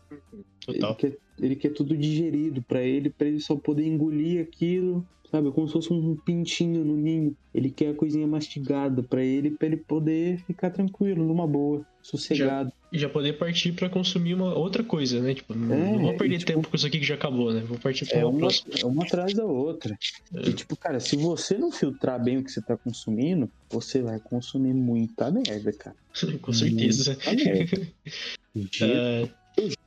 Total. 0.60 0.90
Ele 0.90 0.94
quer 0.96 1.18
ele 1.40 1.56
quer 1.56 1.70
tudo 1.70 1.96
digerido 1.96 2.62
para 2.62 2.82
ele, 2.82 3.10
para 3.10 3.26
ele 3.26 3.40
só 3.40 3.56
poder 3.56 3.86
engolir 3.86 4.42
aquilo, 4.42 5.06
sabe? 5.30 5.50
Como 5.50 5.66
se 5.66 5.72
fosse 5.72 5.92
um 5.92 6.16
pintinho 6.16 6.84
no 6.84 6.96
ninho. 6.96 7.36
Ele 7.54 7.70
quer 7.70 7.90
a 7.90 7.94
coisinha 7.94 8.26
mastigada 8.26 9.02
para 9.02 9.22
ele, 9.22 9.50
para 9.50 9.68
ele 9.68 9.76
poder 9.76 10.40
ficar 10.46 10.70
tranquilo, 10.70 11.24
numa 11.24 11.46
boa, 11.46 11.84
sossegado. 12.02 12.72
E 12.92 12.98
já, 12.98 13.06
já, 13.06 13.08
poder 13.08 13.38
partir 13.38 13.72
para 13.72 13.88
consumir 13.88 14.34
uma 14.34 14.54
outra 14.54 14.82
coisa, 14.82 15.20
né? 15.20 15.34
Tipo, 15.34 15.54
não, 15.54 15.74
é, 15.74 15.92
não 15.92 15.98
vou 16.00 16.16
perder 16.16 16.38
tipo, 16.38 16.52
tempo 16.52 16.68
com 16.68 16.76
isso 16.76 16.86
aqui 16.86 16.98
que 16.98 17.06
já 17.06 17.14
acabou, 17.14 17.52
né? 17.52 17.60
Vou 17.60 17.78
partir 17.78 18.06
para 18.06 18.18
é 18.18 18.24
uma, 18.24 18.38
próxima. 18.38 18.74
É 18.80 18.86
uma 18.86 19.04
atrás 19.04 19.34
da 19.34 19.44
outra. 19.44 19.98
É. 20.34 20.48
E 20.48 20.52
tipo, 20.52 20.76
cara, 20.76 21.00
se 21.00 21.16
você 21.16 21.56
não 21.56 21.70
filtrar 21.70 22.22
bem 22.22 22.38
o 22.38 22.44
que 22.44 22.50
você 22.50 22.60
tá 22.60 22.76
consumindo, 22.76 23.50
você 23.68 24.02
vai 24.02 24.18
consumir 24.18 24.74
muita 24.74 25.30
merda, 25.30 25.72
cara. 25.72 25.96
com 26.42 26.52
certeza. 26.52 27.16
Muita 27.26 27.44
merda. 27.44 27.88
Uh, 28.52 29.30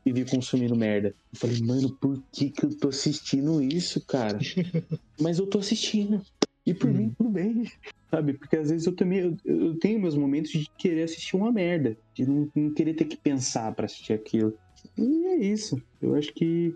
vivi 0.05 0.25
consumindo 0.25 0.75
merda. 0.75 1.15
Eu 1.31 1.39
falei, 1.39 1.61
mano, 1.61 1.97
por 1.97 2.21
que 2.31 2.49
que 2.49 2.65
eu 2.65 2.77
tô 2.77 2.89
assistindo 2.89 3.61
isso, 3.61 4.05
cara? 4.05 4.37
Mas 5.19 5.39
eu 5.39 5.47
tô 5.47 5.59
assistindo. 5.59 6.21
E 6.65 6.73
por 6.73 6.89
hum. 6.89 6.93
mim, 6.93 7.13
tudo 7.17 7.29
bem. 7.29 7.63
Sabe? 8.09 8.33
Porque 8.33 8.55
às 8.55 8.69
vezes 8.69 8.85
eu 8.85 8.95
também 8.95 9.19
eu, 9.19 9.37
eu, 9.43 9.79
tenho 9.79 9.99
meus 9.99 10.15
momentos 10.15 10.51
de 10.51 10.69
querer 10.77 11.03
assistir 11.03 11.35
uma 11.35 11.51
merda. 11.51 11.97
De 12.13 12.25
não, 12.25 12.49
não 12.55 12.73
querer 12.73 12.93
ter 12.93 13.05
que 13.05 13.17
pensar 13.17 13.73
para 13.73 13.85
assistir 13.85 14.13
aquilo. 14.13 14.53
E 14.97 15.25
é 15.27 15.37
isso. 15.37 15.81
Eu 16.01 16.15
acho 16.15 16.33
que 16.33 16.75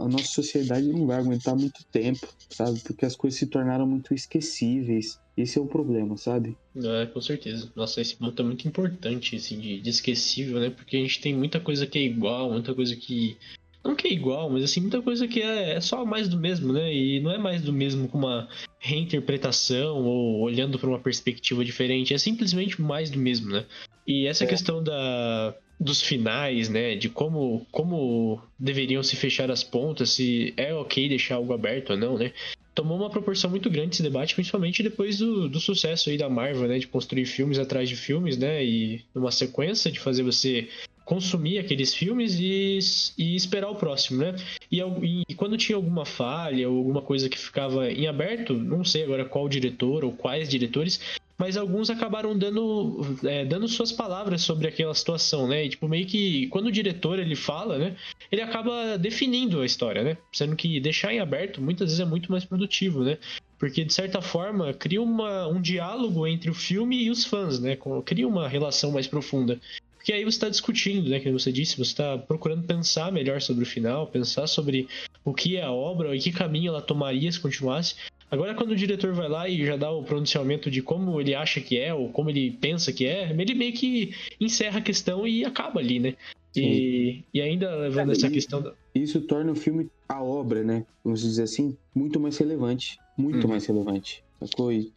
a 0.00 0.08
nossa 0.08 0.26
sociedade 0.26 0.88
não 0.88 1.06
vai 1.06 1.18
aguentar 1.18 1.56
muito 1.56 1.84
tempo, 1.92 2.26
sabe? 2.50 2.80
Porque 2.80 3.06
as 3.06 3.14
coisas 3.14 3.38
se 3.38 3.46
tornaram 3.46 3.86
muito 3.86 4.12
esquecíveis. 4.12 5.20
Esse 5.36 5.58
é 5.58 5.62
o 5.62 5.66
problema, 5.66 6.16
sabe? 6.16 6.56
É, 6.76 7.06
com 7.06 7.20
certeza. 7.20 7.70
Nossa, 7.76 8.00
esse 8.00 8.16
ponto 8.16 8.42
é 8.42 8.44
muito 8.44 8.66
importante, 8.66 9.36
assim, 9.36 9.58
de, 9.60 9.80
de 9.80 9.90
esquecível, 9.90 10.58
né? 10.58 10.70
Porque 10.70 10.96
a 10.96 11.00
gente 11.00 11.20
tem 11.20 11.34
muita 11.34 11.60
coisa 11.60 11.86
que 11.86 11.98
é 11.98 12.02
igual, 12.02 12.50
muita 12.50 12.74
coisa 12.74 12.96
que. 12.96 13.36
Não 13.84 13.94
que 13.94 14.08
é 14.08 14.12
igual, 14.12 14.50
mas 14.50 14.64
assim, 14.64 14.80
muita 14.80 15.00
coisa 15.00 15.28
que 15.28 15.40
é, 15.40 15.74
é 15.74 15.80
só 15.80 16.04
mais 16.04 16.28
do 16.28 16.38
mesmo, 16.38 16.72
né? 16.72 16.92
E 16.92 17.20
não 17.20 17.30
é 17.30 17.38
mais 17.38 17.62
do 17.62 17.72
mesmo 17.72 18.08
com 18.08 18.18
uma 18.18 18.48
reinterpretação 18.80 20.04
ou 20.04 20.40
olhando 20.40 20.78
para 20.78 20.88
uma 20.88 20.98
perspectiva 20.98 21.64
diferente. 21.64 22.12
É 22.12 22.18
simplesmente 22.18 22.82
mais 22.82 23.10
do 23.10 23.18
mesmo, 23.18 23.50
né? 23.50 23.64
E 24.06 24.26
essa 24.26 24.44
é. 24.44 24.46
questão 24.46 24.82
da, 24.82 25.54
dos 25.78 26.02
finais, 26.02 26.68
né? 26.68 26.94
De 26.96 27.08
como, 27.08 27.66
como 27.70 28.40
deveriam 28.58 29.02
se 29.02 29.16
fechar 29.16 29.50
as 29.50 29.62
pontas, 29.62 30.10
se 30.10 30.52
é 30.56 30.74
ok 30.74 31.08
deixar 31.08 31.36
algo 31.36 31.52
aberto 31.52 31.90
ou 31.90 31.96
não, 31.96 32.18
né? 32.18 32.32
tomou 32.78 32.96
uma 32.96 33.10
proporção 33.10 33.50
muito 33.50 33.68
grande 33.68 33.96
esse 33.96 34.04
debate, 34.04 34.36
principalmente 34.36 34.84
depois 34.84 35.18
do, 35.18 35.48
do 35.48 35.58
sucesso 35.58 36.10
aí 36.10 36.16
da 36.16 36.28
Marvel, 36.28 36.68
né? 36.68 36.78
De 36.78 36.86
construir 36.86 37.24
filmes 37.24 37.58
atrás 37.58 37.88
de 37.88 37.96
filmes, 37.96 38.38
né? 38.38 38.64
E 38.64 39.04
uma 39.12 39.32
sequência 39.32 39.90
de 39.90 39.98
fazer 39.98 40.22
você 40.22 40.68
consumir 41.08 41.58
aqueles 41.58 41.94
filmes 41.94 42.38
e, 42.38 42.78
e 43.16 43.34
esperar 43.34 43.70
o 43.70 43.74
próximo, 43.74 44.18
né? 44.18 44.36
E, 44.70 44.78
e, 45.26 45.34
quando 45.34 45.56
tinha 45.56 45.74
alguma 45.74 46.04
falha 46.04 46.68
ou 46.68 46.76
alguma 46.76 47.00
coisa 47.00 47.30
que 47.30 47.38
ficava 47.38 47.90
em 47.90 48.06
aberto, 48.06 48.52
não 48.52 48.84
sei 48.84 49.04
agora 49.04 49.24
qual 49.24 49.48
diretor 49.48 50.04
ou 50.04 50.12
quais 50.12 50.50
diretores, 50.50 51.00
mas 51.38 51.56
alguns 51.56 51.88
acabaram 51.88 52.36
dando, 52.36 53.16
é, 53.24 53.42
dando 53.46 53.66
suas 53.68 53.90
palavras 53.90 54.42
sobre 54.42 54.68
aquela 54.68 54.92
situação, 54.92 55.48
né? 55.48 55.64
E, 55.64 55.70
tipo, 55.70 55.88
meio 55.88 56.04
que 56.04 56.46
quando 56.48 56.66
o 56.66 56.72
diretor 56.72 57.18
ele 57.18 57.34
fala, 57.34 57.78
né? 57.78 57.96
Ele 58.30 58.42
acaba 58.42 58.98
definindo 58.98 59.62
a 59.62 59.64
história, 59.64 60.04
né? 60.04 60.18
Sendo 60.30 60.54
que 60.56 60.78
deixar 60.78 61.14
em 61.14 61.20
aberto 61.20 61.62
muitas 61.62 61.88
vezes 61.88 62.00
é 62.00 62.04
muito 62.04 62.30
mais 62.30 62.44
produtivo, 62.44 63.02
né? 63.02 63.16
Porque, 63.58 63.82
de 63.82 63.94
certa 63.94 64.20
forma, 64.20 64.74
cria 64.74 65.00
uma, 65.00 65.48
um 65.48 65.60
diálogo 65.60 66.26
entre 66.26 66.50
o 66.50 66.54
filme 66.54 67.02
e 67.02 67.10
os 67.10 67.24
fãs, 67.24 67.58
né? 67.58 67.78
Cria 68.04 68.28
uma 68.28 68.46
relação 68.46 68.92
mais 68.92 69.06
profunda. 69.06 69.58
Porque 69.98 70.12
aí 70.12 70.24
você 70.24 70.36
está 70.36 70.48
discutindo, 70.48 71.10
né? 71.10 71.20
Como 71.20 71.38
você 71.38 71.52
disse, 71.52 71.76
você 71.76 71.90
está 71.90 72.16
procurando 72.16 72.62
pensar 72.62 73.12
melhor 73.12 73.42
sobre 73.42 73.64
o 73.64 73.66
final, 73.66 74.06
pensar 74.06 74.46
sobre 74.46 74.88
o 75.24 75.34
que 75.34 75.56
é 75.56 75.62
a 75.62 75.72
obra 75.72 76.16
e 76.16 76.20
que 76.20 76.32
caminho 76.32 76.68
ela 76.68 76.80
tomaria 76.80 77.30
se 77.30 77.40
continuasse. 77.40 77.96
Agora, 78.30 78.54
quando 78.54 78.72
o 78.72 78.76
diretor 78.76 79.12
vai 79.12 79.28
lá 79.28 79.48
e 79.48 79.64
já 79.64 79.76
dá 79.76 79.90
o 79.90 80.02
pronunciamento 80.02 80.70
de 80.70 80.82
como 80.82 81.20
ele 81.20 81.34
acha 81.34 81.60
que 81.60 81.78
é, 81.78 81.92
ou 81.92 82.10
como 82.10 82.30
ele 82.30 82.50
pensa 82.50 82.92
que 82.92 83.06
é, 83.06 83.30
ele 83.30 83.54
meio 83.54 83.72
que 83.72 84.14
encerra 84.40 84.78
a 84.78 84.82
questão 84.82 85.26
e 85.26 85.44
acaba 85.44 85.80
ali, 85.80 85.98
né? 85.98 86.14
E, 86.54 87.22
e 87.32 87.40
ainda 87.40 87.74
levando 87.76 88.10
é, 88.10 88.12
essa 88.12 88.30
questão. 88.30 88.62
Da... 88.62 88.72
Isso 88.94 89.20
torna 89.22 89.52
o 89.52 89.54
filme, 89.54 89.88
a 90.08 90.22
obra, 90.22 90.62
né? 90.62 90.84
Vamos 91.02 91.22
dizer 91.22 91.42
assim, 91.42 91.76
muito 91.94 92.20
mais 92.20 92.36
relevante. 92.36 92.98
Muito 93.16 93.46
hum. 93.46 93.50
mais 93.50 93.66
relevante. 93.66 94.22
Sacou? 94.40 94.72
E, 94.72 94.92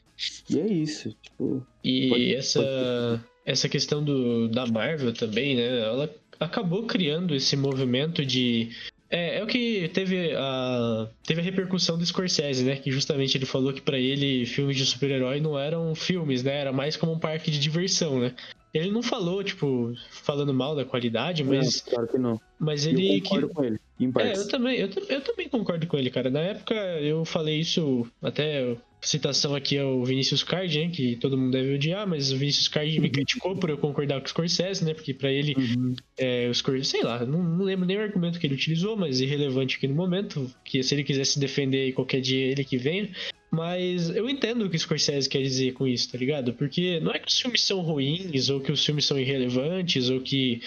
e 0.50 0.60
é 0.60 0.68
isso. 0.68 1.16
Tipo, 1.22 1.66
e 1.84 2.10
pode, 2.10 2.36
essa, 2.36 2.60
pode... 2.60 3.31
essa 3.46 3.68
questão 3.68 4.04
do, 4.04 4.48
da 4.48 4.66
Marvel 4.66 5.14
também, 5.14 5.56
né? 5.56 5.80
Ela 5.80 6.10
acabou 6.40 6.84
criando 6.84 7.36
esse 7.36 7.56
movimento 7.56 8.26
de 8.26 8.70
é, 9.10 9.40
é 9.40 9.44
o 9.44 9.48
que 9.48 9.90
teve 9.94 10.34
a, 10.36 11.08
teve 11.24 11.42
a 11.42 11.44
repercussão 11.44 11.98
do 11.98 12.06
Scorsese, 12.06 12.64
né? 12.64 12.78
Que 12.78 12.90
justamente 12.90 13.38
ele 13.38 13.46
falou 13.46 13.74
que 13.74 13.82
para 13.82 14.00
ele 14.00 14.46
filmes 14.46 14.78
de 14.78 14.86
super-herói 14.86 15.42
não 15.42 15.60
eram 15.60 15.94
filmes, 15.94 16.44
né? 16.44 16.62
Era 16.62 16.72
mais 16.72 16.96
como 16.96 17.12
um 17.12 17.20
parque 17.20 17.52
de 17.52 17.60
diversão, 17.60 18.20
né? 18.20 18.34
Ele 18.74 18.90
não 18.90 19.04
falou, 19.04 19.44
tipo, 19.44 19.94
falando 20.10 20.54
mal 20.54 20.74
da 20.74 20.86
qualidade, 20.86 21.44
mas. 21.44 21.84
Não, 21.86 21.94
claro 21.94 22.08
que 22.08 22.18
não. 22.18 22.42
Mas 22.58 22.86
ele. 22.86 23.18
Eu 23.18 23.22
concordo 23.22 23.48
que... 23.50 23.54
com 23.54 23.64
ele. 23.66 23.80
Em 24.00 24.12
é, 24.18 24.36
eu 24.36 24.48
também, 24.48 24.78
eu, 24.78 24.90
eu, 25.10 25.22
também 25.22 25.50
concordo 25.50 25.86
com 25.86 25.98
ele, 25.98 26.10
cara. 26.10 26.30
Na 26.30 26.40
época 26.40 26.74
eu 26.74 27.26
falei 27.26 27.60
isso 27.60 28.08
até 28.22 28.78
citação 29.02 29.56
aqui 29.56 29.78
ao 29.78 30.04
Vinícius 30.06 30.44
Card, 30.44 30.80
né? 30.80 30.90
Que 30.90 31.16
todo 31.16 31.38
mundo 31.38 31.52
deve 31.52 31.76
odiar, 31.76 32.08
mas 32.08 32.32
o 32.32 32.38
Vinícius 32.38 32.68
Card 32.68 33.00
me 33.00 33.10
criticou 33.10 33.56
por 33.56 33.70
eu 33.70 33.78
concordar 33.78 34.20
com 34.20 34.26
o 34.26 34.30
Scorsese, 34.30 34.86
né? 34.86 34.94
Porque 34.94 35.14
para 35.14 35.32
ele, 35.32 35.56
uhum. 35.58 35.96
é, 36.18 36.48
o 36.50 36.54
Scorsese, 36.54 36.92
sei 36.92 37.04
lá, 37.04 37.26
não, 37.26 37.42
não, 37.42 37.66
lembro 37.66 37.86
nem 37.86 37.98
o 37.98 38.02
argumento 38.02 38.40
que 38.40 38.46
ele 38.46 38.54
utilizou, 38.54 38.96
mas 38.96 39.20
irrelevante 39.20 39.78
aqui 39.78 39.88
no 39.88 39.96
momento. 39.96 40.50
Que 40.64 40.84
se 40.84 40.94
ele 40.94 41.04
quisesse 41.04 41.40
defender 41.40 41.94
qualquer 41.94 42.22
dia 42.22 42.46
ele 42.46 42.64
que 42.64 42.78
venha. 42.78 43.10
Mas 43.52 44.10
eu 44.10 44.30
entendo 44.30 44.64
o 44.64 44.70
que 44.70 44.78
o 44.78 44.80
Scorsese 44.80 45.28
quer 45.28 45.42
dizer 45.42 45.74
com 45.74 45.86
isso, 45.86 46.10
tá 46.10 46.18
ligado? 46.18 46.54
Porque 46.54 47.02
não 47.02 47.12
é 47.12 47.20
que 47.20 47.28
os 47.28 47.38
filmes 47.38 47.64
são 47.64 47.82
ruins, 47.82 48.50
ou 48.50 48.62
que 48.62 48.72
os 48.72 48.86
filmes 48.86 49.04
são 49.04 49.20
irrelevantes, 49.20 50.10
ou 50.10 50.22
que 50.22 50.62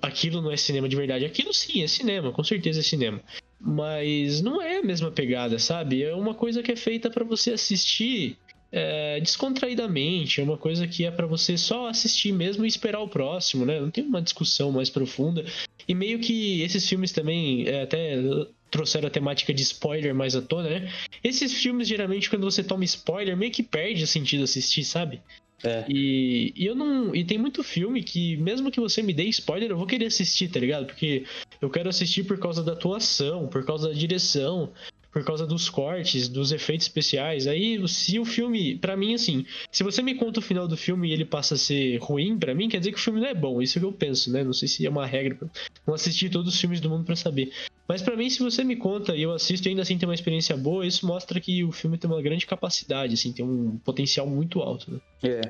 aquilo 0.00 0.40
não 0.40 0.50
é 0.50 0.56
cinema 0.56 0.88
de 0.88 0.96
verdade. 0.96 1.26
Aquilo 1.26 1.52
sim 1.52 1.82
é 1.82 1.86
cinema, 1.86 2.32
com 2.32 2.42
certeza 2.42 2.80
é 2.80 2.82
cinema. 2.82 3.20
Mas 3.64 4.42
não 4.42 4.60
é 4.60 4.78
a 4.78 4.82
mesma 4.82 5.10
pegada, 5.10 5.58
sabe? 5.58 6.02
É 6.02 6.14
uma 6.14 6.34
coisa 6.34 6.62
que 6.62 6.72
é 6.72 6.76
feita 6.76 7.08
para 7.08 7.24
você 7.24 7.52
assistir 7.52 8.36
é, 8.72 9.20
descontraidamente, 9.20 10.40
é 10.40 10.44
uma 10.44 10.56
coisa 10.56 10.88
que 10.88 11.04
é 11.04 11.10
para 11.10 11.26
você 11.26 11.56
só 11.56 11.88
assistir 11.88 12.32
mesmo 12.32 12.64
e 12.64 12.68
esperar 12.68 13.00
o 13.00 13.08
próximo, 13.08 13.66
né? 13.66 13.78
Não 13.78 13.90
tem 13.90 14.02
uma 14.02 14.22
discussão 14.22 14.72
mais 14.72 14.88
profunda. 14.88 15.44
E 15.86 15.94
meio 15.94 16.18
que 16.18 16.62
esses 16.62 16.88
filmes 16.88 17.12
também 17.12 17.68
é, 17.68 17.82
até 17.82 18.16
trouxeram 18.70 19.06
a 19.06 19.10
temática 19.10 19.52
de 19.52 19.62
spoiler 19.62 20.14
mais 20.14 20.34
à 20.34 20.40
tona, 20.40 20.70
né? 20.70 20.92
Esses 21.22 21.52
filmes, 21.52 21.86
geralmente, 21.86 22.30
quando 22.30 22.44
você 22.44 22.64
toma 22.64 22.84
spoiler, 22.84 23.36
meio 23.36 23.52
que 23.52 23.62
perde 23.62 24.02
o 24.02 24.06
sentido 24.06 24.44
assistir, 24.44 24.82
sabe? 24.82 25.20
É. 25.64 25.84
E, 25.88 26.52
e 26.56 26.66
eu 26.66 26.74
não. 26.74 27.14
E 27.14 27.24
tem 27.24 27.38
muito 27.38 27.62
filme 27.62 28.02
que, 28.02 28.36
mesmo 28.38 28.70
que 28.70 28.80
você 28.80 29.02
me 29.02 29.12
dê 29.12 29.24
spoiler, 29.24 29.70
eu 29.70 29.76
vou 29.76 29.86
querer 29.86 30.06
assistir, 30.06 30.48
tá 30.48 30.58
ligado? 30.58 30.86
Porque 30.86 31.24
eu 31.60 31.70
quero 31.70 31.88
assistir 31.88 32.24
por 32.24 32.38
causa 32.38 32.62
da 32.62 32.72
atuação, 32.72 33.46
por 33.46 33.64
causa 33.64 33.88
da 33.88 33.94
direção, 33.94 34.72
por 35.12 35.22
causa 35.24 35.46
dos 35.46 35.68
cortes, 35.68 36.26
dos 36.26 36.52
efeitos 36.52 36.86
especiais. 36.86 37.46
Aí, 37.46 37.86
se 37.86 38.18
o 38.18 38.24
filme, 38.24 38.76
para 38.76 38.96
mim, 38.96 39.14
assim, 39.14 39.44
se 39.70 39.84
você 39.84 40.02
me 40.02 40.14
conta 40.14 40.40
o 40.40 40.42
final 40.42 40.66
do 40.66 40.76
filme 40.76 41.08
e 41.08 41.12
ele 41.12 41.24
passa 41.24 41.54
a 41.54 41.58
ser 41.58 41.98
ruim, 41.98 42.38
para 42.38 42.54
mim, 42.54 42.68
quer 42.68 42.78
dizer 42.78 42.92
que 42.92 42.98
o 42.98 43.02
filme 43.02 43.20
não 43.20 43.28
é 43.28 43.34
bom. 43.34 43.60
Isso 43.60 43.78
é 43.78 43.78
o 43.78 43.82
que 43.82 43.88
eu 43.88 43.92
penso, 43.92 44.32
né? 44.32 44.42
Não 44.42 44.54
sei 44.54 44.66
se 44.66 44.86
é 44.86 44.90
uma 44.90 45.06
regra. 45.06 45.38
Não 45.86 45.94
assistir 45.94 46.30
todos 46.30 46.54
os 46.54 46.60
filmes 46.60 46.80
do 46.80 46.88
mundo 46.88 47.04
para 47.04 47.14
saber. 47.14 47.52
Mas 47.88 48.00
para 48.00 48.16
mim, 48.16 48.30
se 48.30 48.38
você 48.40 48.62
me 48.64 48.76
conta 48.76 49.14
e 49.14 49.22
eu 49.22 49.32
assisto 49.32 49.66
e 49.66 49.70
ainda 49.70 49.82
assim 49.82 49.98
tem 49.98 50.08
uma 50.08 50.14
experiência 50.14 50.56
boa, 50.56 50.86
isso 50.86 51.06
mostra 51.06 51.40
que 51.40 51.64
o 51.64 51.72
filme 51.72 51.98
tem 51.98 52.10
uma 52.10 52.22
grande 52.22 52.46
capacidade, 52.46 53.14
assim, 53.14 53.32
tem 53.32 53.44
um 53.44 53.76
potencial 53.78 54.26
muito 54.26 54.60
alto, 54.60 54.90
né? 54.90 55.00
É, 55.24 55.40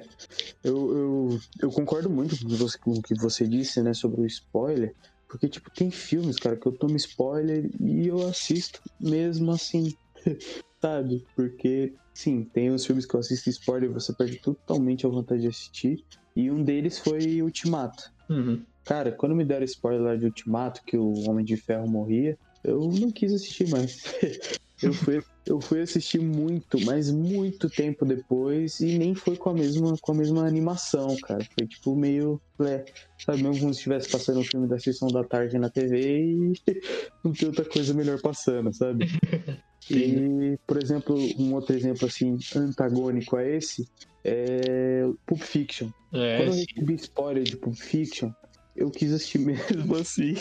eu, 0.65 0.97
eu, 0.97 1.41
eu 1.61 1.71
concordo 1.71 2.11
muito 2.11 2.37
com, 2.81 2.91
o 2.93 3.03
que 3.03 3.15
você 3.15 3.47
disse, 3.47 3.83
né, 3.83 3.93
sobre 3.95 4.23
o 4.23 4.27
spoiler, 4.27 4.95
porque, 5.29 5.49
tipo, 5.49 5.71
tem 5.71 5.91
filmes, 5.91 6.37
cara, 6.37 6.57
que 6.57 6.67
eu 6.67 6.73
tomo 6.73 6.97
spoiler 6.97 7.71
e 7.81 8.07
eu 8.07 8.27
assisto 8.29 8.81
mesmo 9.01 9.53
assim, 9.53 9.85
sabe? 10.81 11.25
Porque, 11.37 11.95
sim, 12.15 12.45
tem 12.45 12.71
os 12.71 12.85
filmes 12.85 13.07
que 13.07 13.15
eu 13.15 13.21
assisto 13.21 13.49
spoiler 13.51 13.91
e 13.91 13.93
você 13.93 14.13
perde 14.15 14.41
totalmente 14.41 15.07
a 15.07 15.09
vontade 15.09 15.43
de 15.43 15.49
assistir, 15.49 16.05
e 16.37 16.51
um 16.51 16.63
deles 16.63 16.99
foi 16.99 17.43
Ultimato. 17.43 18.03
Uhum. 18.29 18.65
Cara, 18.85 19.13
quando 19.13 19.35
me 19.35 19.45
deram 19.45 19.65
spoiler 19.65 20.19
de 20.19 20.27
Ultimato, 20.27 20.83
que 20.85 20.97
o 20.97 21.29
Homem 21.29 21.45
de 21.45 21.57
Ferro 21.57 21.89
morria, 21.89 22.37
eu 22.65 22.81
não 22.81 23.11
quis 23.11 23.33
assistir 23.33 23.69
mais. 23.69 24.03
eu, 24.83 24.93
fui, 24.93 25.23
eu 25.47 25.61
fui 25.61 25.81
assistir 25.81 26.21
muito, 26.21 26.81
mas 26.85 27.11
muito 27.11 27.69
tempo 27.71 28.05
depois 28.05 28.81
e 28.81 28.99
nem 28.99 29.15
foi 29.15 29.37
com 29.37 29.51
a 29.51 29.55
mesma, 29.55 29.95
com 30.01 30.13
a 30.13 30.15
mesma 30.15 30.47
animação, 30.47 31.17
cara. 31.23 31.45
Foi 31.57 31.67
tipo 31.67 31.95
meio. 31.95 32.41
É, 32.61 32.85
sabe, 33.25 33.43
mesmo 33.43 33.61
como 33.61 33.75
se 33.75 33.81
estivesse 33.81 34.11
passando 34.11 34.41
um 34.41 34.45
filme 34.45 34.69
da 34.69 34.79
sessão 34.79 35.09
da 35.09 35.25
tarde 35.25 35.59
na 35.59 35.71
TV 35.71 36.21
e 36.21 36.53
não 37.25 37.33
tem 37.33 37.49
outra 37.49 37.65
coisa 37.65 37.95
melhor 37.95 38.21
passando, 38.21 38.73
sabe? 38.75 39.07
E, 39.91 40.57
por 40.65 40.81
exemplo, 40.81 41.17
um 41.39 41.55
outro 41.55 41.75
exemplo 41.75 42.07
assim, 42.07 42.39
antagônico 42.55 43.37
a 43.37 43.45
esse 43.45 43.85
é 44.25 45.03
Pulp 45.27 45.41
Fiction. 45.41 45.91
É, 46.13 46.37
Quando 46.37 46.49
eu 46.49 46.55
recebi 46.55 46.95
spoiler 46.95 47.43
de 47.43 47.57
Pulp 47.57 47.75
Fiction, 47.75 48.31
eu 48.77 48.91
quis 48.91 49.13
assistir 49.13 49.39
mesmo 49.87 49.97
assim. 49.97 50.35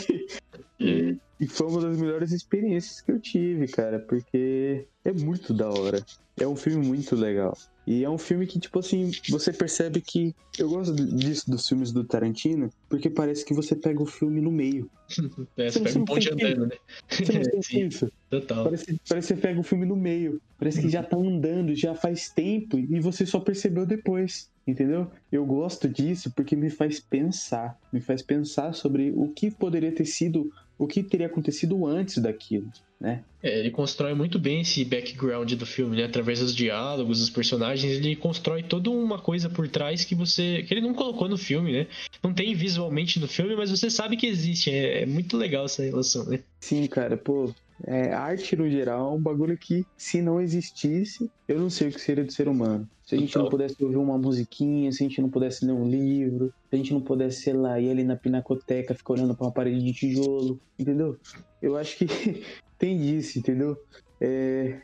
E, 0.78 1.16
e 1.40 1.46
foi 1.46 1.68
uma 1.68 1.80
das 1.80 1.98
melhores 1.98 2.32
experiências 2.32 3.00
que 3.00 3.12
eu 3.12 3.20
tive, 3.20 3.66
cara, 3.68 3.98
porque 4.00 4.86
é 5.04 5.12
muito 5.12 5.52
da 5.52 5.68
hora. 5.68 6.04
É 6.40 6.46
um 6.46 6.56
filme 6.56 6.86
muito 6.86 7.14
legal. 7.14 7.56
E 7.86 8.04
é 8.04 8.08
um 8.08 8.16
filme 8.16 8.46
que, 8.46 8.58
tipo 8.58 8.78
assim, 8.78 9.10
você 9.28 9.52
percebe 9.52 10.00
que. 10.00 10.34
Eu 10.58 10.68
gosto 10.68 10.94
disso 10.94 11.50
dos 11.50 11.66
filmes 11.66 11.92
do 11.92 12.04
Tarantino, 12.04 12.70
porque 12.88 13.10
parece 13.10 13.44
que 13.44 13.52
você 13.52 13.74
pega 13.74 14.02
o 14.02 14.06
filme 14.06 14.40
no 14.40 14.50
meio. 14.50 14.90
É, 15.58 15.68
você 15.68 15.78
Você 15.78 15.84
pega 15.84 15.98
um 15.98 16.04
ponte 16.04 16.32
andando, 16.32 16.66
né? 16.66 16.76
Você 17.10 17.32
não 17.32 17.44
sente 17.44 17.66
Sim. 17.66 17.86
isso? 17.86 18.12
Total. 18.30 18.64
Parece, 18.64 19.00
parece 19.08 19.28
que 19.28 19.34
você 19.34 19.40
pega 19.40 19.60
o 19.60 19.62
filme 19.62 19.84
no 19.84 19.96
meio. 19.96 20.40
Parece 20.58 20.80
que 20.80 20.88
já 20.88 21.02
tá 21.02 21.16
andando, 21.16 21.74
já 21.74 21.94
faz 21.94 22.30
tempo 22.30 22.78
e 22.78 23.00
você 23.00 23.26
só 23.26 23.40
percebeu 23.40 23.84
depois. 23.84 24.48
Entendeu? 24.66 25.10
Eu 25.30 25.44
gosto 25.44 25.88
disso 25.88 26.30
porque 26.34 26.54
me 26.54 26.70
faz 26.70 27.00
pensar. 27.00 27.76
Me 27.92 28.00
faz 28.00 28.22
pensar 28.22 28.72
sobre 28.72 29.12
o 29.14 29.28
que 29.28 29.50
poderia 29.50 29.90
ter 29.90 30.04
sido, 30.04 30.52
o 30.78 30.86
que 30.86 31.02
teria 31.02 31.26
acontecido 31.26 31.84
antes 31.84 32.18
daquilo, 32.18 32.70
né? 33.00 33.24
É, 33.42 33.58
ele 33.58 33.72
constrói 33.72 34.14
muito 34.14 34.38
bem 34.38 34.60
esse 34.60 34.84
background 34.84 35.52
do 35.54 35.66
filme, 35.66 35.96
né? 35.96 36.04
Através 36.04 36.38
dos 36.38 36.54
diálogos, 36.54 37.18
dos 37.18 37.30
personagens, 37.30 37.92
ele 37.92 38.14
constrói 38.14 38.62
toda 38.62 38.88
uma 38.88 39.18
coisa 39.18 39.50
por 39.50 39.68
trás 39.68 40.04
que 40.04 40.14
você. 40.14 40.62
que 40.62 40.72
ele 40.72 40.80
não 40.80 40.94
colocou 40.94 41.28
no 41.28 41.36
filme, 41.36 41.72
né? 41.72 41.86
Não 42.22 42.32
tem 42.32 42.54
visualmente 42.54 43.18
no 43.18 43.26
filme, 43.26 43.56
mas 43.56 43.70
você 43.70 43.90
sabe 43.90 44.16
que 44.16 44.28
existe. 44.28 44.70
É, 44.70 45.02
é 45.02 45.06
muito 45.06 45.36
legal 45.36 45.64
essa 45.64 45.82
relação, 45.82 46.24
né? 46.26 46.38
Sim, 46.60 46.86
cara, 46.86 47.16
pô. 47.16 47.52
É, 47.84 48.12
arte 48.12 48.54
no 48.56 48.68
geral 48.70 49.12
é 49.12 49.16
um 49.16 49.20
bagulho 49.20 49.58
que, 49.58 49.84
se 49.96 50.22
não 50.22 50.40
existisse, 50.40 51.30
eu 51.48 51.58
não 51.58 51.68
sei 51.68 51.88
o 51.88 51.92
que 51.92 52.00
seria 52.00 52.24
do 52.24 52.32
ser 52.32 52.48
humano. 52.48 52.88
Se 53.04 53.16
a 53.16 53.18
gente 53.18 53.34
não 53.34 53.44
Total. 53.44 53.58
pudesse 53.58 53.84
ouvir 53.84 53.96
uma 53.96 54.16
musiquinha, 54.16 54.92
se 54.92 55.02
a 55.02 55.08
gente 55.08 55.20
não 55.20 55.28
pudesse 55.28 55.66
ler 55.66 55.72
um 55.72 55.88
livro, 55.88 56.46
se 56.46 56.74
a 56.74 56.76
gente 56.76 56.92
não 56.92 57.00
pudesse, 57.00 57.42
sei 57.42 57.52
lá, 57.52 57.80
ir 57.80 57.90
ali 57.90 58.04
na 58.04 58.16
pinacoteca, 58.16 58.94
ficar 58.94 59.14
olhando 59.14 59.36
pra 59.36 59.46
uma 59.46 59.52
parede 59.52 59.82
de 59.82 59.92
tijolo, 59.92 60.60
entendeu? 60.78 61.16
Eu 61.60 61.76
acho 61.76 61.98
que 61.98 62.06
tem 62.78 62.96
disso, 62.96 63.38
entendeu? 63.38 63.76
É, 64.20 64.80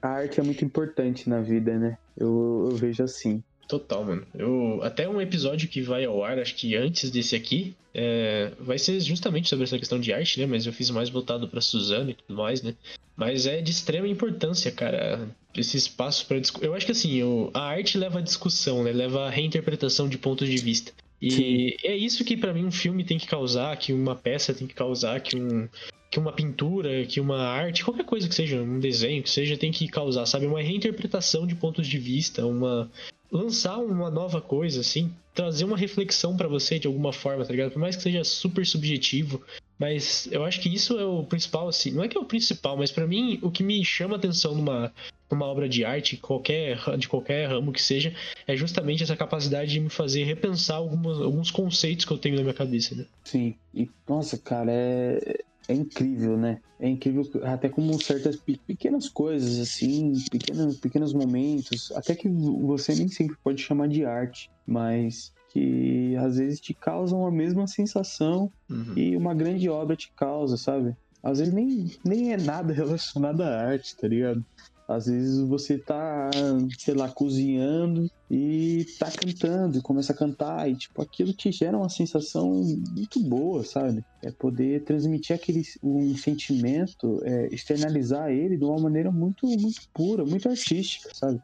a 0.00 0.08
arte 0.08 0.40
é 0.40 0.42
muito 0.42 0.64
importante 0.64 1.28
na 1.28 1.40
vida, 1.40 1.78
né? 1.78 1.96
Eu, 2.16 2.70
eu 2.70 2.76
vejo 2.76 3.02
assim. 3.02 3.42
Total, 3.68 4.02
mano. 4.02 4.26
Eu, 4.34 4.80
até 4.82 5.06
um 5.06 5.20
episódio 5.20 5.68
que 5.68 5.82
vai 5.82 6.06
ao 6.06 6.24
ar, 6.24 6.38
acho 6.38 6.54
que 6.54 6.74
antes 6.74 7.10
desse 7.10 7.36
aqui, 7.36 7.74
é, 7.94 8.50
vai 8.58 8.78
ser 8.78 8.98
justamente 9.00 9.46
sobre 9.46 9.64
essa 9.64 9.78
questão 9.78 10.00
de 10.00 10.10
arte, 10.10 10.40
né? 10.40 10.46
Mas 10.46 10.64
eu 10.64 10.72
fiz 10.72 10.88
mais 10.88 11.10
voltado 11.10 11.46
pra 11.46 11.60
Suzano 11.60 12.10
e 12.10 12.14
tudo 12.14 12.34
mais, 12.34 12.62
né? 12.62 12.74
Mas 13.14 13.46
é 13.46 13.60
de 13.60 13.70
extrema 13.70 14.08
importância, 14.08 14.72
cara, 14.72 15.28
esse 15.54 15.76
espaço 15.76 16.24
para 16.26 16.40
discussão. 16.40 16.66
Eu 16.66 16.74
acho 16.74 16.86
que 16.86 16.92
assim, 16.92 17.20
a 17.52 17.60
arte 17.60 17.98
leva 17.98 18.20
a 18.20 18.22
discussão, 18.22 18.82
né? 18.82 18.90
Leva 18.90 19.26
a 19.26 19.30
reinterpretação 19.30 20.08
de 20.08 20.16
pontos 20.16 20.48
de 20.48 20.56
vista. 20.56 20.92
E 21.20 21.30
Sim. 21.30 21.76
é 21.82 21.94
isso 21.94 22.24
que 22.24 22.36
pra 22.38 22.54
mim 22.54 22.64
um 22.64 22.72
filme 22.72 23.04
tem 23.04 23.18
que 23.18 23.26
causar, 23.26 23.76
que 23.76 23.92
uma 23.92 24.14
peça 24.16 24.54
tem 24.54 24.66
que 24.66 24.74
causar, 24.74 25.20
que 25.20 25.36
um 25.36 25.68
que 26.10 26.18
uma 26.18 26.32
pintura, 26.32 27.04
que 27.04 27.20
uma 27.20 27.38
arte, 27.38 27.84
qualquer 27.84 28.04
coisa 28.04 28.26
que 28.26 28.34
seja, 28.34 28.62
um 28.62 28.80
desenho 28.80 29.22
que 29.22 29.28
seja, 29.28 29.58
tem 29.58 29.70
que 29.70 29.86
causar, 29.88 30.24
sabe, 30.24 30.46
uma 30.46 30.62
reinterpretação 30.62 31.46
de 31.46 31.54
pontos 31.54 31.86
de 31.86 31.98
vista, 31.98 32.46
uma 32.46 32.90
lançar 33.30 33.78
uma 33.78 34.10
nova 34.10 34.40
coisa, 34.40 34.80
assim, 34.80 35.12
trazer 35.34 35.64
uma 35.64 35.76
reflexão 35.76 36.36
pra 36.36 36.48
você 36.48 36.78
de 36.78 36.86
alguma 36.86 37.12
forma, 37.12 37.44
tá 37.44 37.52
ligado? 37.52 37.70
Por 37.70 37.78
mais 37.78 37.96
que 37.96 38.02
seja 38.02 38.24
super 38.24 38.66
subjetivo, 38.66 39.42
mas 39.78 40.28
eu 40.32 40.44
acho 40.44 40.60
que 40.60 40.68
isso 40.68 40.98
é 40.98 41.04
o 41.04 41.22
principal, 41.22 41.68
assim, 41.68 41.92
não 41.92 42.02
é 42.02 42.08
que 42.08 42.16
é 42.16 42.20
o 42.20 42.24
principal, 42.24 42.76
mas 42.76 42.90
pra 42.90 43.06
mim 43.06 43.38
o 43.42 43.50
que 43.50 43.62
me 43.62 43.84
chama 43.84 44.16
atenção 44.16 44.54
numa, 44.54 44.92
numa 45.30 45.46
obra 45.46 45.68
de 45.68 45.84
arte, 45.84 46.16
qualquer, 46.16 46.78
de 46.96 47.08
qualquer 47.08 47.48
ramo 47.48 47.72
que 47.72 47.80
seja, 47.80 48.12
é 48.46 48.56
justamente 48.56 49.02
essa 49.02 49.16
capacidade 49.16 49.70
de 49.70 49.80
me 49.80 49.88
fazer 49.88 50.24
repensar 50.24 50.78
algumas, 50.78 51.20
alguns 51.20 51.50
conceitos 51.50 52.04
que 52.04 52.12
eu 52.12 52.18
tenho 52.18 52.36
na 52.36 52.42
minha 52.42 52.54
cabeça, 52.54 52.94
né? 52.94 53.06
Sim. 53.24 53.54
E, 53.72 53.88
nossa, 54.08 54.36
cara, 54.38 54.72
é, 54.72 55.44
é 55.68 55.74
incrível, 55.74 56.36
né? 56.36 56.58
É 56.80 56.88
incrível 56.88 57.22
até 57.44 57.68
como 57.68 57.98
certas 58.00 58.36
pe- 58.36 58.60
pequenas 58.66 59.08
coisas, 59.08 59.58
assim, 59.60 60.12
pequenos, 60.30 60.78
pequenos 60.80 61.12
momentos, 61.12 61.90
até 61.94 62.14
que 62.14 62.28
você 62.28 62.94
nem 62.94 63.08
sempre 63.08 63.36
pode 63.44 63.60
chamar 63.62 63.88
de 63.88 64.04
arte, 64.04 64.48
mas 64.66 65.30
que 65.52 66.14
às 66.16 66.36
vezes 66.36 66.60
te 66.60 66.74
causam 66.74 67.26
a 67.26 67.30
mesma 67.32 67.66
sensação 67.66 68.50
Uhum. 68.70 68.94
e 68.96 69.16
uma 69.16 69.34
grande 69.34 69.68
obra 69.68 69.96
te 69.96 70.08
causa, 70.16 70.56
sabe? 70.56 70.94
Às 71.22 71.38
vezes 71.38 71.52
nem, 71.52 71.84
nem 72.04 72.32
é 72.32 72.36
nada 72.36 72.72
relacionado 72.74 73.40
à 73.42 73.48
arte, 73.62 73.96
tá 73.96 74.06
ligado? 74.08 74.42
Às 74.88 75.04
vezes 75.04 75.38
você 75.46 75.78
tá, 75.78 76.30
sei 76.78 76.94
lá, 76.94 77.10
cozinhando 77.10 78.08
e 78.30 78.86
tá 78.98 79.10
cantando 79.10 79.76
e 79.76 79.82
começa 79.82 80.14
a 80.14 80.16
cantar 80.16 80.70
e, 80.70 80.76
tipo, 80.76 81.02
aquilo 81.02 81.34
te 81.34 81.52
gera 81.52 81.76
uma 81.76 81.90
sensação 81.90 82.50
muito 82.96 83.20
boa, 83.20 83.62
sabe? 83.64 84.02
É 84.22 84.32
poder 84.32 84.84
transmitir 84.84 85.36
aquele 85.36 85.62
um 85.82 86.16
sentimento, 86.16 87.20
é, 87.22 87.54
externalizar 87.54 88.30
ele 88.30 88.56
de 88.56 88.64
uma 88.64 88.80
maneira 88.80 89.12
muito, 89.12 89.46
muito 89.46 89.82
pura, 89.92 90.24
muito 90.24 90.48
artística, 90.48 91.10
sabe? 91.14 91.38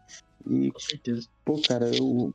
E, 0.49 0.71
Com 0.71 0.81
certeza. 0.81 1.29
pô, 1.45 1.61
cara, 1.61 1.87
eu, 1.95 2.33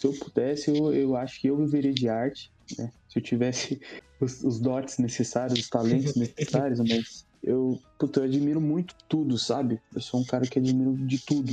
se 0.00 0.06
eu 0.06 0.12
pudesse, 0.20 0.70
eu, 0.70 0.94
eu 0.94 1.16
acho 1.16 1.40
que 1.40 1.48
eu 1.48 1.56
viveria 1.56 1.92
de 1.92 2.08
arte, 2.08 2.48
né? 2.78 2.92
Se 3.08 3.18
eu 3.18 3.22
tivesse 3.24 3.80
os, 4.20 4.40
os 4.44 4.60
dotes 4.60 4.98
necessários, 4.98 5.58
os 5.58 5.68
talentos 5.68 6.14
necessários, 6.14 6.78
mas 6.78 7.27
eu, 7.42 7.78
puta, 7.98 8.20
eu 8.20 8.24
admiro 8.24 8.60
muito 8.60 8.94
tudo, 9.08 9.38
sabe? 9.38 9.80
Eu 9.94 10.00
sou 10.00 10.20
um 10.20 10.24
cara 10.24 10.46
que 10.46 10.58
admiro 10.58 10.96
de 10.96 11.24
tudo. 11.24 11.52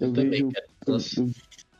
Eu, 0.00 0.08
Eu 0.08 0.12
vejo. 0.12 0.48
Eu, 0.86 0.94
eu, 0.94 1.30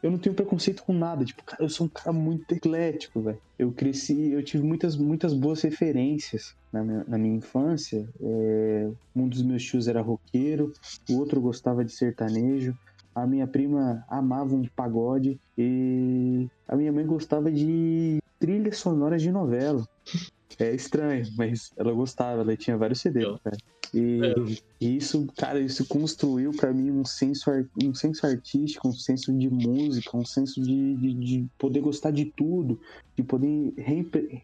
eu 0.02 0.11
não 0.11 0.18
tenho 0.18 0.34
preconceito 0.34 0.84
com 0.84 0.92
nada, 0.92 1.24
tipo, 1.24 1.42
cara, 1.44 1.64
eu 1.64 1.68
sou 1.68 1.86
um 1.86 1.90
cara 1.90 2.12
muito 2.12 2.52
eclético, 2.52 3.22
velho. 3.22 3.40
Eu 3.59 3.72
cresci, 3.72 4.30
eu 4.30 4.42
tive 4.44 4.62
muitas, 4.62 4.96
muitas 4.96 5.34
boas 5.34 5.62
referências 5.62 6.54
na 6.72 6.84
minha, 6.84 7.04
na 7.09 7.18
minha 7.18 7.36
infância. 7.36 8.07
É, 8.20 8.90
um 9.14 9.28
dos 9.28 9.42
meus 9.42 9.64
tios 9.64 9.88
era 9.88 10.00
roqueiro, 10.00 10.72
o 11.11 11.18
outro 11.18 11.40
gostava 11.40 11.84
de 11.84 11.92
sertanejo, 11.92 12.74
a 13.14 13.26
minha 13.26 13.46
prima 13.46 14.04
amava 14.09 14.54
um 14.54 14.62
pagode 14.76 15.40
e 15.57 16.46
a 16.68 16.76
minha 16.76 16.92
mãe 16.92 17.07
gostava 17.07 17.50
de 17.50 18.18
trilhas 18.38 18.76
sonoras 18.76 19.22
de 19.22 19.32
novela. 19.32 19.84
É 20.59 20.74
estranho, 20.74 21.26
mas 21.36 21.70
ela 21.76 21.92
gostava, 21.92 22.40
ela 22.42 22.57
tinha 22.57 22.76
vários 22.76 23.01
CDs, 23.01 23.24
Eu. 23.24 23.38
cara. 23.42 23.57
E, 23.94 24.20
É. 24.22 24.34
e 24.80 24.97
isso, 24.97 25.26
cara, 25.36 25.61
isso 25.61 25.86
construiu 25.86 26.51
pra 26.53 26.72
mim 26.72 26.90
um 26.90 27.05
senso, 27.05 27.51
um 27.82 27.94
senso 27.94 28.26
artístico, 28.26 28.88
um 28.88 28.92
senso 28.92 29.32
de 29.36 29.49
música, 29.49 30.16
um 30.16 30.24
senso 30.24 30.61
de, 30.61 30.97
de, 30.97 31.14
de 31.14 31.47
poder 31.59 31.80
gostar 31.80 32.11
de 32.11 32.26
tudo, 32.36 32.80
de 33.16 33.22
poder 33.22 33.74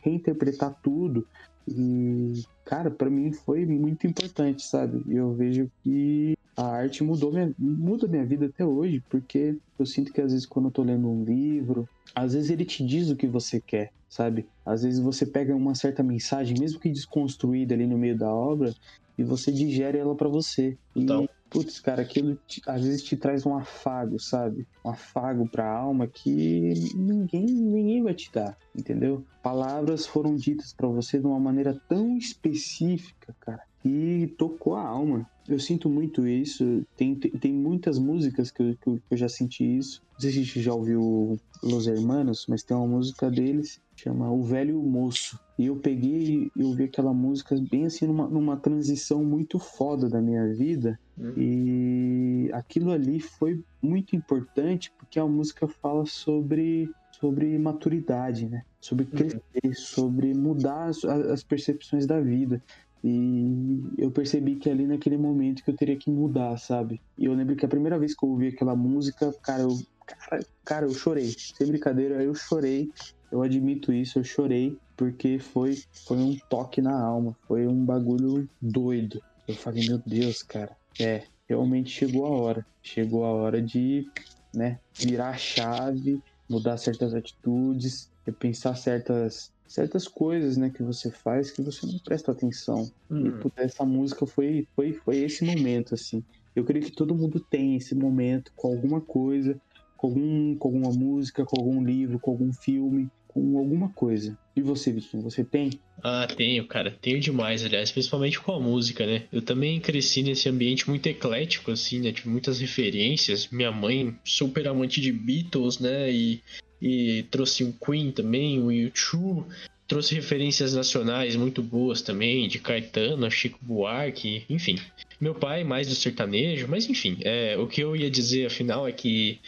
reinterpretar 0.02 0.78
tudo. 0.82 1.26
E, 1.68 2.42
cara, 2.64 2.90
pra 2.90 3.08
mim 3.10 3.32
foi 3.32 3.64
muito 3.66 4.06
importante, 4.06 4.62
sabe? 4.64 5.02
Eu 5.06 5.34
vejo 5.34 5.68
que 5.82 6.34
a 6.56 6.64
arte 6.66 7.02
mudou 7.02 7.32
minha, 7.32 7.52
muda 7.58 8.06
minha 8.08 8.26
vida 8.26 8.46
até 8.46 8.64
hoje, 8.64 9.00
porque 9.08 9.56
eu 9.78 9.86
sinto 9.86 10.12
que 10.12 10.20
às 10.20 10.32
vezes 10.32 10.46
quando 10.46 10.66
eu 10.66 10.72
tô 10.72 10.82
lendo 10.82 11.08
um 11.08 11.24
livro, 11.24 11.88
às 12.14 12.34
vezes 12.34 12.50
ele 12.50 12.64
te 12.64 12.84
diz 12.84 13.08
o 13.10 13.16
que 13.16 13.26
você 13.26 13.60
quer, 13.66 13.88
sabe? 14.08 14.46
Às 14.66 14.82
vezes 14.82 15.00
você 15.00 15.24
pega 15.24 15.54
uma 15.54 15.74
certa 15.74 16.02
mensagem, 16.02 16.58
mesmo 16.58 16.80
que 16.80 16.90
desconstruída 16.90 17.74
ali 17.74 17.86
no 17.86 17.96
meio 17.98 18.16
da 18.18 18.32
obra, 18.32 18.72
e 19.16 19.22
você 19.24 19.52
digere 19.52 19.98
ela 19.98 20.16
pra 20.16 20.28
você. 20.28 20.76
E, 20.96 21.02
Então. 21.02 21.26
Putz, 21.52 21.78
cara, 21.80 22.02
aquilo 22.02 22.34
te- 22.46 22.62
às 22.66 22.82
vezes 22.82 23.02
te 23.02 23.16
traz 23.16 23.44
um 23.44 23.54
afago, 23.56 24.18
sabe? 24.18 24.66
Um 24.84 24.90
afago 24.90 25.48
pra 25.48 25.70
alma 25.70 26.08
que 26.08 26.72
ninguém, 26.96 27.44
ninguém 27.46 28.02
vai 28.02 28.14
te 28.14 28.30
dar, 28.32 28.56
entendeu? 28.74 29.24
Palavras 29.42 30.06
foram 30.06 30.34
ditas 30.34 30.72
pra 30.74 30.88
você 30.88 31.18
de 31.20 31.26
uma 31.26 31.38
maneira 31.38 31.78
tão 31.88 32.16
específica, 32.16 33.34
cara, 33.40 33.62
e 33.84 34.34
tocou 34.38 34.74
a 34.74 34.86
alma. 34.86 35.26
Eu 35.48 35.58
sinto 35.58 35.90
muito 35.90 36.26
isso. 36.26 36.82
Tem, 36.96 37.18
tem 37.18 37.52
muitas 37.52 37.98
músicas 37.98 38.50
que 38.50 38.62
eu, 38.62 38.74
que 38.80 39.00
eu 39.10 39.16
já 39.16 39.28
senti 39.28 39.64
isso. 39.78 40.00
Não 40.14 40.20
sei 40.20 40.30
se 40.30 40.38
a 40.38 40.42
gente 40.44 40.62
já 40.62 40.72
ouviu 40.72 41.36
Los 41.62 41.86
Hermanos, 41.88 42.44
mas 42.48 42.62
tem 42.62 42.76
uma 42.76 42.86
música 42.86 43.28
deles 43.28 43.80
chama 44.02 44.30
O 44.30 44.42
Velho 44.42 44.82
Moço. 44.82 45.38
E 45.58 45.66
eu 45.66 45.76
peguei 45.76 46.50
e 46.56 46.62
ouvi 46.62 46.84
aquela 46.84 47.12
música 47.12 47.56
bem 47.70 47.86
assim 47.86 48.06
numa, 48.06 48.26
numa 48.26 48.56
transição 48.56 49.24
muito 49.24 49.58
foda 49.58 50.08
da 50.08 50.20
minha 50.20 50.48
vida. 50.52 50.98
Uhum. 51.16 51.34
E 51.36 52.50
aquilo 52.52 52.90
ali 52.90 53.20
foi 53.20 53.62
muito 53.80 54.16
importante 54.16 54.92
porque 54.98 55.18
a 55.18 55.26
música 55.26 55.68
fala 55.68 56.04
sobre 56.06 56.90
sobre 57.12 57.56
maturidade, 57.56 58.48
né? 58.48 58.64
Sobre 58.80 59.04
uhum. 59.04 59.10
crescer, 59.10 59.42
uhum. 59.64 59.74
sobre 59.74 60.34
mudar 60.34 60.86
as, 60.86 61.04
as 61.04 61.44
percepções 61.44 62.04
da 62.04 62.20
vida. 62.20 62.60
E 63.04 63.82
eu 63.98 64.10
percebi 64.10 64.56
que 64.56 64.70
ali 64.70 64.86
naquele 64.86 65.16
momento 65.16 65.62
que 65.62 65.70
eu 65.70 65.76
teria 65.76 65.96
que 65.96 66.10
mudar, 66.10 66.56
sabe? 66.56 67.00
E 67.18 67.26
eu 67.26 67.34
lembro 67.34 67.54
que 67.54 67.64
a 67.64 67.68
primeira 67.68 67.98
vez 67.98 68.14
que 68.14 68.24
eu 68.24 68.30
ouvi 68.30 68.48
aquela 68.48 68.74
música, 68.76 69.32
cara, 69.42 69.62
eu, 69.62 69.76
cara, 70.06 70.44
cara, 70.64 70.86
eu 70.86 70.94
chorei. 70.94 71.32
Sem 71.36 71.66
brincadeira, 71.66 72.22
eu 72.22 72.34
chorei. 72.34 72.90
Eu 73.32 73.42
admito 73.42 73.92
isso, 73.92 74.18
eu 74.18 74.24
chorei 74.24 74.78
porque 74.96 75.38
foi, 75.38 75.82
foi 76.06 76.18
um 76.18 76.36
toque 76.50 76.82
na 76.82 76.96
alma, 76.96 77.34
foi 77.48 77.66
um 77.66 77.84
bagulho 77.84 78.48
doido. 78.60 79.22
Eu 79.48 79.54
falei, 79.54 79.88
meu 79.88 79.98
Deus, 80.06 80.42
cara, 80.42 80.76
é, 81.00 81.22
realmente 81.48 81.90
chegou 81.90 82.26
a 82.26 82.28
hora. 82.28 82.66
Chegou 82.82 83.24
a 83.24 83.32
hora 83.32 83.62
de, 83.62 84.06
né, 84.54 84.78
virar 84.94 85.30
a 85.30 85.36
chave, 85.36 86.22
mudar 86.48 86.76
certas 86.76 87.14
atitudes, 87.14 88.10
repensar 88.26 88.76
certas 88.76 89.50
certas 89.66 90.06
coisas, 90.06 90.58
né, 90.58 90.68
que 90.68 90.82
você 90.82 91.10
faz 91.10 91.50
que 91.50 91.62
você 91.62 91.86
não 91.86 91.98
presta 92.00 92.30
atenção. 92.30 92.90
Hum. 93.10 93.26
E 93.26 93.30
puta, 93.30 93.62
essa 93.62 93.86
música 93.86 94.26
foi, 94.26 94.68
foi, 94.76 94.92
foi 94.92 95.16
esse 95.16 95.42
momento, 95.46 95.94
assim. 95.94 96.22
Eu 96.54 96.62
creio 96.62 96.84
que 96.84 96.92
todo 96.92 97.14
mundo 97.14 97.40
tem 97.40 97.74
esse 97.76 97.94
momento 97.94 98.52
com 98.54 98.68
alguma 98.68 99.00
coisa, 99.00 99.58
com, 99.96 100.08
algum, 100.08 100.54
com 100.56 100.68
alguma 100.68 100.90
música, 100.90 101.46
com 101.46 101.58
algum 101.58 101.82
livro, 101.82 102.20
com 102.20 102.32
algum 102.32 102.52
filme, 102.52 103.10
com 103.32 103.58
alguma 103.58 103.88
coisa. 103.90 104.36
E 104.54 104.60
você, 104.60 104.92
Vitinho, 104.92 105.22
você 105.22 105.42
tem? 105.42 105.70
Ah, 106.02 106.26
tenho, 106.26 106.66
cara. 106.66 106.96
Tenho 107.00 107.20
demais, 107.20 107.64
aliás, 107.64 107.90
principalmente 107.90 108.40
com 108.40 108.52
a 108.52 108.60
música, 108.60 109.06
né? 109.06 109.24
Eu 109.32 109.40
também 109.40 109.80
cresci 109.80 110.22
nesse 110.22 110.48
ambiente 110.48 110.88
muito 110.88 111.06
eclético, 111.06 111.70
assim, 111.70 112.00
né? 112.00 112.12
Tive 112.12 112.28
muitas 112.28 112.60
referências. 112.60 113.48
Minha 113.48 113.72
mãe, 113.72 114.16
super 114.24 114.68
amante 114.68 115.00
de 115.00 115.12
Beatles, 115.12 115.78
né? 115.78 116.12
E 116.12 116.42
e 116.82 117.22
trouxe 117.30 117.62
o 117.62 117.72
Queen 117.72 118.10
também, 118.10 118.58
o 118.58 118.66
U2, 118.66 119.44
trouxe 119.86 120.16
referências 120.16 120.74
nacionais 120.74 121.36
muito 121.36 121.62
boas 121.62 122.02
também, 122.02 122.48
de 122.48 122.58
Caetano, 122.58 123.30
Chico 123.30 123.58
Buarque, 123.62 124.44
enfim. 124.50 124.76
Meu 125.20 125.32
pai 125.32 125.62
mais 125.62 125.86
do 125.86 125.94
sertanejo, 125.94 126.66
mas 126.68 126.90
enfim, 126.90 127.18
é, 127.20 127.56
o 127.56 127.68
que 127.68 127.80
eu 127.80 127.94
ia 127.94 128.10
dizer 128.10 128.46
afinal 128.46 128.88
é 128.88 128.90
que 128.90 129.38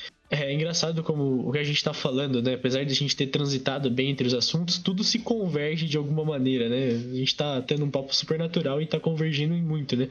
é 0.43 0.53
engraçado 0.53 1.03
como 1.03 1.49
o 1.49 1.53
que 1.53 1.59
a 1.59 1.65
gente 1.65 1.77
está 1.77 1.93
falando, 1.93 2.43
né? 2.43 2.55
Apesar 2.55 2.85
de 2.85 2.93
a 2.93 2.97
gente 2.97 3.17
ter 3.17 3.27
transitado 3.29 3.91
bem 3.91 4.11
entre 4.11 4.27
os 4.27 4.35
assuntos, 4.35 4.79
tudo 4.79 5.05
se 5.05 5.19
converge 5.19 5.87
de 5.87 5.97
alguma 5.97 6.25
maneira, 6.25 6.69
né? 6.69 6.89
A 6.89 7.17
gente 7.17 7.29
está 7.29 7.61
tendo 7.63 7.85
um 7.85 7.91
papo 7.91 8.15
super 8.15 8.39
natural 8.39 8.81
e 8.81 8.85
está 8.85 8.99
convergindo 8.99 9.55
muito, 9.55 9.97
né? 9.97 10.09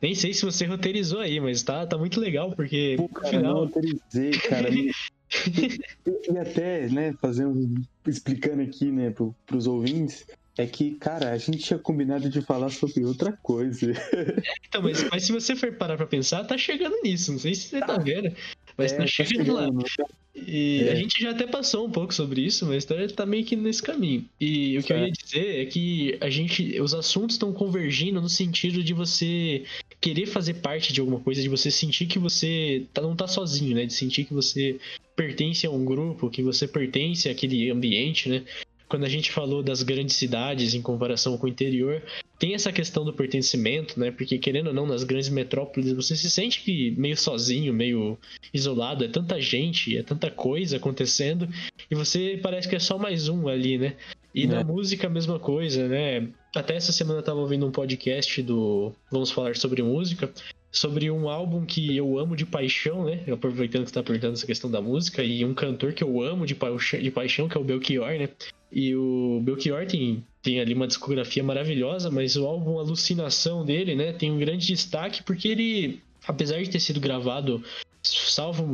Nem 0.00 0.14
sei 0.14 0.32
se 0.32 0.44
você 0.44 0.64
roteirizou 0.64 1.20
aí, 1.20 1.40
mas 1.40 1.62
tá, 1.62 1.86
tá 1.86 1.98
muito 1.98 2.20
legal, 2.20 2.52
porque. 2.52 2.94
Pô, 2.96 3.08
cara, 3.08 3.28
afinal... 3.28 3.54
não 3.54 3.60
roteirizei, 3.64 4.30
cara. 4.48 4.68
e 4.70 6.38
até, 6.38 6.88
né, 6.88 7.14
fazendo, 7.20 7.82
explicando 8.06 8.62
aqui, 8.62 8.90
né, 8.90 9.10
pro, 9.10 9.34
pros 9.46 9.66
ouvintes, 9.66 10.24
é 10.58 10.66
que, 10.66 10.92
cara, 10.92 11.32
a 11.32 11.38
gente 11.38 11.58
tinha 11.58 11.78
combinado 11.78 12.30
de 12.30 12.40
falar 12.40 12.70
sobre 12.70 13.04
outra 13.04 13.32
coisa. 13.42 13.92
É, 13.92 14.42
então, 14.66 14.82
mas, 14.82 15.04
mas 15.10 15.24
se 15.24 15.32
você 15.32 15.54
for 15.54 15.72
parar 15.72 15.96
pra 15.96 16.06
pensar, 16.06 16.44
tá 16.44 16.56
chegando 16.56 16.96
nisso. 17.02 17.32
Não 17.32 17.38
sei 17.38 17.54
se 17.54 17.68
você 17.68 17.80
tá 17.80 17.98
vendo. 17.98 18.34
Mas 18.76 18.92
é, 18.92 18.96
tá, 18.96 19.06
chegando 19.06 19.52
lá. 19.54 19.68
Tá? 19.96 20.06
E 20.34 20.84
é. 20.86 20.92
a 20.92 20.94
gente 20.94 21.20
já 21.20 21.30
até 21.30 21.46
passou 21.46 21.86
um 21.86 21.90
pouco 21.90 22.12
sobre 22.12 22.42
isso, 22.42 22.66
mas 22.66 22.84
tá, 22.84 22.94
tá 23.14 23.24
meio 23.24 23.44
que 23.44 23.56
nesse 23.56 23.82
caminho. 23.82 24.24
E 24.38 24.76
o 24.78 24.82
que 24.82 24.92
eu 24.92 24.98
ia 24.98 25.10
dizer 25.10 25.62
é 25.62 25.64
que 25.64 26.18
a 26.20 26.28
gente. 26.28 26.78
Os 26.80 26.92
assuntos 26.92 27.36
estão 27.36 27.52
convergindo 27.52 28.20
no 28.20 28.28
sentido 28.28 28.84
de 28.84 28.92
você 28.92 29.64
querer 30.00 30.26
fazer 30.26 30.54
parte 30.54 30.92
de 30.92 31.00
alguma 31.00 31.20
coisa, 31.20 31.40
de 31.40 31.48
você 31.48 31.70
sentir 31.70 32.06
que 32.06 32.18
você 32.18 32.84
tá, 32.92 33.00
não 33.00 33.16
tá 33.16 33.26
sozinho, 33.26 33.74
né? 33.74 33.86
De 33.86 33.94
sentir 33.94 34.24
que 34.24 34.34
você 34.34 34.78
pertence 35.16 35.66
a 35.66 35.70
um 35.70 35.84
grupo, 35.84 36.28
que 36.28 36.42
você 36.42 36.68
pertence 36.68 37.28
àquele 37.28 37.70
ambiente, 37.70 38.28
né? 38.28 38.44
Quando 38.88 39.04
a 39.04 39.08
gente 39.08 39.32
falou 39.32 39.62
das 39.62 39.82
grandes 39.82 40.16
cidades 40.16 40.74
em 40.74 40.82
comparação 40.82 41.36
com 41.36 41.46
o 41.46 41.48
interior, 41.48 42.02
tem 42.38 42.54
essa 42.54 42.70
questão 42.70 43.04
do 43.04 43.12
pertencimento, 43.12 43.98
né? 43.98 44.10
Porque 44.10 44.38
querendo 44.38 44.68
ou 44.68 44.74
não, 44.74 44.86
nas 44.86 45.02
grandes 45.02 45.28
metrópoles 45.28 45.92
você 45.92 46.14
se 46.16 46.30
sente 46.30 46.62
que 46.62 46.92
meio 46.92 47.16
sozinho, 47.16 47.72
meio 47.72 48.18
isolado, 48.52 49.04
é 49.04 49.08
tanta 49.08 49.40
gente, 49.40 49.96
é 49.96 50.02
tanta 50.02 50.30
coisa 50.30 50.76
acontecendo 50.76 51.48
e 51.90 51.94
você 51.94 52.38
parece 52.42 52.68
que 52.68 52.76
é 52.76 52.80
só 52.80 52.98
mais 52.98 53.28
um 53.28 53.48
ali, 53.48 53.78
né? 53.78 53.96
E 54.34 54.44
é. 54.44 54.46
na 54.46 54.62
música 54.62 55.06
a 55.06 55.10
mesma 55.10 55.38
coisa, 55.38 55.88
né? 55.88 56.28
Até 56.54 56.76
essa 56.76 56.92
semana 56.92 57.20
eu 57.20 57.24
tava 57.24 57.40
ouvindo 57.40 57.66
um 57.66 57.72
podcast 57.72 58.42
do 58.42 58.92
Vamos 59.10 59.30
Falar 59.30 59.56
sobre 59.56 59.82
Música, 59.82 60.30
sobre 60.76 61.10
um 61.10 61.28
álbum 61.28 61.64
que 61.64 61.96
eu 61.96 62.18
amo 62.18 62.36
de 62.36 62.44
paixão, 62.44 63.06
né? 63.06 63.22
Aproveitando 63.32 63.84
que 63.84 63.88
você 63.88 63.94
tá 63.94 64.02
perguntando 64.02 64.34
essa 64.34 64.46
questão 64.46 64.70
da 64.70 64.80
música, 64.80 65.24
e 65.24 65.42
um 65.42 65.54
cantor 65.54 65.94
que 65.94 66.04
eu 66.04 66.20
amo 66.20 66.44
de, 66.44 66.54
pa 66.54 66.68
de 67.00 67.10
paixão, 67.10 67.48
que 67.48 67.56
é 67.56 67.60
o 67.60 67.64
Belchior, 67.64 68.10
né? 68.18 68.28
E 68.70 68.94
o 68.94 69.40
Belchior 69.42 69.86
tem, 69.86 70.22
tem 70.42 70.60
ali 70.60 70.74
uma 70.74 70.86
discografia 70.86 71.42
maravilhosa, 71.42 72.10
mas 72.10 72.36
o 72.36 72.46
álbum 72.46 72.78
Alucinação 72.78 73.64
dele, 73.64 73.94
né, 73.94 74.12
tem 74.12 74.30
um 74.30 74.38
grande 74.38 74.66
destaque 74.66 75.22
porque 75.22 75.48
ele, 75.48 76.00
apesar 76.26 76.62
de 76.62 76.68
ter 76.68 76.80
sido 76.80 77.00
gravado, 77.00 77.64
salvo 78.02 78.64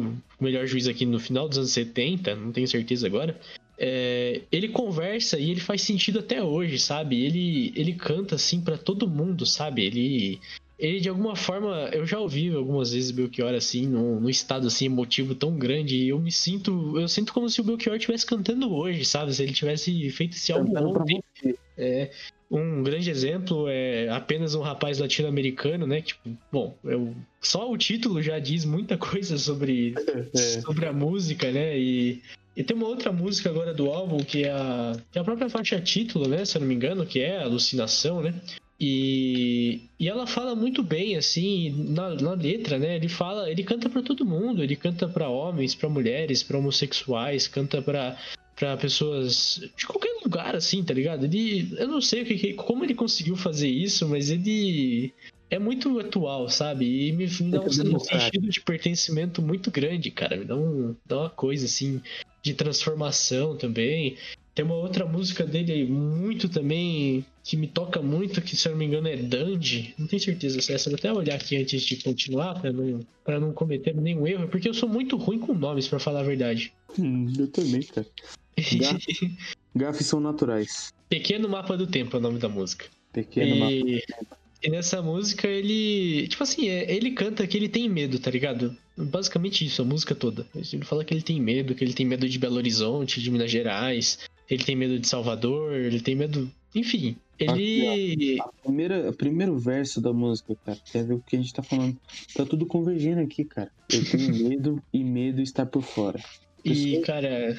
o 0.41 0.45
melhor 0.45 0.67
juiz 0.67 0.89
aqui 0.89 1.07
no 1.07 1.21
final 1.21 1.49
dos 1.49 1.59
anos 1.59 1.71
70, 1.71 2.35
não 2.35 2.51
tenho 2.51 2.67
certeza 2.67 3.07
agora, 3.07 3.39
é, 3.79 4.43
ele 4.51 4.69
conversa 4.69 5.39
e 5.39 5.51
ele 5.51 5.61
faz 5.61 5.83
sentido 5.83 6.19
até 6.19 6.43
hoje, 6.43 6.79
sabe? 6.79 7.25
Ele, 7.25 7.73
ele 7.77 7.93
canta 7.93 8.35
assim 8.35 8.61
para 8.61 8.77
todo 8.77 9.09
mundo, 9.09 9.47
sabe? 9.47 9.85
Ele 9.85 10.41
ele 10.83 10.99
de 10.99 11.09
alguma 11.09 11.37
forma, 11.37 11.89
eu 11.93 12.05
já 12.05 12.19
ouvi 12.19 12.53
algumas 12.53 12.93
vezes 12.93 13.13
Belchior 13.13 13.55
assim, 13.55 13.87
num, 13.87 14.19
num 14.19 14.29
estado 14.29 14.67
assim 14.67 14.87
emotivo 14.87 15.33
tão 15.33 15.57
grande, 15.57 15.97
e 15.97 16.09
eu 16.09 16.19
me 16.19 16.33
sinto, 16.33 16.99
eu 16.99 17.07
sinto 17.07 17.33
como 17.33 17.49
se 17.49 17.61
o 17.61 17.65
Belchior 17.65 17.95
estivesse 17.95 18.27
cantando 18.27 18.75
hoje, 18.75 19.05
sabe? 19.05 19.33
Se 19.33 19.45
ele 19.45 19.53
tivesse 19.53 20.11
feito 20.11 20.35
esse 20.35 20.53
álbum 20.53 20.77
ontem. 20.77 21.23
É, 21.79 22.11
um 22.51 22.83
grande 22.83 23.11
exemplo 23.11 23.67
é 23.69 24.09
apenas 24.09 24.57
um 24.57 24.61
rapaz 24.61 24.99
latino-americano, 24.99 25.87
né? 25.87 26.03
Tipo, 26.03 26.37
bom, 26.51 26.77
eu, 26.83 27.15
só 27.41 27.71
o 27.71 27.79
título 27.79 28.21
já 28.21 28.41
diz 28.41 28.65
muita 28.65 28.99
coisa 28.99 29.39
sobre, 29.39 29.95
é. 30.35 30.61
sobre 30.61 30.87
a 30.87 30.93
música, 30.93 31.53
né? 31.53 31.79
E, 31.79 32.21
e 32.57 32.65
tem 32.65 32.77
uma 32.77 32.89
outra 32.89 33.13
música 33.13 33.49
agora 33.49 33.73
do 33.73 33.89
álbum 33.89 34.19
que 34.19 34.45
é 34.45 34.51
a, 34.51 34.97
que 35.13 35.17
é 35.17 35.21
a 35.21 35.25
própria 35.25 35.49
faixa 35.49 35.81
título, 35.81 36.27
né? 36.27 36.45
Se 36.45 36.57
eu 36.57 36.61
não 36.61 36.67
me 36.67 36.75
engano, 36.75 37.07
que 37.07 37.21
é 37.21 37.41
Alucinação, 37.41 38.21
né? 38.21 38.35
E, 38.85 39.81
e 39.97 40.09
ela 40.09 40.27
fala 40.27 40.57
muito 40.57 40.83
bem, 40.83 41.17
assim, 41.17 41.71
na, 41.71 42.17
na 42.17 42.33
letra, 42.33 42.81
né? 42.81 42.97
Ele 42.97 43.09
fala, 43.09 43.49
ele 43.49 43.63
canta 43.63 43.89
para 43.89 44.03
todo 44.03 44.27
mundo, 44.27 44.61
ele 44.61 44.75
canta 44.75 45.07
para 45.07 45.29
homens, 45.29 45.73
para 45.73 45.89
mulheres, 45.89 46.43
para 46.43 46.59
homossexuais, 46.59 47.47
canta 47.47 47.81
para 47.81 48.19
para 48.57 48.77
pessoas 48.77 49.61
de 49.77 49.87
qualquer 49.87 50.21
lugar, 50.23 50.55
assim, 50.55 50.85
tá 50.85 50.93
ligado? 50.93 51.25
Ele, 51.25 51.75
eu 51.79 51.89
não 51.89 52.01
sei 52.01 52.23
o 52.23 52.27
que, 52.27 52.53
como 52.55 52.85
ele 52.85 52.95
conseguiu 52.95 53.35
fazer 53.35 53.69
isso, 53.69 54.07
mas 54.09 54.31
ele 54.31 55.13
é 55.49 55.59
muito 55.59 55.99
atual, 55.99 56.49
sabe? 56.49 57.09
E 57.09 57.13
me, 57.13 57.27
me 57.27 57.51
dá 57.51 57.61
um, 57.61 57.97
um 57.97 57.99
sentido 58.01 58.49
de 58.49 58.61
pertencimento 58.61 59.41
muito 59.41 59.71
grande, 59.71 60.11
cara. 60.11 60.37
Me 60.37 60.45
dá, 60.45 60.57
um, 60.57 60.95
dá 61.07 61.21
uma 61.21 61.31
coisa, 61.31 61.67
assim, 61.67 62.01
de 62.43 62.53
transformação 62.53 63.57
também. 63.57 64.17
Tem 64.55 64.65
uma 64.65 64.75
outra 64.75 65.07
música 65.07 65.45
dele 65.45 65.73
aí, 65.73 65.87
muito 65.87 66.49
também, 66.49 67.25
que 67.45 67.57
me 67.57 67.67
toca 67.67 68.01
muito, 68.01 68.41
que 68.41 68.57
se 68.57 68.69
eu 68.69 68.73
não 68.73 68.79
me 68.79 68.87
engano 68.87 69.09
é 69.09 69.17
Dandy. 69.17 69.95
Não 69.99 70.07
tenho 70.07 70.23
certeza 70.23 70.61
se 70.61 70.73
é 70.73 70.77
essa. 70.77 70.91
Vou 70.91 70.97
até 70.97 71.13
olhar 71.13 71.35
aqui 71.35 71.57
antes 71.57 71.83
de 71.83 71.97
continuar, 71.97 72.61
pra 72.61 72.73
não, 72.73 73.01
pra 73.25 73.41
não 73.41 73.53
cometer 73.53 73.95
nenhum 73.95 74.27
erro, 74.27 74.49
porque 74.49 74.69
eu 74.69 74.75
sou 74.75 74.89
muito 74.89 75.17
ruim 75.17 75.39
com 75.39 75.55
nomes, 75.55 75.89
para 75.89 75.99
falar 75.99 76.21
a 76.21 76.25
verdade. 76.25 76.73
Hum, 76.99 77.33
eu 77.39 77.49
também, 77.49 77.83
cara. 77.83 78.07
Gafes 79.75 80.07
são 80.07 80.21
naturais. 80.21 80.93
Pequeno 81.09 81.49
Mapa 81.49 81.77
do 81.77 81.87
Tempo 81.87 82.17
é 82.17 82.21
o 82.21 82.23
nome 82.23 82.39
da 82.39 82.49
música. 82.49 82.87
Pequeno 83.13 83.55
e... 83.55 83.59
Mapa 83.59 83.73
do 83.73 83.85
Tempo. 83.85 84.43
E 84.63 84.71
nessa 84.71 85.03
música 85.03 85.49
ele. 85.49 86.29
Tipo 86.29 86.45
assim, 86.45 86.69
é, 86.69 86.95
ele 86.95 87.11
canta 87.11 87.45
que 87.49 87.57
ele 87.57 87.69
tem 87.69 87.89
medo, 87.89 88.21
tá 88.21 88.31
ligado? 88.31 88.77
Basicamente 88.97 89.67
isso, 89.67 89.83
a 89.83 89.85
música 89.85 90.15
toda. 90.15 90.47
Ele 90.55 90.85
fala 90.85 91.05
que 91.05 91.13
ele 91.13 91.23
tem 91.23 91.41
medo, 91.41 91.75
que 91.75 91.83
ele 91.83 91.93
tem 91.93 92.07
medo 92.07 92.29
de 92.29 92.39
Belo 92.39 92.57
Horizonte, 92.57 93.21
de 93.21 93.31
Minas 93.31 93.51
Gerais, 93.51 94.21
ele 94.49 94.63
tem 94.63 94.77
medo 94.77 95.01
de 95.01 95.09
Salvador, 95.09 95.73
ele 95.73 96.01
tem 96.01 96.15
medo. 96.15 96.49
Enfim, 96.75 97.17
ele. 97.45 98.41
A 98.41 98.49
primeira, 98.63 99.11
o 99.11 99.13
primeiro 99.13 99.59
verso 99.59 100.01
da 100.01 100.13
música, 100.13 100.57
cara, 100.65 100.79
quer 100.91 101.05
ver 101.05 101.15
o 101.15 101.21
que 101.21 101.37
a 101.37 101.39
gente 101.39 101.53
tá 101.53 101.63
falando? 101.63 101.97
Tá 102.35 102.45
tudo 102.45 102.67
convergindo 102.67 103.21
aqui, 103.21 103.45
cara. 103.45 103.71
Eu 103.93 104.05
tenho 104.05 104.35
medo 104.49 104.83
e 104.93 105.05
medo 105.05 105.43
está 105.43 105.67
por 105.67 105.83
fora. 105.83 106.21
E, 106.65 107.01
cara, 107.01 107.57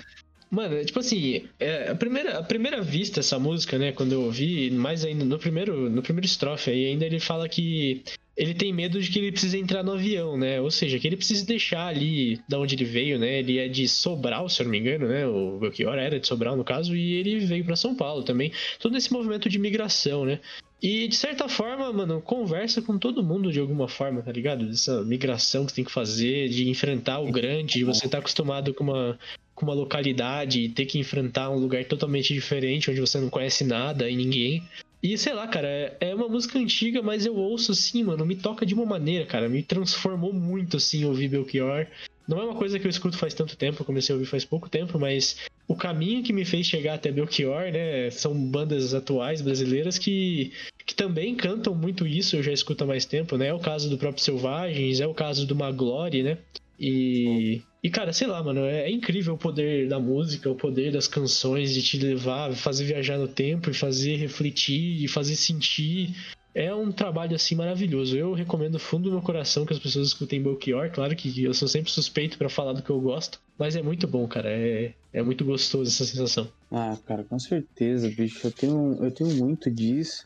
Mano, 0.53 0.85
tipo 0.85 0.99
assim, 0.99 1.47
é, 1.59 1.89
a, 1.89 1.95
primeira, 1.95 2.37
a 2.37 2.43
primeira 2.43 2.79
vista 2.79 3.21
essa 3.21 3.39
música, 3.39 3.79
né, 3.79 3.91
quando 3.91 4.11
eu 4.11 4.21
ouvi, 4.21 4.69
mais 4.69 5.03
ainda 5.03 5.25
no 5.25 5.39
primeiro, 5.39 5.89
no 5.89 6.03
primeiro 6.03 6.27
estrofe 6.27 6.69
aí, 6.69 6.85
ainda 6.85 7.07
ele 7.07 7.19
fala 7.19 7.49
que 7.49 8.03
ele 8.35 8.53
tem 8.53 8.73
medo 8.73 8.99
de 8.99 9.09
que 9.09 9.19
ele 9.19 9.31
precise 9.31 9.57
entrar 9.59 9.83
no 9.83 9.93
avião, 9.93 10.35
né? 10.35 10.59
Ou 10.59 10.71
seja, 10.71 10.97
que 10.97 11.07
ele 11.07 11.15
precisa 11.15 11.45
deixar 11.45 11.87
ali 11.87 12.41
da 12.47 12.59
onde 12.59 12.75
ele 12.75 12.85
veio, 12.85 13.19
né? 13.19 13.39
Ele 13.39 13.59
é 13.59 13.67
de 13.67 13.87
Sobral, 13.87 14.49
se 14.49 14.61
eu 14.61 14.65
não 14.65 14.71
me 14.71 14.79
engano, 14.79 15.07
né? 15.07 15.27
O 15.27 15.59
Belchior 15.59 15.95
era 15.95 16.19
de 16.19 16.27
Sobral, 16.27 16.57
no 16.57 16.63
caso, 16.63 16.95
e 16.95 17.13
ele 17.13 17.39
veio 17.39 17.63
para 17.63 17.75
São 17.75 17.95
Paulo 17.95 18.23
também. 18.23 18.51
Todo 18.79 18.97
esse 18.97 19.13
movimento 19.13 19.47
de 19.47 19.59
migração, 19.59 20.25
né? 20.25 20.39
E 20.81 21.07
de 21.07 21.15
certa 21.15 21.47
forma, 21.47 21.93
mano, 21.93 22.21
conversa 22.21 22.81
com 22.81 22.97
todo 22.97 23.23
mundo 23.23 23.51
de 23.51 23.59
alguma 23.59 23.87
forma, 23.87 24.21
tá 24.21 24.31
ligado? 24.31 24.65
Dessa 24.65 25.01
migração 25.03 25.65
que 25.65 25.71
você 25.71 25.75
tem 25.77 25.85
que 25.85 25.91
fazer, 25.91 26.49
de 26.49 26.67
enfrentar 26.69 27.19
o 27.19 27.31
grande, 27.31 27.75
de 27.75 27.85
você 27.85 28.05
estar 28.05 28.17
tá 28.17 28.19
acostumado 28.19 28.73
com 28.73 28.83
uma, 28.83 29.17
com 29.55 29.65
uma 29.65 29.75
localidade 29.75 30.59
e 30.59 30.69
ter 30.69 30.85
que 30.85 30.99
enfrentar 30.99 31.49
um 31.51 31.57
lugar 31.57 31.85
totalmente 31.85 32.33
diferente, 32.33 32.91
onde 32.91 32.99
você 32.99 33.17
não 33.17 33.29
conhece 33.29 33.63
nada 33.63 34.09
e 34.09 34.15
ninguém. 34.15 34.61
E 35.03 35.17
sei 35.17 35.33
lá, 35.33 35.45
cara, 35.45 35.67
é, 35.67 35.97
é 35.99 36.15
uma 36.15 36.29
música 36.29 36.57
antiga, 36.57 37.01
mas 37.01 37.25
eu 37.25 37.35
ouço 37.35 37.73
assim, 37.73 38.05
mano, 38.05 38.25
me 38.25 38.37
toca 38.37 38.65
de 38.65 38.73
uma 38.73 38.85
maneira, 38.85 39.25
cara, 39.25 39.49
me 39.49 39.61
transformou 39.61 40.31
muito 40.31 40.77
assim 40.77 41.03
ouvir 41.03 41.27
Belchior. 41.27 41.85
Não 42.25 42.39
é 42.39 42.45
uma 42.45 42.55
coisa 42.55 42.79
que 42.79 42.87
eu 42.87 42.89
escuto 42.89 43.17
faz 43.17 43.33
tanto 43.33 43.57
tempo, 43.57 43.81
eu 43.81 43.85
comecei 43.85 44.13
a 44.13 44.15
ouvir 44.15 44.29
faz 44.29 44.45
pouco 44.45 44.69
tempo, 44.69 44.97
mas 44.97 45.39
o 45.67 45.75
caminho 45.75 46.23
que 46.23 46.31
me 46.31 46.45
fez 46.45 46.65
chegar 46.65 46.93
até 46.93 47.11
Belchior, 47.11 47.69
né, 47.69 48.09
são 48.11 48.33
bandas 48.33 48.93
atuais 48.93 49.41
brasileiras 49.41 49.97
que, 49.97 50.53
que 50.85 50.95
também 50.95 51.35
cantam 51.35 51.75
muito 51.75 52.07
isso, 52.07 52.37
eu 52.37 52.43
já 52.43 52.53
escuto 52.53 52.85
há 52.85 52.87
mais 52.87 53.03
tempo, 53.03 53.35
né? 53.35 53.47
É 53.47 53.53
o 53.53 53.59
caso 53.59 53.89
do 53.89 53.97
próprio 53.97 54.23
Selvagens, 54.23 55.01
é 55.01 55.05
o 55.05 55.13
caso 55.13 55.45
do 55.45 55.53
Maglore, 55.53 56.23
né? 56.23 56.37
E, 56.79 57.61
e 57.83 57.89
cara, 57.89 58.13
sei 58.13 58.27
lá, 58.27 58.41
mano, 58.41 58.61
é, 58.61 58.83
é, 58.83 58.91
incrível 58.91 59.33
o 59.33 59.37
poder 59.37 59.89
da 59.89 59.99
música, 59.99 60.49
o 60.49 60.55
poder 60.55 60.93
das 60.93 61.05
canções 61.05 61.73
de 61.73 61.83
te 61.83 61.99
levar, 61.99 62.53
fazer 62.53 62.85
viajar 62.85 63.17
no 63.17 63.27
tempo 63.27 63.69
e 63.69 63.73
fazer 63.73 64.15
refletir 64.15 65.03
e 65.03 65.07
fazer 65.09 65.35
sentir. 65.35 66.15
É 66.55 66.73
um 66.73 66.93
trabalho 66.93 67.35
assim 67.35 67.55
maravilhoso. 67.55 68.15
Eu 68.15 68.33
recomendo 68.33 68.79
fundo 68.79 69.09
do 69.09 69.11
meu 69.11 69.21
coração 69.21 69.65
que 69.65 69.73
as 69.73 69.79
pessoas 69.79 70.07
escutem 70.07 70.41
Belchior. 70.41 70.91
Claro 70.91 71.13
que 71.13 71.43
eu 71.43 71.53
sou 71.53 71.67
sempre 71.67 71.91
suspeito 71.91 72.37
para 72.37 72.47
falar 72.47 72.71
do 72.71 72.81
que 72.81 72.89
eu 72.89 73.01
gosto, 73.01 73.41
mas 73.57 73.75
é 73.75 73.81
muito 73.81 74.07
bom, 74.07 74.25
cara. 74.29 74.49
É, 74.49 74.93
é 75.11 75.21
muito 75.21 75.43
gostoso 75.43 75.89
essa 75.89 76.05
sensação. 76.05 76.47
Ah, 76.71 76.97
cara, 77.05 77.25
com 77.25 77.37
certeza, 77.37 78.07
bicho. 78.07 78.47
Eu 78.47 78.51
tenho, 78.51 78.97
eu 79.01 79.11
tenho 79.11 79.35
muito 79.35 79.69
disso, 79.69 80.25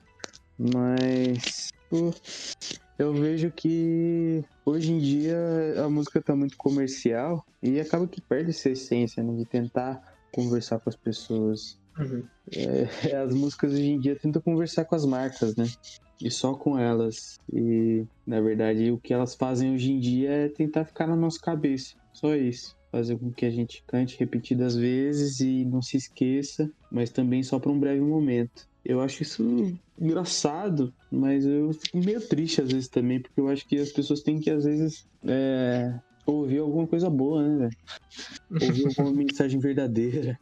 mas. 0.60 1.70
Pô, 1.90 2.14
eu 2.98 3.14
vejo 3.14 3.52
que 3.52 4.44
hoje 4.66 4.92
em 4.92 5.00
dia 5.00 5.38
a 5.84 5.90
música 5.90 6.22
tá 6.22 6.36
muito 6.36 6.58
comercial 6.58 7.46
e 7.62 7.80
acaba 7.80 8.08
que 8.08 8.22
perde 8.22 8.50
essa 8.50 8.70
essência, 8.70 9.24
né? 9.24 9.34
De 9.36 9.46
tentar 9.46 10.02
conversar 10.32 10.80
com 10.80 10.90
as 10.90 10.96
pessoas. 10.96 11.80
Uhum. 11.98 12.24
É, 12.56 13.16
as 13.24 13.34
músicas 13.34 13.74
hoje 13.74 13.90
em 13.90 14.00
dia 14.00 14.16
tentam 14.16 14.42
conversar 14.42 14.86
com 14.86 14.96
as 14.96 15.06
marcas, 15.06 15.56
né? 15.56 15.66
E 16.22 16.32
só 16.32 16.54
com 16.56 16.78
elas. 16.78 17.40
E, 17.52 18.06
na 18.26 18.42
verdade, 18.42 18.92
o 18.92 19.00
que 19.00 19.14
elas 19.14 19.36
fazem 19.36 19.74
hoje 19.74 19.92
em 19.92 20.00
dia 20.00 20.32
é 20.32 20.50
tentar 20.50 20.86
ficar 20.86 21.08
na 21.08 21.16
nossa 21.16 21.40
cabeça. 21.40 21.96
Só 22.14 22.36
isso. 22.36 22.77
Fazer 22.98 23.16
com 23.20 23.32
que 23.32 23.46
a 23.46 23.52
gente 23.52 23.84
cante 23.86 24.18
repetidas 24.20 24.76
vezes 24.76 25.40
e 25.40 25.64
não 25.66 25.84
se 25.84 25.98
esqueça, 25.98 26.68
mas 26.92 27.12
também 27.12 27.44
só 27.44 27.60
por 27.60 27.72
um 27.72 27.80
breve 27.80 28.02
momento. 28.02 28.68
Eu 28.84 29.02
acho 29.02 29.22
isso 29.22 29.72
engraçado, 30.02 30.92
mas 31.12 31.46
eu 31.46 31.72
fico 31.74 32.00
meio 32.00 32.20
triste 32.20 32.60
às 32.60 32.72
vezes 32.72 32.90
também, 32.90 33.22
porque 33.22 33.40
eu 33.40 33.50
acho 33.50 33.68
que 33.68 33.78
as 33.78 33.92
pessoas 33.92 34.22
têm 34.24 34.40
que, 34.40 34.50
às 34.50 34.64
vezes, 34.64 35.06
é, 35.28 35.94
ouvir 36.26 36.58
alguma 36.58 36.88
coisa 36.88 37.08
boa, 37.08 37.48
né, 37.48 37.70
velho? 38.50 38.68
Ouvir 38.68 38.88
alguma 38.98 39.12
mensagem 39.16 39.60
verdadeira. 39.60 40.40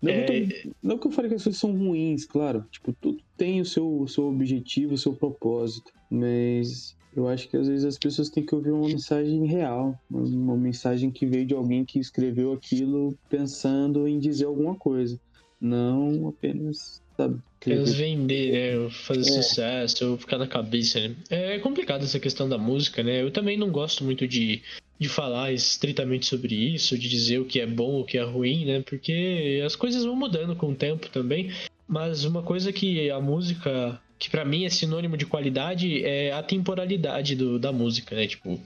Não, 0.00 0.10
é... 0.10 0.22
que 0.24 0.62
tô, 0.62 0.70
não 0.82 0.96
que 0.96 1.06
eu 1.06 1.12
falei 1.12 1.28
que 1.28 1.34
as 1.34 1.44
coisas 1.44 1.60
são 1.60 1.76
ruins, 1.76 2.24
claro. 2.24 2.64
Tipo, 2.70 2.94
tudo 2.94 3.22
tem 3.36 3.60
o 3.60 3.66
seu, 3.66 4.00
o 4.00 4.08
seu 4.08 4.24
objetivo, 4.24 4.94
o 4.94 4.98
seu 4.98 5.12
propósito. 5.12 5.92
Mas 6.10 6.96
eu 7.14 7.28
acho 7.28 7.48
que 7.48 7.56
às 7.56 7.68
vezes 7.68 7.84
as 7.84 7.98
pessoas 7.98 8.28
têm 8.28 8.44
que 8.44 8.54
ouvir 8.54 8.70
uma 8.70 8.88
mensagem 8.88 9.46
real. 9.46 9.98
Uma 10.10 10.56
mensagem 10.56 11.10
que 11.10 11.26
veio 11.26 11.46
de 11.46 11.54
alguém 11.54 11.84
que 11.84 11.98
escreveu 11.98 12.52
aquilo 12.52 13.16
pensando 13.28 14.08
em 14.08 14.18
dizer 14.18 14.46
alguma 14.46 14.74
coisa. 14.74 15.18
Não 15.60 16.28
apenas 16.28 17.02
sabe? 17.16 17.38
Apenas 17.60 17.94
vender, 17.94 18.52
né? 18.52 18.90
Fazer 18.90 19.20
é. 19.20 19.42
sucesso, 19.42 20.16
ficar 20.18 20.38
na 20.38 20.46
cabeça, 20.46 21.00
né? 21.00 21.14
É 21.30 21.58
complicado 21.58 22.02
essa 22.02 22.18
questão 22.18 22.48
da 22.48 22.58
música, 22.58 23.02
né? 23.02 23.22
Eu 23.22 23.30
também 23.30 23.56
não 23.56 23.70
gosto 23.70 24.02
muito 24.02 24.26
de, 24.26 24.62
de 24.98 25.08
falar 25.08 25.52
estritamente 25.52 26.26
sobre 26.26 26.54
isso, 26.54 26.98
de 26.98 27.08
dizer 27.08 27.38
o 27.38 27.44
que 27.44 27.60
é 27.60 27.66
bom, 27.66 28.00
o 28.00 28.04
que 28.04 28.18
é 28.18 28.22
ruim, 28.22 28.64
né? 28.64 28.80
Porque 28.80 29.62
as 29.64 29.76
coisas 29.76 30.04
vão 30.04 30.16
mudando 30.16 30.56
com 30.56 30.70
o 30.70 30.74
tempo 30.74 31.08
também. 31.08 31.52
Mas 31.86 32.24
uma 32.24 32.42
coisa 32.42 32.72
que 32.72 33.10
a 33.10 33.20
música, 33.20 34.00
que 34.22 34.30
para 34.30 34.44
mim 34.44 34.64
é 34.64 34.70
sinônimo 34.70 35.16
de 35.16 35.26
qualidade, 35.26 36.04
é 36.04 36.30
a 36.30 36.44
temporalidade 36.44 37.34
do, 37.34 37.58
da 37.58 37.72
música, 37.72 38.14
né? 38.14 38.28
Tipo, 38.28 38.60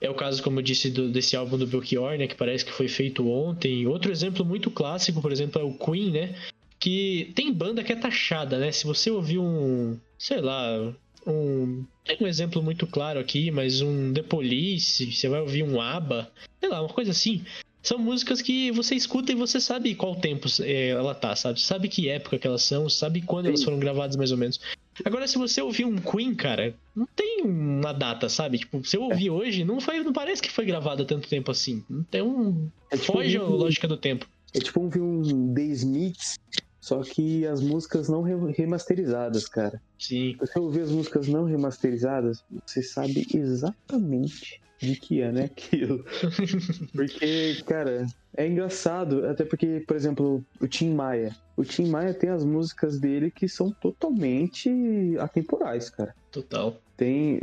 é 0.00 0.08
o 0.08 0.14
caso, 0.14 0.42
como 0.42 0.58
eu 0.58 0.62
disse, 0.62 0.90
do, 0.90 1.10
desse 1.10 1.36
álbum 1.36 1.58
do 1.58 1.66
Belchior, 1.66 2.16
né? 2.16 2.26
Que 2.26 2.34
parece 2.34 2.64
que 2.64 2.72
foi 2.72 2.88
feito 2.88 3.28
ontem. 3.28 3.86
Outro 3.86 4.10
exemplo 4.10 4.42
muito 4.42 4.70
clássico, 4.70 5.20
por 5.20 5.30
exemplo, 5.30 5.60
é 5.60 5.64
o 5.64 5.74
Queen, 5.74 6.10
né? 6.10 6.34
que 6.82 7.30
tem 7.36 7.52
banda 7.52 7.84
que 7.84 7.92
é 7.92 7.96
taxada, 7.96 8.58
né? 8.58 8.72
Se 8.72 8.84
você 8.84 9.08
ouvir 9.08 9.38
um, 9.38 9.96
sei 10.18 10.40
lá, 10.40 10.92
um. 11.24 11.84
Tem 12.04 12.16
um 12.20 12.26
exemplo 12.26 12.60
muito 12.60 12.88
claro 12.88 13.20
aqui, 13.20 13.52
mas 13.52 13.80
um 13.80 14.12
The 14.12 14.22
Police, 14.22 15.12
você 15.12 15.28
vai 15.28 15.40
ouvir 15.40 15.62
um 15.62 15.80
ABBA, 15.80 16.28
sei 16.58 16.68
lá, 16.68 16.80
uma 16.80 16.88
coisa 16.88 17.12
assim. 17.12 17.44
São 17.80 17.98
músicas 17.98 18.42
que 18.42 18.72
você 18.72 18.96
escuta 18.96 19.30
e 19.30 19.36
você 19.36 19.60
sabe 19.60 19.94
qual 19.94 20.16
tempo 20.16 20.48
é, 20.62 20.88
ela 20.88 21.14
tá, 21.14 21.36
sabe? 21.36 21.60
Sabe 21.60 21.88
que 21.88 22.08
época 22.08 22.36
que 22.36 22.48
elas 22.48 22.62
são, 22.62 22.88
sabe 22.90 23.20
quando 23.20 23.44
Sim. 23.44 23.50
elas 23.50 23.62
foram 23.62 23.78
gravadas 23.78 24.16
mais 24.16 24.32
ou 24.32 24.38
menos. 24.38 24.58
Agora, 25.04 25.26
se 25.26 25.38
você 25.38 25.60
ouvir 25.60 25.84
um 25.84 25.96
Queen, 25.96 26.34
cara, 26.34 26.74
não 26.94 27.06
tem 27.06 27.42
uma 27.44 27.92
data, 27.92 28.28
sabe? 28.28 28.58
Tipo, 28.58 28.84
se 28.84 28.96
eu 28.96 29.02
ouvir 29.02 29.28
é. 29.28 29.30
hoje, 29.30 29.64
não, 29.64 29.80
foi, 29.80 30.02
não 30.02 30.12
parece 30.12 30.42
que 30.42 30.50
foi 30.50 30.64
gravado 30.64 31.02
há 31.02 31.06
tanto 31.06 31.28
tempo 31.28 31.50
assim. 31.50 31.84
Não 31.88 32.02
tem 32.04 32.22
um. 32.22 32.68
É 32.90 32.96
tipo 32.96 33.12
Foge 33.12 33.38
um... 33.38 33.44
a 33.44 33.48
lógica 33.48 33.88
do 33.88 33.96
tempo. 33.96 34.26
É 34.54 34.58
tipo 34.58 34.80
ouvir 34.80 35.00
um 35.00 35.54
The 35.54 35.62
Smiths 35.62 36.36
só 36.82 37.00
que 37.00 37.46
as 37.46 37.60
músicas 37.60 38.08
não 38.08 38.22
remasterizadas, 38.22 39.46
cara. 39.46 39.80
Sim. 39.96 40.32
Se 40.32 40.36
você 40.36 40.58
ouvir 40.58 40.80
as 40.80 40.90
músicas 40.90 41.28
não 41.28 41.44
remasterizadas, 41.44 42.44
você 42.66 42.82
sabe 42.82 43.24
exatamente 43.32 44.60
de 44.86 44.96
que 44.96 45.22
é, 45.22 45.30
né, 45.30 45.44
aquilo. 45.44 46.04
porque, 46.92 47.62
cara, 47.66 48.06
é 48.36 48.46
engraçado, 48.46 49.26
até 49.26 49.44
porque, 49.44 49.84
por 49.86 49.96
exemplo, 49.96 50.44
o 50.60 50.66
Tim 50.66 50.92
Maia. 50.92 51.34
O 51.56 51.64
Tim 51.64 51.88
Maia 51.88 52.12
tem 52.12 52.30
as 52.30 52.44
músicas 52.44 52.98
dele 52.98 53.30
que 53.30 53.48
são 53.48 53.70
totalmente 53.70 54.70
atemporais, 55.18 55.88
cara. 55.88 56.14
Total. 56.30 56.76
Tem. 56.96 57.40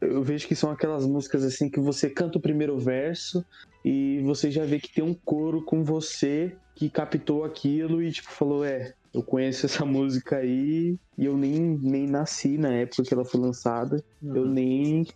Eu 0.00 0.22
vejo 0.22 0.48
que 0.48 0.56
são 0.56 0.70
aquelas 0.70 1.06
músicas 1.06 1.44
assim 1.44 1.68
que 1.68 1.80
você 1.80 2.08
canta 2.10 2.38
o 2.38 2.40
primeiro 2.40 2.78
verso 2.78 3.44
e 3.84 4.20
você 4.24 4.50
já 4.50 4.64
vê 4.64 4.78
que 4.78 4.92
tem 4.92 5.04
um 5.04 5.14
coro 5.14 5.62
com 5.62 5.84
você 5.84 6.56
que 6.74 6.88
captou 6.90 7.44
aquilo 7.44 8.02
e, 8.02 8.10
tipo, 8.10 8.30
falou: 8.30 8.64
É, 8.64 8.94
eu 9.12 9.22
conheço 9.22 9.66
essa 9.66 9.84
música 9.84 10.38
aí 10.38 10.96
e 11.16 11.24
eu 11.24 11.36
nem, 11.36 11.78
nem 11.80 12.06
nasci 12.06 12.58
na 12.58 12.72
época 12.72 13.04
que 13.04 13.14
ela 13.14 13.24
foi 13.24 13.40
lançada. 13.40 14.02
Uhum. 14.20 14.34
Eu 14.36 14.46
nem. 14.46 15.06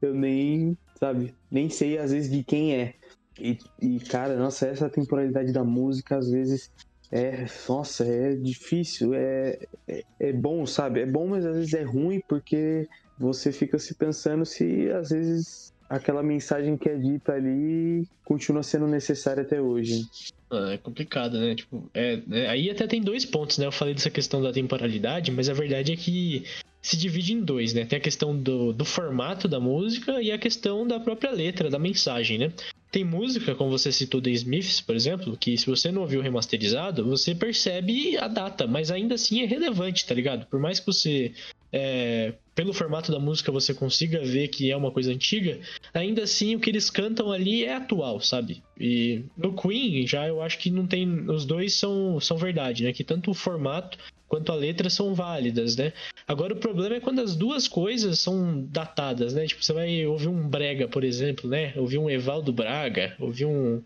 Eu 0.00 0.14
nem, 0.14 0.76
sabe, 0.98 1.34
nem 1.50 1.68
sei 1.68 1.98
às 1.98 2.12
vezes 2.12 2.30
de 2.30 2.42
quem 2.42 2.74
é. 2.74 2.94
E, 3.38 3.58
e, 3.80 3.98
cara, 4.00 4.36
nossa, 4.36 4.66
essa 4.66 4.88
temporalidade 4.88 5.52
da 5.52 5.64
música 5.64 6.16
às 6.16 6.30
vezes 6.30 6.70
é. 7.10 7.46
Nossa, 7.68 8.04
é 8.04 8.34
difícil. 8.34 9.14
É, 9.14 9.58
é, 9.88 10.04
é 10.20 10.32
bom, 10.32 10.66
sabe? 10.66 11.00
É 11.00 11.06
bom, 11.06 11.28
mas 11.28 11.44
às 11.44 11.56
vezes 11.56 11.74
é 11.74 11.82
ruim 11.82 12.20
porque 12.28 12.88
você 13.18 13.52
fica 13.52 13.78
se 13.78 13.94
pensando 13.94 14.44
se 14.44 14.90
às 14.90 15.10
vezes 15.10 15.72
aquela 15.88 16.22
mensagem 16.22 16.76
que 16.76 16.88
é 16.88 16.96
dita 16.96 17.32
ali 17.32 18.06
continua 18.24 18.62
sendo 18.62 18.86
necessária 18.86 19.42
até 19.42 19.60
hoje. 19.60 20.02
Ah, 20.50 20.72
é 20.72 20.78
complicado, 20.78 21.38
né? 21.38 21.54
Tipo, 21.54 21.88
é, 21.94 22.20
é, 22.30 22.48
aí 22.48 22.70
até 22.70 22.86
tem 22.86 23.00
dois 23.00 23.24
pontos, 23.24 23.58
né? 23.58 23.66
Eu 23.66 23.72
falei 23.72 23.94
dessa 23.94 24.10
questão 24.10 24.42
da 24.42 24.52
temporalidade, 24.52 25.30
mas 25.30 25.48
a 25.48 25.52
verdade 25.52 25.92
é 25.92 25.96
que 25.96 26.44
se 26.84 26.98
divide 26.98 27.32
em 27.32 27.40
dois, 27.40 27.72
né? 27.72 27.86
Tem 27.86 27.96
a 27.96 28.00
questão 28.00 28.36
do, 28.36 28.70
do 28.70 28.84
formato 28.84 29.48
da 29.48 29.58
música 29.58 30.20
e 30.20 30.30
a 30.30 30.36
questão 30.36 30.86
da 30.86 31.00
própria 31.00 31.30
letra, 31.30 31.70
da 31.70 31.78
mensagem, 31.78 32.36
né? 32.36 32.52
Tem 32.92 33.02
música, 33.02 33.54
como 33.54 33.70
você 33.70 33.90
citou 33.90 34.20
The 34.20 34.30
Smiths, 34.30 34.82
por 34.82 34.94
exemplo, 34.94 35.34
que 35.34 35.56
se 35.56 35.66
você 35.66 35.90
não 35.90 36.02
ouviu 36.02 36.20
remasterizado, 36.20 37.02
você 37.02 37.34
percebe 37.34 38.18
a 38.18 38.28
data, 38.28 38.66
mas 38.66 38.90
ainda 38.90 39.14
assim 39.14 39.40
é 39.40 39.46
relevante, 39.46 40.04
tá 40.04 40.14
ligado? 40.14 40.46
Por 40.46 40.60
mais 40.60 40.78
que 40.78 40.86
você 40.86 41.32
é, 41.72 42.34
pelo 42.54 42.72
formato 42.72 43.10
da 43.10 43.18
música 43.18 43.50
você 43.50 43.74
consiga 43.74 44.22
ver 44.22 44.46
que 44.46 44.70
é 44.70 44.76
uma 44.76 44.92
coisa 44.92 45.10
antiga, 45.10 45.58
ainda 45.92 46.22
assim 46.22 46.54
o 46.54 46.60
que 46.60 46.70
eles 46.70 46.88
cantam 46.88 47.32
ali 47.32 47.64
é 47.64 47.74
atual, 47.74 48.20
sabe? 48.20 48.62
E 48.78 49.24
no 49.36 49.52
Queen 49.56 50.06
já 50.06 50.28
eu 50.28 50.40
acho 50.40 50.58
que 50.58 50.70
não 50.70 50.86
tem. 50.86 51.28
Os 51.28 51.44
dois 51.44 51.74
são, 51.74 52.20
são 52.20 52.36
verdade, 52.36 52.84
né? 52.84 52.92
Que 52.92 53.02
tanto 53.02 53.32
o 53.32 53.34
formato 53.34 53.98
quanto 54.34 54.50
a 54.50 54.56
letra 54.56 54.90
são 54.90 55.14
válidas, 55.14 55.76
né? 55.76 55.92
Agora 56.26 56.54
o 56.54 56.56
problema 56.56 56.96
é 56.96 57.00
quando 57.00 57.20
as 57.20 57.36
duas 57.36 57.68
coisas 57.68 58.18
são 58.18 58.66
datadas, 58.68 59.32
né? 59.32 59.46
Tipo, 59.46 59.64
você 59.64 59.72
vai 59.72 60.04
ouvir 60.06 60.26
um 60.26 60.48
Brega, 60.48 60.88
por 60.88 61.04
exemplo, 61.04 61.48
né? 61.48 61.72
Ouvir 61.76 61.98
um 61.98 62.10
Evaldo 62.10 62.52
Braga, 62.52 63.14
ouvir 63.20 63.44
um, 63.44 63.80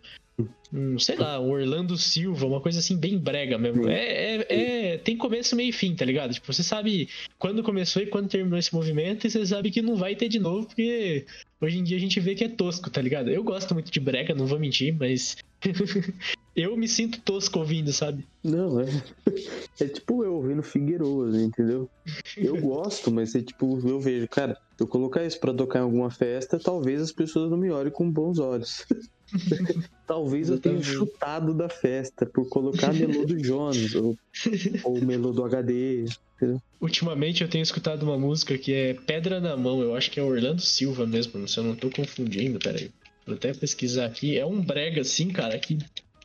um 0.72 0.98
sei 0.98 1.16
lá, 1.16 1.38
um 1.38 1.50
Orlando 1.50 1.98
Silva, 1.98 2.46
uma 2.46 2.62
coisa 2.62 2.78
assim 2.78 2.96
bem 2.96 3.18
brega 3.18 3.58
mesmo. 3.58 3.90
É, 3.90 4.36
é, 4.36 4.46
é, 4.48 4.98
tem 4.98 5.18
começo, 5.18 5.54
meio 5.54 5.68
e 5.68 5.72
fim, 5.72 5.94
tá 5.94 6.06
ligado? 6.06 6.32
Tipo, 6.32 6.50
você 6.50 6.62
sabe 6.62 7.10
quando 7.38 7.62
começou 7.62 8.00
e 8.00 8.06
quando 8.06 8.30
terminou 8.30 8.58
esse 8.58 8.74
movimento 8.74 9.26
e 9.26 9.30
você 9.30 9.44
sabe 9.44 9.70
que 9.70 9.82
não 9.82 9.96
vai 9.96 10.16
ter 10.16 10.30
de 10.30 10.38
novo, 10.38 10.66
porque 10.66 11.26
hoje 11.60 11.78
em 11.78 11.84
dia 11.84 11.98
a 11.98 12.00
gente 12.00 12.18
vê 12.20 12.34
que 12.34 12.44
é 12.44 12.48
tosco, 12.48 12.88
tá 12.88 13.02
ligado? 13.02 13.28
Eu 13.28 13.44
gosto 13.44 13.74
muito 13.74 13.90
de 13.90 14.00
brega, 14.00 14.34
não 14.34 14.46
vou 14.46 14.58
mentir, 14.58 14.96
mas 14.98 15.36
eu 16.58 16.76
me 16.76 16.88
sinto 16.88 17.20
tosco 17.20 17.58
ouvindo, 17.58 17.92
sabe? 17.92 18.26
Não, 18.42 18.80
é. 18.80 18.86
É 19.80 19.86
tipo 19.86 20.24
eu 20.24 20.34
ouvindo 20.34 20.60
Figueiredo, 20.60 21.38
entendeu? 21.38 21.88
Eu 22.36 22.56
gosto, 22.60 23.12
mas 23.12 23.32
é 23.36 23.40
tipo, 23.40 23.78
eu 23.88 24.00
vejo, 24.00 24.26
cara, 24.26 24.54
se 24.76 24.82
eu 24.82 24.88
colocar 24.88 25.24
isso 25.24 25.38
pra 25.38 25.54
tocar 25.54 25.78
em 25.78 25.82
alguma 25.82 26.10
festa, 26.10 26.58
talvez 26.58 27.00
as 27.00 27.12
pessoas 27.12 27.48
não 27.48 27.56
me 27.56 27.70
olhem 27.70 27.92
com 27.92 28.10
bons 28.10 28.40
olhos. 28.40 28.84
talvez 30.04 30.48
eu 30.48 30.58
tenha 30.58 30.82
chutado 30.82 31.54
da 31.54 31.68
festa 31.68 32.26
por 32.26 32.48
colocar 32.48 32.92
Melô 32.92 33.24
do 33.24 33.36
Jones 33.36 33.94
ou, 33.94 34.16
ou 34.82 35.00
Melô 35.00 35.32
do 35.32 35.44
HD. 35.44 36.06
Entendeu? 36.36 36.60
Ultimamente 36.80 37.44
eu 37.44 37.48
tenho 37.48 37.62
escutado 37.62 38.02
uma 38.02 38.18
música 38.18 38.58
que 38.58 38.72
é 38.72 38.94
Pedra 38.94 39.40
na 39.40 39.56
Mão, 39.56 39.80
eu 39.80 39.94
acho 39.94 40.10
que 40.10 40.18
é 40.18 40.22
Orlando 40.24 40.62
Silva 40.62 41.06
mesmo, 41.06 41.46
se 41.46 41.58
eu 41.58 41.62
não 41.62 41.76
tô 41.76 41.88
confundindo, 41.88 42.58
peraí. 42.58 42.90
Vou 43.24 43.36
até 43.36 43.52
pesquisar 43.52 44.06
aqui. 44.06 44.38
É 44.38 44.46
um 44.46 44.60
brega, 44.60 45.02
assim, 45.02 45.28
cara, 45.28 45.58
que 45.58 45.78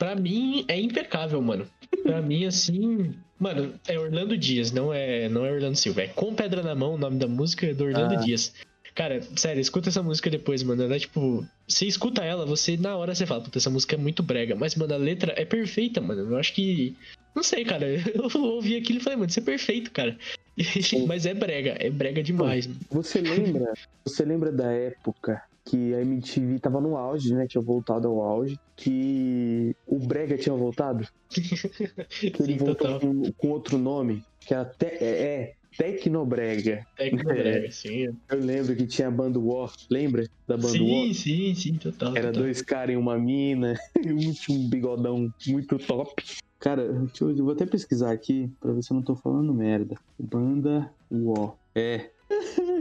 pra 0.03 0.15
mim 0.15 0.65
é 0.67 0.77
impecável, 0.77 1.41
mano. 1.41 1.65
Pra 2.03 2.21
mim, 2.21 2.45
assim. 2.45 3.15
Mano, 3.39 3.73
é 3.87 3.97
Orlando 3.97 4.37
Dias, 4.37 4.69
não 4.69 4.93
é, 4.93 5.29
não 5.29 5.45
é 5.45 5.51
Orlando 5.51 5.77
Silva. 5.77 6.01
É 6.01 6.07
Com 6.07 6.35
Pedra 6.35 6.61
na 6.61 6.75
Mão, 6.75 6.95
o 6.95 6.97
nome 6.97 7.17
da 7.17 7.27
música 7.27 7.67
é 7.67 7.73
do 7.73 7.85
Orlando 7.85 8.15
ah. 8.15 8.17
Dias. 8.17 8.53
Cara, 8.93 9.21
sério, 9.37 9.61
escuta 9.61 9.87
essa 9.87 10.03
música 10.03 10.29
depois, 10.29 10.61
mano. 10.61 10.83
Ela 10.83 10.97
é 10.97 10.99
tipo. 10.99 11.45
Você 11.65 11.85
escuta 11.85 12.21
ela, 12.21 12.45
você 12.45 12.75
na 12.75 12.97
hora 12.97 13.15
você 13.15 13.25
fala, 13.25 13.41
puta, 13.41 13.57
essa 13.57 13.69
música 13.69 13.95
é 13.95 13.97
muito 13.97 14.21
brega. 14.21 14.55
Mas, 14.55 14.75
mano, 14.75 14.93
a 14.93 14.97
letra 14.97 15.33
é 15.37 15.45
perfeita, 15.45 16.01
mano. 16.01 16.33
Eu 16.33 16.37
acho 16.37 16.53
que. 16.53 16.97
Não 17.33 17.41
sei, 17.41 17.63
cara. 17.63 17.85
Eu 18.13 18.41
ouvi 18.41 18.75
aquilo 18.75 18.99
e 18.99 19.01
falei, 19.01 19.17
mano, 19.17 19.29
isso 19.29 19.39
é 19.39 19.43
perfeito, 19.43 19.89
cara. 19.91 20.17
Mas 21.07 21.25
é 21.25 21.33
brega, 21.33 21.77
é 21.79 21.89
brega 21.89 22.21
demais. 22.21 22.67
Mano. 22.67 22.79
Você 22.91 23.21
lembra? 23.21 23.73
Você 24.03 24.25
lembra 24.25 24.51
da 24.51 24.69
época 24.69 25.41
que 25.65 25.93
a 25.93 26.01
MTV 26.01 26.59
tava 26.59 26.81
no 26.81 26.97
auge, 26.97 27.33
né? 27.33 27.47
Tinha 27.47 27.61
voltado 27.61 28.07
ao 28.07 28.21
auge. 28.21 28.59
Que 28.75 29.75
o 29.87 29.97
Brega 29.99 30.37
tinha 30.37 30.55
voltado. 30.55 31.07
que 31.29 32.43
ele 32.43 32.53
Sim, 32.53 32.57
voltou 32.57 32.99
com, 32.99 33.31
com, 33.33 33.49
outro 33.49 33.77
nome. 33.77 34.23
Que 34.41 34.53
era 34.53 34.65
te, 34.65 34.85
é, 34.85 34.99
é 34.99 35.53
Tecnobrega. 35.77 36.85
Tecnobrega, 36.97 37.67
é. 37.67 37.71
sim. 37.71 38.15
Eu 38.29 38.39
lembro 38.39 38.75
que 38.75 38.85
tinha 38.85 39.07
a 39.07 39.11
banda 39.11 39.39
War, 39.39 39.71
lembra 39.89 40.27
da 40.47 40.55
banda 40.55 40.69
sim, 40.69 40.81
War? 40.81 41.07
Sim, 41.07 41.13
sim, 41.13 41.55
sim, 41.55 41.75
total. 41.75 42.15
Era 42.15 42.27
total. 42.27 42.43
dois 42.43 42.61
caras 42.61 42.93
e 42.93 42.97
uma 42.97 43.17
mina, 43.17 43.75
e 44.03 44.11
um 44.11 44.31
tinha 44.33 44.57
um 44.57 44.69
bigodão 44.69 45.33
muito 45.47 45.77
top. 45.79 46.23
Cara, 46.59 46.81
eu, 46.81 47.29
eu 47.29 47.43
vou 47.43 47.53
até 47.53 47.65
pesquisar 47.65 48.11
aqui 48.11 48.49
pra 48.59 48.71
ver 48.71 48.81
se 48.83 48.91
eu 48.91 48.95
não 48.95 49.03
tô 49.03 49.15
falando 49.15 49.53
merda. 49.53 49.95
Banda 50.17 50.89
War. 51.11 51.55
É, 51.75 52.09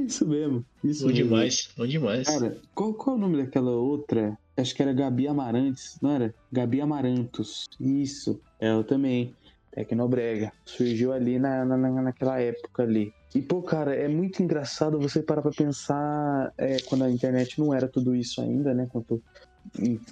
isso 0.06 0.26
mesmo. 0.26 0.64
Isso 0.82 1.02
bom 1.02 1.08
mesmo. 1.08 1.24
demais, 1.24 1.68
bom 1.76 1.86
demais. 1.86 2.26
Cara, 2.26 2.58
qual, 2.74 2.94
qual 2.94 3.16
é 3.16 3.18
o 3.18 3.22
nome 3.22 3.42
daquela 3.42 3.70
outra? 3.70 4.36
Acho 4.56 4.74
que 4.74 4.82
era 4.82 4.92
Gabi 4.92 5.26
Amarantes, 5.26 5.98
não 6.00 6.10
era? 6.10 6.34
Gabi 6.50 6.80
Amarantos. 6.80 7.64
Isso. 7.80 8.40
Ela 8.60 8.80
é, 8.80 8.84
também. 8.84 9.34
Tecnobrega. 9.72 10.52
Surgiu 10.66 11.12
ali 11.12 11.38
na, 11.38 11.64
na, 11.64 11.76
naquela 11.76 12.38
época 12.38 12.82
ali. 12.82 13.12
E, 13.34 13.40
pô, 13.40 13.62
cara, 13.62 13.94
é 13.94 14.06
muito 14.06 14.42
engraçado 14.42 15.00
você 15.00 15.22
parar 15.22 15.40
pra 15.40 15.50
pensar 15.50 16.52
é, 16.58 16.76
quando 16.82 17.04
a 17.04 17.10
internet 17.10 17.58
não 17.58 17.72
era 17.72 17.88
tudo 17.88 18.14
isso 18.14 18.42
ainda, 18.42 18.74
né? 18.74 18.86
Quando 18.92 19.22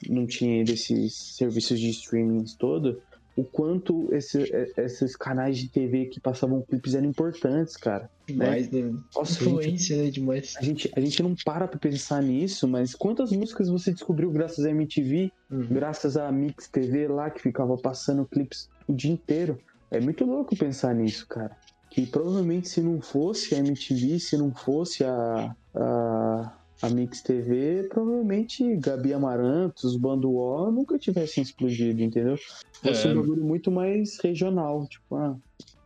não 0.09 0.27
tinha 0.27 0.65
desses 0.65 1.15
serviços 1.37 1.79
de 1.79 1.91
streaming 1.91 2.45
todo 2.59 3.03
o 3.37 3.45
quanto 3.45 4.13
esse, 4.13 4.43
é, 4.55 4.73
esses 4.79 5.17
canais 5.17 5.59
de 5.59 5.69
TV 5.69 6.07
que 6.07 6.21
passavam 6.21 6.63
clipes 6.63 6.95
eram 6.95 7.07
importantes, 7.07 7.77
cara. 7.77 8.11
Demais, 8.27 8.71
né? 8.71 8.83
né? 8.83 8.99
Nossa, 9.15 9.43
Influência, 9.43 9.97
gente, 9.97 10.05
né? 10.05 10.11
Demais. 10.11 10.55
A 10.59 10.63
gente, 10.63 10.91
a 10.95 11.01
gente 11.01 11.23
não 11.23 11.35
para 11.45 11.69
pra 11.69 11.79
pensar 11.79 12.23
nisso, 12.23 12.67
mas 12.69 12.95
quantas 12.95 13.33
músicas 13.33 13.69
você 13.69 13.93
descobriu 13.93 14.31
graças 14.31 14.65
à 14.65 14.71
MTV, 14.71 15.33
uhum. 15.51 15.67
graças 15.71 16.17
à 16.17 16.31
Mix 16.31 16.69
TV 16.69 17.09
lá, 17.09 17.31
que 17.31 17.41
ficava 17.41 17.77
passando 17.77 18.25
clipes 18.25 18.69
o 18.87 18.93
dia 18.93 19.13
inteiro? 19.13 19.59
É 19.91 20.01
muito 20.01 20.25
louco 20.25 20.57
pensar 20.57 20.95
nisso, 20.95 21.27
cara. 21.27 21.57
Que 21.91 22.07
provavelmente 22.07 22.69
se 22.69 22.81
não 22.81 23.01
fosse 23.01 23.55
a 23.55 23.59
MTV, 23.59 24.21
se 24.21 24.37
não 24.37 24.55
fosse 24.55 25.05
a, 25.05 25.57
a 25.75 26.53
a 26.83 26.89
Mix 26.89 27.21
TV, 27.23 27.89
provavelmente 27.91 28.77
Gabi 28.77 29.13
Amarantos, 29.13 29.97
Bando 29.97 30.33
O 30.33 30.71
nunca 30.71 30.99
tivessem 30.99 31.43
explodido, 31.43 32.03
entendeu? 32.03 32.37
Fosse 32.83 33.07
é. 33.07 33.11
um 33.11 33.17
bagulho 33.17 33.45
muito 33.45 33.71
mais 33.71 34.19
regional, 34.19 34.87
tipo, 34.87 35.15
ah, 35.17 35.37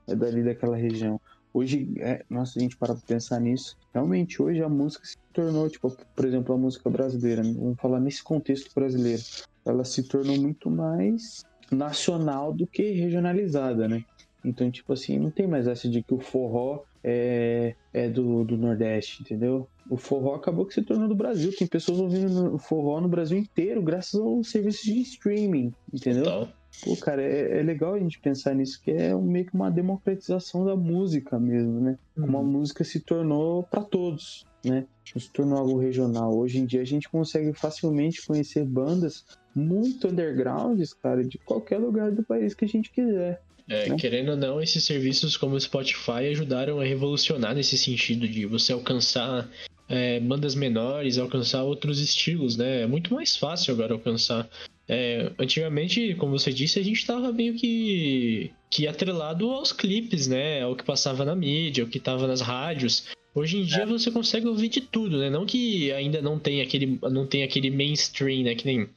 é 0.06 0.14
dali 0.14 0.42
daquela 0.42 0.76
região. 0.76 1.20
Hoje, 1.52 1.92
é, 1.98 2.24
nossa, 2.28 2.58
a 2.58 2.62
gente 2.62 2.76
para 2.76 2.94
pra 2.94 3.02
pensar 3.06 3.40
nisso. 3.40 3.76
Realmente, 3.92 4.42
hoje 4.42 4.62
a 4.62 4.68
música 4.68 5.04
se 5.06 5.16
tornou, 5.32 5.68
tipo, 5.68 5.96
por 6.14 6.24
exemplo, 6.24 6.54
a 6.54 6.58
música 6.58 6.90
brasileira, 6.90 7.42
vamos 7.42 7.80
falar 7.80 8.00
nesse 8.00 8.22
contexto 8.22 8.72
brasileiro, 8.74 9.22
ela 9.64 9.84
se 9.84 10.02
tornou 10.02 10.36
muito 10.36 10.70
mais 10.70 11.44
nacional 11.70 12.52
do 12.52 12.66
que 12.66 12.82
regionalizada, 12.90 13.88
né? 13.88 14.04
Então, 14.44 14.70
tipo 14.70 14.92
assim, 14.92 15.18
não 15.18 15.30
tem 15.30 15.46
mais 15.46 15.66
essa 15.66 15.88
de 15.88 16.02
que 16.02 16.12
o 16.12 16.20
forró 16.20 16.82
é, 17.04 17.74
é 17.92 18.08
do, 18.08 18.42
do 18.44 18.56
Nordeste, 18.56 19.22
entendeu? 19.22 19.68
O 19.90 19.98
forró 19.98 20.34
acabou 20.34 20.64
que 20.64 20.72
se 20.72 20.82
tornou 20.82 21.06
do 21.06 21.14
Brasil. 21.14 21.54
Tem 21.54 21.68
pessoas 21.68 22.00
ouvindo 22.00 22.58
forró 22.58 23.00
no 23.00 23.08
Brasil 23.08 23.36
inteiro 23.36 23.82
graças 23.82 24.18
ao 24.18 24.42
serviço 24.42 24.84
de 24.86 25.02
streaming, 25.02 25.74
entendeu? 25.92 26.24
Total. 26.24 26.48
Pô, 26.82 26.96
cara, 26.96 27.22
é, 27.22 27.60
é, 27.60 27.62
legal 27.62 27.94
a 27.94 27.98
gente 27.98 28.18
pensar 28.18 28.54
nisso, 28.54 28.80
que 28.82 28.90
é 28.90 29.14
meio 29.14 29.46
que 29.46 29.54
uma 29.54 29.70
democratização 29.70 30.64
da 30.64 30.74
música 30.74 31.38
mesmo, 31.38 31.80
né? 31.80 31.98
Uhum. 32.16 32.24
Como 32.24 32.38
a 32.38 32.42
música 32.42 32.82
se 32.82 32.98
tornou 32.98 33.62
para 33.62 33.82
todos, 33.82 34.44
né? 34.64 34.86
Se 35.04 35.30
tornou 35.30 35.58
algo 35.58 35.78
regional. 35.78 36.36
Hoje 36.36 36.58
em 36.58 36.66
dia 36.66 36.80
a 36.80 36.86
gente 36.86 37.08
consegue 37.08 37.52
facilmente 37.52 38.26
conhecer 38.26 38.64
bandas 38.64 39.24
muito 39.54 40.08
undergrounds, 40.08 40.92
cara, 40.94 41.22
de 41.22 41.38
qualquer 41.38 41.78
lugar 41.78 42.10
do 42.10 42.24
país 42.24 42.54
que 42.54 42.64
a 42.64 42.68
gente 42.68 42.90
quiser. 42.90 43.40
É, 43.68 43.88
né? 43.88 43.96
Querendo 43.96 44.30
ou 44.30 44.36
não, 44.36 44.60
esses 44.60 44.84
serviços 44.84 45.36
como 45.36 45.54
o 45.54 45.60
Spotify 45.60 46.28
ajudaram 46.30 46.80
a 46.80 46.84
revolucionar 46.84 47.54
nesse 47.54 47.78
sentido 47.78 48.28
de 48.28 48.44
você 48.44 48.72
alcançar 48.72 49.48
é, 49.88 50.20
bandas 50.20 50.54
menores, 50.54 51.18
alcançar 51.18 51.62
outros 51.62 51.98
estilos, 52.00 52.56
né? 52.56 52.82
É 52.82 52.86
muito 52.86 53.14
mais 53.14 53.36
fácil 53.36 53.74
agora 53.74 53.94
alcançar. 53.94 54.48
É, 54.86 55.32
antigamente, 55.38 56.14
como 56.16 56.38
você 56.38 56.52
disse, 56.52 56.78
a 56.78 56.82
gente 56.82 56.98
estava 56.98 57.32
meio 57.32 57.54
que, 57.54 58.50
que 58.70 58.86
atrelado 58.86 59.50
aos 59.50 59.72
clipes, 59.72 60.28
né? 60.28 60.62
Ao 60.62 60.76
que 60.76 60.84
passava 60.84 61.24
na 61.24 61.34
mídia, 61.34 61.84
ao 61.84 61.90
que 61.90 61.98
estava 61.98 62.26
nas 62.26 62.40
rádios. 62.40 63.06
Hoje 63.34 63.58
em 63.58 63.64
dia 63.64 63.82
é. 63.82 63.86
você 63.86 64.10
consegue 64.10 64.46
ouvir 64.46 64.68
de 64.68 64.80
tudo, 64.80 65.18
né? 65.18 65.28
Não 65.28 65.44
que 65.44 65.90
ainda 65.92 66.22
não 66.22 66.38
tem 66.38 66.60
aquele, 66.60 66.98
não 67.02 67.26
tem 67.26 67.42
aquele 67.42 67.70
mainstream, 67.70 68.44
né? 68.44 68.54
Que 68.54 68.66
nem 68.66 68.88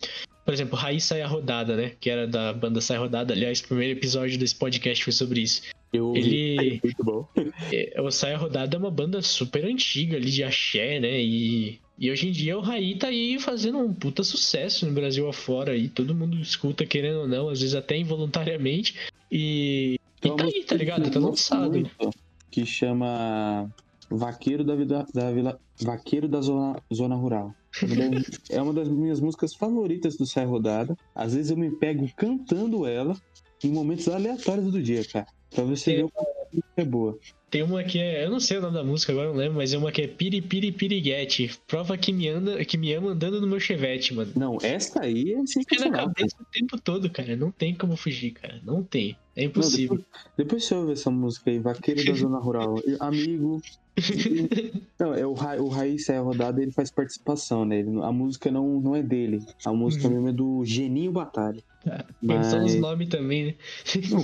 por 0.48 0.54
exemplo, 0.54 0.78
Raiz 0.78 1.04
Sai 1.04 1.22
a 1.22 1.28
Rodada, 1.28 1.76
né? 1.76 1.92
Que 2.00 2.10
era 2.10 2.26
da 2.26 2.54
banda 2.54 2.80
Sai 2.80 2.96
a 2.96 3.02
Rodada. 3.02 3.34
Aliás, 3.34 3.60
o 3.60 3.68
primeiro 3.68 4.00
episódio 4.00 4.40
desse 4.40 4.56
podcast 4.56 5.04
foi 5.04 5.12
sobre 5.12 5.42
isso. 5.42 5.64
Eu 5.92 6.16
Ele... 6.16 6.80
Muito 6.82 7.04
bom. 7.04 7.28
É, 7.70 8.02
o 8.02 8.10
Sai 8.10 8.34
a 8.34 8.38
Rodada 8.38 8.78
é 8.78 8.80
uma 8.80 8.90
banda 8.90 9.22
super 9.22 9.66
antiga 9.66 10.16
ali 10.16 10.32
de 10.32 10.46
axé, 10.46 11.02
né? 11.02 11.22
E, 11.22 11.82
e 12.00 12.10
hoje 12.10 12.30
em 12.30 12.32
dia 12.32 12.58
o 12.58 12.62
Raí 12.62 12.98
tá 12.98 13.08
aí 13.08 13.38
fazendo 13.38 13.80
um 13.80 13.94
puta 13.94 14.24
sucesso 14.24 14.86
no 14.86 14.94
Brasil 14.94 15.28
afora. 15.28 15.76
E 15.76 15.90
todo 15.90 16.16
mundo 16.16 16.40
escuta, 16.40 16.86
querendo 16.86 17.20
ou 17.20 17.28
não, 17.28 17.50
às 17.50 17.60
vezes 17.60 17.76
até 17.76 17.98
involuntariamente. 17.98 18.96
E, 19.30 20.00
e 20.24 20.30
tá 20.30 20.46
aí, 20.46 20.64
tá 20.64 20.76
ligado? 20.78 21.12
Tá 21.12 21.20
lançado. 21.20 21.92
Que 22.50 22.66
chama 22.66 23.70
Vaqueiro 24.10 24.64
da, 24.64 24.76
vida, 24.76 25.06
da 25.14 25.30
Vila. 25.30 25.60
Vaqueiro 25.82 26.30
da 26.30 26.40
Zona, 26.40 26.82
zona 26.94 27.16
Rural. 27.16 27.54
É 28.50 28.62
uma 28.62 28.74
das 28.74 28.88
minhas 28.88 29.20
músicas 29.20 29.54
favoritas 29.54 30.16
do 30.16 30.26
Sai 30.26 30.46
Rodada. 30.46 30.98
Às 31.14 31.34
vezes 31.34 31.52
eu 31.52 31.58
me 31.58 31.72
pego 31.72 32.08
cantando 32.16 32.86
ela 32.86 33.16
em 33.64 33.70
momentos 33.70 34.08
aleatórios 34.08 34.72
do 34.72 34.82
dia, 34.82 35.04
cara. 35.06 35.28
Pra 35.50 35.64
você 35.64 35.96
ver 35.96 36.06
o 36.06 36.12
é 36.76 36.84
boa. 36.84 37.18
Tem 37.50 37.64
uma 37.64 37.82
que 37.84 37.98
é. 37.98 38.26
Eu 38.26 38.30
não 38.30 38.40
sei 38.40 38.58
o 38.58 38.62
nome 38.62 38.74
da 38.74 38.84
música 38.84 39.14
agora, 39.14 39.30
não 39.30 39.36
lembro, 39.36 39.58
mas 39.58 39.74
é 39.74 39.78
uma 39.78 39.92
que 39.92 40.02
é 40.02 40.08
Piri 40.08 40.42
Piri 40.42 40.72
Piriguete. 40.72 41.58
Prova 41.66 41.98
que 41.98 42.12
me, 42.12 42.28
anda, 42.28 42.64
que 42.66 42.78
me 42.78 42.94
ama 42.94 43.12
andando 43.12 43.40
no 43.40 43.48
meu 43.48 43.60
chevette, 43.60 44.14
mano. 44.14 44.32
Não, 44.36 44.58
essa 44.62 45.02
aí 45.02 45.32
é 45.32 45.46
sensacional. 45.46 46.08
na 46.08 46.14
cabeça 46.14 46.36
o 46.42 46.46
tempo 46.52 46.82
todo, 46.82 47.10
cara. 47.10 47.38
Não 47.38 47.50
tem 47.50 47.74
como 47.74 47.96
fugir, 47.96 48.32
cara. 48.32 48.60
Não 48.66 48.84
tem. 48.84 49.18
É 49.36 49.46
impossível. 49.46 49.96
Não, 49.96 50.04
depois, 50.04 50.26
depois 50.38 50.64
você 50.66 50.76
ouve 50.76 50.92
essa 50.92 51.10
música 51.10 51.50
aí, 51.50 51.60
Vaqueiro 51.60 52.04
da 52.04 52.14
Zona 52.14 52.38
Rural. 52.38 52.76
Amigo, 53.00 53.62
não, 55.00 55.14
é 55.14 55.26
o, 55.26 55.34
Ra 55.34 55.56
o 55.56 55.68
Raiz 55.68 56.08
é 56.10 56.18
a 56.18 56.22
rodada, 56.22 56.62
ele 56.62 56.72
faz 56.72 56.92
participação, 56.92 57.66
né? 57.66 57.80
Ele, 57.80 58.00
a 58.02 58.12
música 58.12 58.52
não, 58.52 58.80
não 58.80 58.96
é 58.96 59.02
dele. 59.02 59.44
A 59.66 59.74
música 59.74 60.08
uhum. 60.08 60.14
mesmo 60.14 60.30
é 60.30 60.32
do 60.32 60.64
Geninho 60.64 61.12
Batalha. 61.12 61.64
Ah, 61.86 62.06
Mas... 62.22 62.48
São 62.48 62.64
os 62.64 62.76
nomes 62.76 63.10
também, 63.10 63.46
né? 63.48 63.56
Não, 64.12 64.24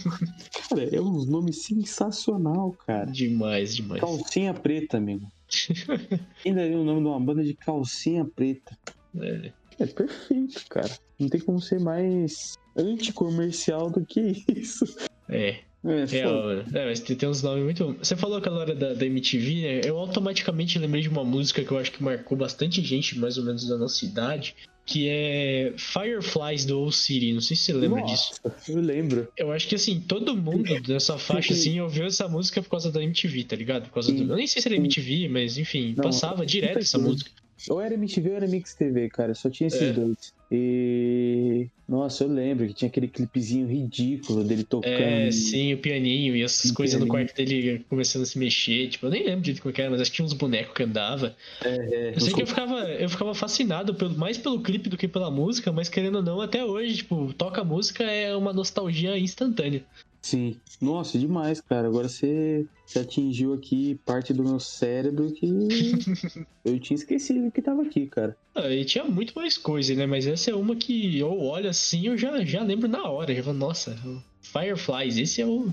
cara, 0.69 0.95
é 0.95 1.01
uns 1.01 1.27
nomes 1.27 1.63
sensacionais 1.63 2.12
sensacional, 2.13 2.71
cara. 2.85 3.05
Demais, 3.05 3.75
demais. 3.75 3.99
Calcinha 3.99 4.53
preta, 4.53 4.97
amigo. 4.97 5.29
Ainda 6.45 6.67
vi 6.67 6.75
o 6.75 6.83
nome 6.83 7.01
de 7.01 7.07
uma 7.07 7.19
banda 7.19 7.43
de 7.43 7.53
calcinha 7.53 8.25
preta. 8.25 8.77
É. 9.19 9.51
É 9.79 9.85
perfeito, 9.87 10.63
cara. 10.69 10.89
Não 11.19 11.27
tem 11.27 11.41
como 11.41 11.59
ser 11.59 11.79
mais 11.79 12.53
anticomercial 12.77 13.89
do 13.89 14.05
que 14.05 14.43
isso. 14.47 14.85
É. 15.27 15.59
É, 15.85 16.05
é, 16.15 16.79
é, 16.79 16.85
mas 16.85 17.01
tem, 17.01 17.13
tem 17.13 17.27
uns 17.27 17.43
nomes 17.43 17.61
muito. 17.65 17.93
Você 18.01 18.15
falou 18.15 18.37
aquela 18.37 18.59
hora 18.59 18.73
da, 18.73 18.93
da 18.93 19.05
MTV, 19.05 19.61
né? 19.61 19.81
Eu 19.83 19.97
automaticamente 19.97 20.79
lembrei 20.79 21.01
de 21.01 21.09
uma 21.09 21.25
música 21.25 21.61
que 21.61 21.69
eu 21.69 21.77
acho 21.77 21.91
que 21.91 22.01
marcou 22.01 22.37
bastante 22.37 22.81
gente, 22.81 23.19
mais 23.19 23.37
ou 23.37 23.43
menos 23.43 23.67
da 23.67 23.77
nossa 23.77 24.05
idade, 24.05 24.55
que 24.85 25.07
é 25.07 25.73
Fireflies 25.77 26.65
do 26.65 26.79
Old 26.79 26.95
City. 26.95 27.33
Não 27.33 27.41
sei 27.41 27.55
se 27.55 27.63
você 27.63 27.73
lembra 27.73 28.01
Nossa, 28.01 28.13
disso. 28.13 28.41
Eu 28.69 28.81
lembro. 28.81 29.27
Eu 29.37 29.51
acho 29.51 29.67
que 29.67 29.75
assim, 29.75 29.99
todo 29.99 30.35
mundo 30.35 30.79
dessa 30.81 31.17
faixa 31.17 31.53
assim 31.53 31.79
ouviu 31.81 32.05
essa 32.05 32.27
música 32.27 32.61
por 32.61 32.69
causa 32.69 32.91
da 32.91 33.01
MTV, 33.01 33.43
tá 33.45 33.55
ligado? 33.55 33.83
Por 33.83 33.93
causa 33.93 34.11
do... 34.11 34.23
Eu 34.23 34.35
nem 34.35 34.47
sei 34.47 34.61
se 34.61 34.67
era 34.67 34.75
MTV, 34.75 35.29
mas 35.29 35.57
enfim, 35.57 35.93
Não, 35.95 36.03
passava 36.03 36.45
direto 36.45 36.79
essa 36.79 36.97
música. 36.97 37.31
Ou 37.69 37.79
era 37.79 37.93
MTV 37.93 38.29
ou 38.29 38.35
era 38.35 38.47
Mix 38.47 38.73
TV, 38.73 39.09
cara. 39.09 39.33
Só 39.33 39.49
tinha 39.49 39.67
esses 39.67 39.81
É. 39.81 39.93
dois. 39.93 40.33
E. 40.55 41.67
Nossa, 41.89 42.23
eu 42.23 42.27
lembro 42.27 42.67
que 42.67 42.73
tinha 42.73 42.87
aquele 42.87 43.07
clipezinho 43.07 43.67
ridículo 43.67 44.43
dele 44.43 44.63
tocando. 44.63 44.93
É, 44.93 45.31
sim, 45.31 45.73
o 45.73 45.77
pianinho 45.79 46.35
e 46.35 46.43
essas 46.43 46.71
coisas 46.71 46.99
no 46.99 47.07
pianinho. 47.07 47.27
quarto 47.27 47.35
dele 47.35 47.85
começando 47.89 48.21
a 48.21 48.25
se 48.25 48.37
mexer. 48.37 48.87
Tipo, 48.89 49.07
eu 49.07 49.09
nem 49.09 49.23
lembro 49.23 49.41
direito 49.41 49.61
como 49.61 49.73
que 49.73 49.81
era, 49.81 49.89
mas 49.89 49.99
acho 49.99 50.11
que 50.11 50.17
tinha 50.17 50.25
uns 50.25 50.33
bonecos 50.33 50.75
que 50.75 50.83
andava. 50.83 51.35
É, 51.65 51.69
é. 51.69 52.15
Eu 52.15 52.21
sei 52.21 52.33
que 52.33 52.41
eu 52.43 52.47
ficava, 52.47 52.79
eu 52.83 53.09
ficava 53.09 53.33
fascinado 53.33 53.95
pelo, 53.95 54.15
mais 54.15 54.37
pelo 54.37 54.61
clipe 54.61 54.89
do 54.89 54.97
que 54.97 55.07
pela 55.07 55.31
música, 55.31 55.71
mas 55.71 55.89
querendo 55.89 56.17
ou 56.17 56.23
não, 56.23 56.39
até 56.39 56.63
hoje, 56.63 56.97
tipo, 56.97 57.33
toca 57.33 57.61
a 57.61 57.65
música 57.65 58.03
é 58.03 58.35
uma 58.35 58.53
nostalgia 58.53 59.17
instantânea. 59.17 59.83
Sim. 60.23 60.55
Nossa, 60.81 61.19
demais, 61.19 61.59
cara. 61.59 61.87
Agora 61.87 62.07
você, 62.07 62.65
você 62.85 62.99
atingiu 62.99 63.53
aqui 63.53 63.99
parte 64.05 64.33
do 64.33 64.43
meu 64.43 64.57
cérebro 64.57 65.31
que 65.33 65.45
eu 66.63 66.79
tinha 66.79 66.95
esquecido 66.95 67.51
que 67.51 67.61
tava 67.61 67.81
aqui, 67.81 68.07
cara. 68.07 68.35
Ah, 68.55 68.69
e 68.69 68.85
tinha 68.85 69.03
muito 69.03 69.33
mais 69.35 69.57
coisa, 69.57 69.93
né? 69.93 70.05
Mas 70.05 70.25
essa 70.25 70.49
é 70.49 70.55
uma 70.55 70.77
que 70.77 71.19
eu 71.19 71.37
olho 71.39 71.69
assim, 71.69 72.07
eu 72.07 72.17
já, 72.17 72.43
já 72.45 72.63
lembro 72.63 72.87
na 72.87 73.03
hora. 73.03 73.35
Já 73.35 73.43
falo, 73.43 73.57
nossa, 73.57 73.97
Fireflies, 74.41 75.17
esse 75.17 75.41
é 75.41 75.45
o. 75.45 75.65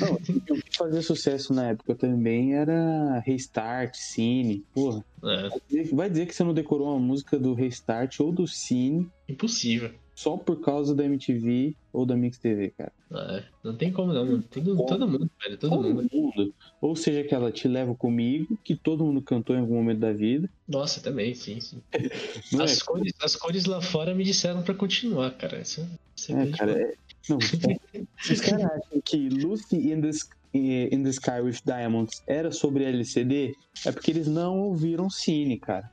Não, 0.00 0.14
o 0.14 0.62
que 0.62 0.76
fazia 0.76 1.00
sucesso 1.00 1.54
na 1.54 1.70
época 1.70 1.94
também 1.94 2.54
era 2.54 3.20
Restart, 3.20 3.94
Cine. 3.94 4.64
Porra. 4.74 5.02
É, 5.24 5.84
Vai 5.92 6.10
dizer 6.10 6.26
que 6.26 6.34
você 6.34 6.44
não 6.44 6.52
decorou 6.52 6.88
uma 6.88 7.00
música 7.00 7.38
do 7.38 7.54
Restart 7.54 8.20
ou 8.20 8.32
do 8.32 8.46
Cine 8.46 9.08
impossível. 9.28 9.92
Só 10.18 10.36
por 10.36 10.60
causa 10.60 10.96
da 10.96 11.04
MTV 11.04 11.76
ou 11.92 12.04
da 12.04 12.16
Mix 12.16 12.38
TV, 12.38 12.74
cara. 12.76 12.90
Ah, 13.12 13.40
não 13.62 13.76
tem 13.76 13.92
como 13.92 14.12
não, 14.12 14.24
mano. 14.26 14.42
Tem 14.42 14.60
do- 14.60 14.76
todo 14.84 15.06
mundo, 15.06 15.30
velho, 15.40 15.56
todo 15.56 15.80
mundo. 15.80 16.08
mundo. 16.12 16.54
Ou 16.80 16.96
seja, 16.96 17.20
aquela 17.20 17.52
Te 17.52 17.68
Levo 17.68 17.94
Comigo, 17.94 18.58
que 18.64 18.74
todo 18.74 19.04
mundo 19.04 19.22
cantou 19.22 19.54
em 19.54 19.60
algum 19.60 19.76
momento 19.76 20.00
da 20.00 20.12
vida. 20.12 20.50
Nossa, 20.66 21.00
também, 21.00 21.36
sim, 21.36 21.60
sim. 21.60 21.80
Não 22.52 22.64
As, 22.64 22.80
é, 22.80 22.84
cores, 22.84 23.12
as 23.22 23.36
cores 23.36 23.64
lá 23.66 23.80
fora 23.80 24.12
me 24.12 24.24
disseram 24.24 24.60
pra 24.60 24.74
continuar, 24.74 25.30
cara. 25.36 25.60
Isso, 25.60 25.88
isso 26.16 26.32
é, 26.36 26.42
é, 26.42 26.50
cara, 26.50 26.72
é... 26.72 26.94
Não, 27.28 27.38
é... 27.38 28.02
Se 28.20 28.32
os 28.32 28.40
caras 28.40 28.64
acham 28.64 29.00
que 29.04 29.28
Lucy 29.28 29.76
in 29.92 30.00
the, 30.00 30.10
in 30.52 31.04
the 31.04 31.10
Sky 31.10 31.40
with 31.40 31.58
Diamonds 31.64 32.24
era 32.26 32.50
sobre 32.50 32.82
LCD, 32.82 33.54
é 33.86 33.92
porque 33.92 34.10
eles 34.10 34.26
não 34.26 34.58
ouviram 34.58 35.08
Cine, 35.08 35.60
cara. 35.60 35.88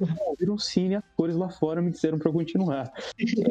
Não 0.00 0.26
ouviram 0.28 0.58
Cine, 0.58 0.96
as 0.96 1.04
cores 1.16 1.36
lá 1.36 1.48
fora 1.48 1.80
me 1.80 1.90
disseram 1.90 2.18
pra 2.18 2.30
continuar. 2.32 2.92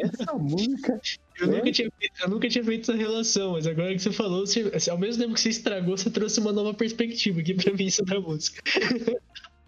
Essa 0.01 0.33
música 0.33 0.99
Eu 1.39 1.47
nunca, 1.47 1.71
tinha 1.71 1.89
feito, 1.99 2.13
eu 2.21 2.29
nunca 2.29 2.49
tinha 2.49 2.63
feito 2.63 2.91
essa 2.91 2.97
relação, 2.99 3.53
mas 3.53 3.67
agora 3.67 3.93
que 3.93 3.99
você 4.01 4.11
falou, 4.11 4.45
você- 4.45 4.71
assim, 4.73 4.89
ao 4.91 4.97
mesmo 4.97 5.21
tempo 5.23 5.33
que 5.35 5.41
você 5.41 5.49
estragou, 5.49 5.97
você 5.97 6.09
trouxe 6.09 6.39
uma 6.39 6.51
nova 6.53 6.73
perspectiva 6.73 7.39
aqui 7.39 7.53
pra 7.53 7.73
mim 7.73 7.89
sobre 7.89 8.15
a 8.17 8.21
música. 8.21 8.61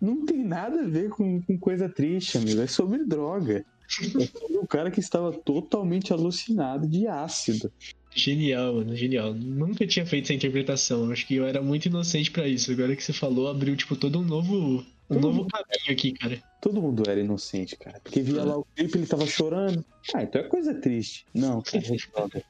não 0.02 0.26
tem 0.26 0.44
nada 0.44 0.82
a 0.82 0.88
ver 0.88 1.10
com, 1.10 1.42
com 1.42 1.58
coisa 1.60 1.90
triste, 1.90 2.38
amigo. 2.38 2.62
É 2.62 2.68
sobre 2.68 3.04
droga. 3.06 3.66
É 4.00 4.26
sobre 4.28 4.58
um 4.58 4.66
cara 4.68 4.92
que 4.92 5.00
estava 5.00 5.32
totalmente 5.34 6.14
alucinado 6.14 6.88
de 6.88 7.08
ácido. 7.08 7.72
Genial, 8.16 8.76
mano, 8.76 8.96
genial. 8.96 9.34
Nunca 9.34 9.86
tinha 9.86 10.06
feito 10.06 10.26
essa 10.26 10.34
interpretação. 10.34 11.06
Eu 11.06 11.12
Acho 11.12 11.26
que 11.28 11.36
eu 11.36 11.46
era 11.46 11.62
muito 11.62 11.88
inocente 11.88 12.32
pra 12.32 12.48
isso. 12.48 12.72
Agora 12.72 12.96
que 12.96 13.04
você 13.04 13.14
falou, 13.14 13.48
abriu, 13.48 13.76
tipo, 13.76 13.96
todo 13.96 14.20
um 14.20 14.24
novo, 14.24 14.86
um 15.10 15.16
Todo 15.16 15.22
novo 15.22 15.38
mundo- 15.40 15.48
caminho 15.50 15.92
aqui, 15.92 16.12
cara. 16.14 16.44
Todo 16.62 16.82
mundo 16.82 17.04
era 17.10 17.20
inocente, 17.20 17.76
cara. 17.76 18.00
Porque 18.04 18.22
via 18.22 18.44
lá 18.44 18.58
o 18.58 18.66
clipe, 18.76 18.98
ele 18.98 19.08
tava 19.08 19.26
chorando. 19.26 19.84
Ah, 20.14 20.24
então 20.24 20.42
é 20.42 20.44
coisa 20.46 20.74
triste. 20.76 21.26
Não, 21.34 21.62
cara, 21.62 21.84
é 21.86 21.98
droga. 22.14 22.44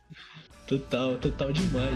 Total, 0.67 1.17
total 1.17 1.51
demais. 1.53 1.95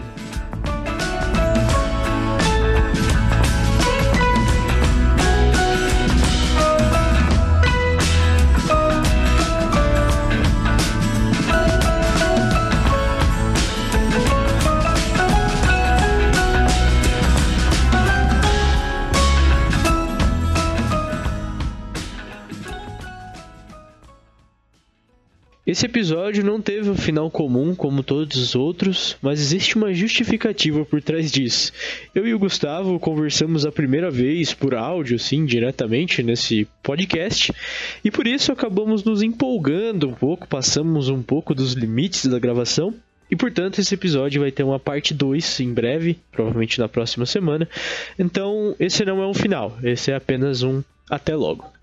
Esse 25.74 25.86
episódio 25.86 26.44
não 26.44 26.60
teve 26.60 26.88
um 26.88 26.94
final 26.94 27.28
comum 27.28 27.74
como 27.74 28.04
todos 28.04 28.36
os 28.36 28.54
outros, 28.54 29.16
mas 29.20 29.40
existe 29.40 29.74
uma 29.74 29.92
justificativa 29.92 30.84
por 30.84 31.02
trás 31.02 31.32
disso. 31.32 31.72
Eu 32.14 32.24
e 32.28 32.32
o 32.32 32.38
Gustavo 32.38 32.96
conversamos 33.00 33.66
a 33.66 33.72
primeira 33.72 34.08
vez 34.08 34.54
por 34.54 34.72
áudio, 34.72 35.18
sim, 35.18 35.44
diretamente 35.44 36.22
nesse 36.22 36.68
podcast, 36.80 37.52
e 38.04 38.08
por 38.08 38.24
isso 38.24 38.52
acabamos 38.52 39.02
nos 39.02 39.20
empolgando 39.20 40.10
um 40.10 40.14
pouco, 40.14 40.46
passamos 40.46 41.08
um 41.08 41.20
pouco 41.20 41.52
dos 41.56 41.72
limites 41.72 42.26
da 42.26 42.38
gravação. 42.38 42.94
E 43.28 43.34
portanto, 43.34 43.80
esse 43.80 43.94
episódio 43.94 44.42
vai 44.42 44.52
ter 44.52 44.62
uma 44.62 44.78
parte 44.78 45.12
2 45.12 45.58
em 45.58 45.74
breve, 45.74 46.20
provavelmente 46.30 46.78
na 46.78 46.88
próxima 46.88 47.26
semana. 47.26 47.68
Então, 48.16 48.76
esse 48.78 49.04
não 49.04 49.20
é 49.20 49.26
um 49.26 49.34
final, 49.34 49.76
esse 49.82 50.12
é 50.12 50.14
apenas 50.14 50.62
um 50.62 50.84
até 51.10 51.34
logo. 51.34 51.73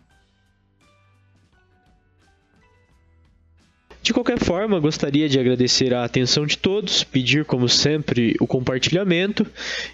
De 4.02 4.14
qualquer 4.14 4.40
forma, 4.40 4.80
gostaria 4.80 5.30
de 5.30 5.40
agradecer 5.40 5.94
a 5.94 6.04
atenção 6.04 6.46
de 6.46 6.58
todos, 6.58 7.04
pedir, 7.04 7.46
como 7.46 7.70
sempre, 7.70 8.36
o 8.40 8.48
compartilhamento 8.48 9.46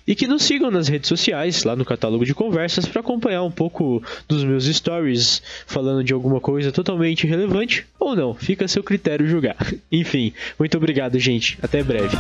e 0.08 0.16
que 0.16 0.28
nos 0.28 0.44
sigam 0.44 0.72
nas 0.72 0.88
redes 0.88 1.10
sociais, 1.10 1.64
lá 1.66 1.76
no 1.76 1.84
catálogo 1.84 2.26
de 2.26 2.34
conversas, 2.34 2.86
para 2.86 3.02
acompanhar 3.02 3.44
um 3.44 3.52
pouco 3.52 4.02
dos 4.28 4.46
meus 4.46 4.66
stories 4.66 5.42
falando 5.66 6.04
de 6.04 6.14
alguma 6.14 6.40
coisa 6.40 6.72
totalmente 6.72 7.26
irrelevante 7.26 7.86
ou 8.00 8.16
não, 8.16 8.34
fica 8.34 8.64
a 8.64 8.68
seu 8.68 8.82
critério 8.82 9.28
julgar. 9.28 9.58
Enfim, 9.92 10.32
muito 10.58 10.78
obrigado, 10.78 11.20
gente. 11.20 11.58
Até 11.62 11.84
breve. 11.84 12.16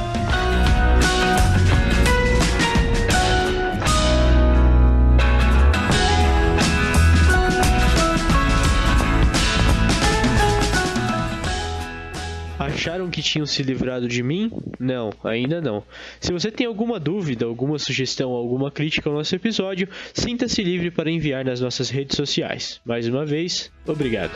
Que 13.17 13.23
tinham 13.23 13.47
se 13.47 13.63
livrado 13.63 14.07
de 14.07 14.21
mim? 14.21 14.51
Não, 14.79 15.09
ainda 15.23 15.59
não. 15.59 15.83
Se 16.19 16.31
você 16.31 16.51
tem 16.51 16.67
alguma 16.67 16.99
dúvida, 16.99 17.45
alguma 17.47 17.79
sugestão, 17.79 18.29
alguma 18.29 18.69
crítica 18.69 19.09
ao 19.09 19.15
nosso 19.15 19.33
episódio, 19.33 19.89
sinta-se 20.13 20.63
livre 20.63 20.91
para 20.91 21.09
enviar 21.09 21.43
nas 21.43 21.59
nossas 21.59 21.89
redes 21.89 22.15
sociais. 22.15 22.79
Mais 22.85 23.07
uma 23.07 23.25
vez, 23.25 23.71
obrigado. 23.87 24.33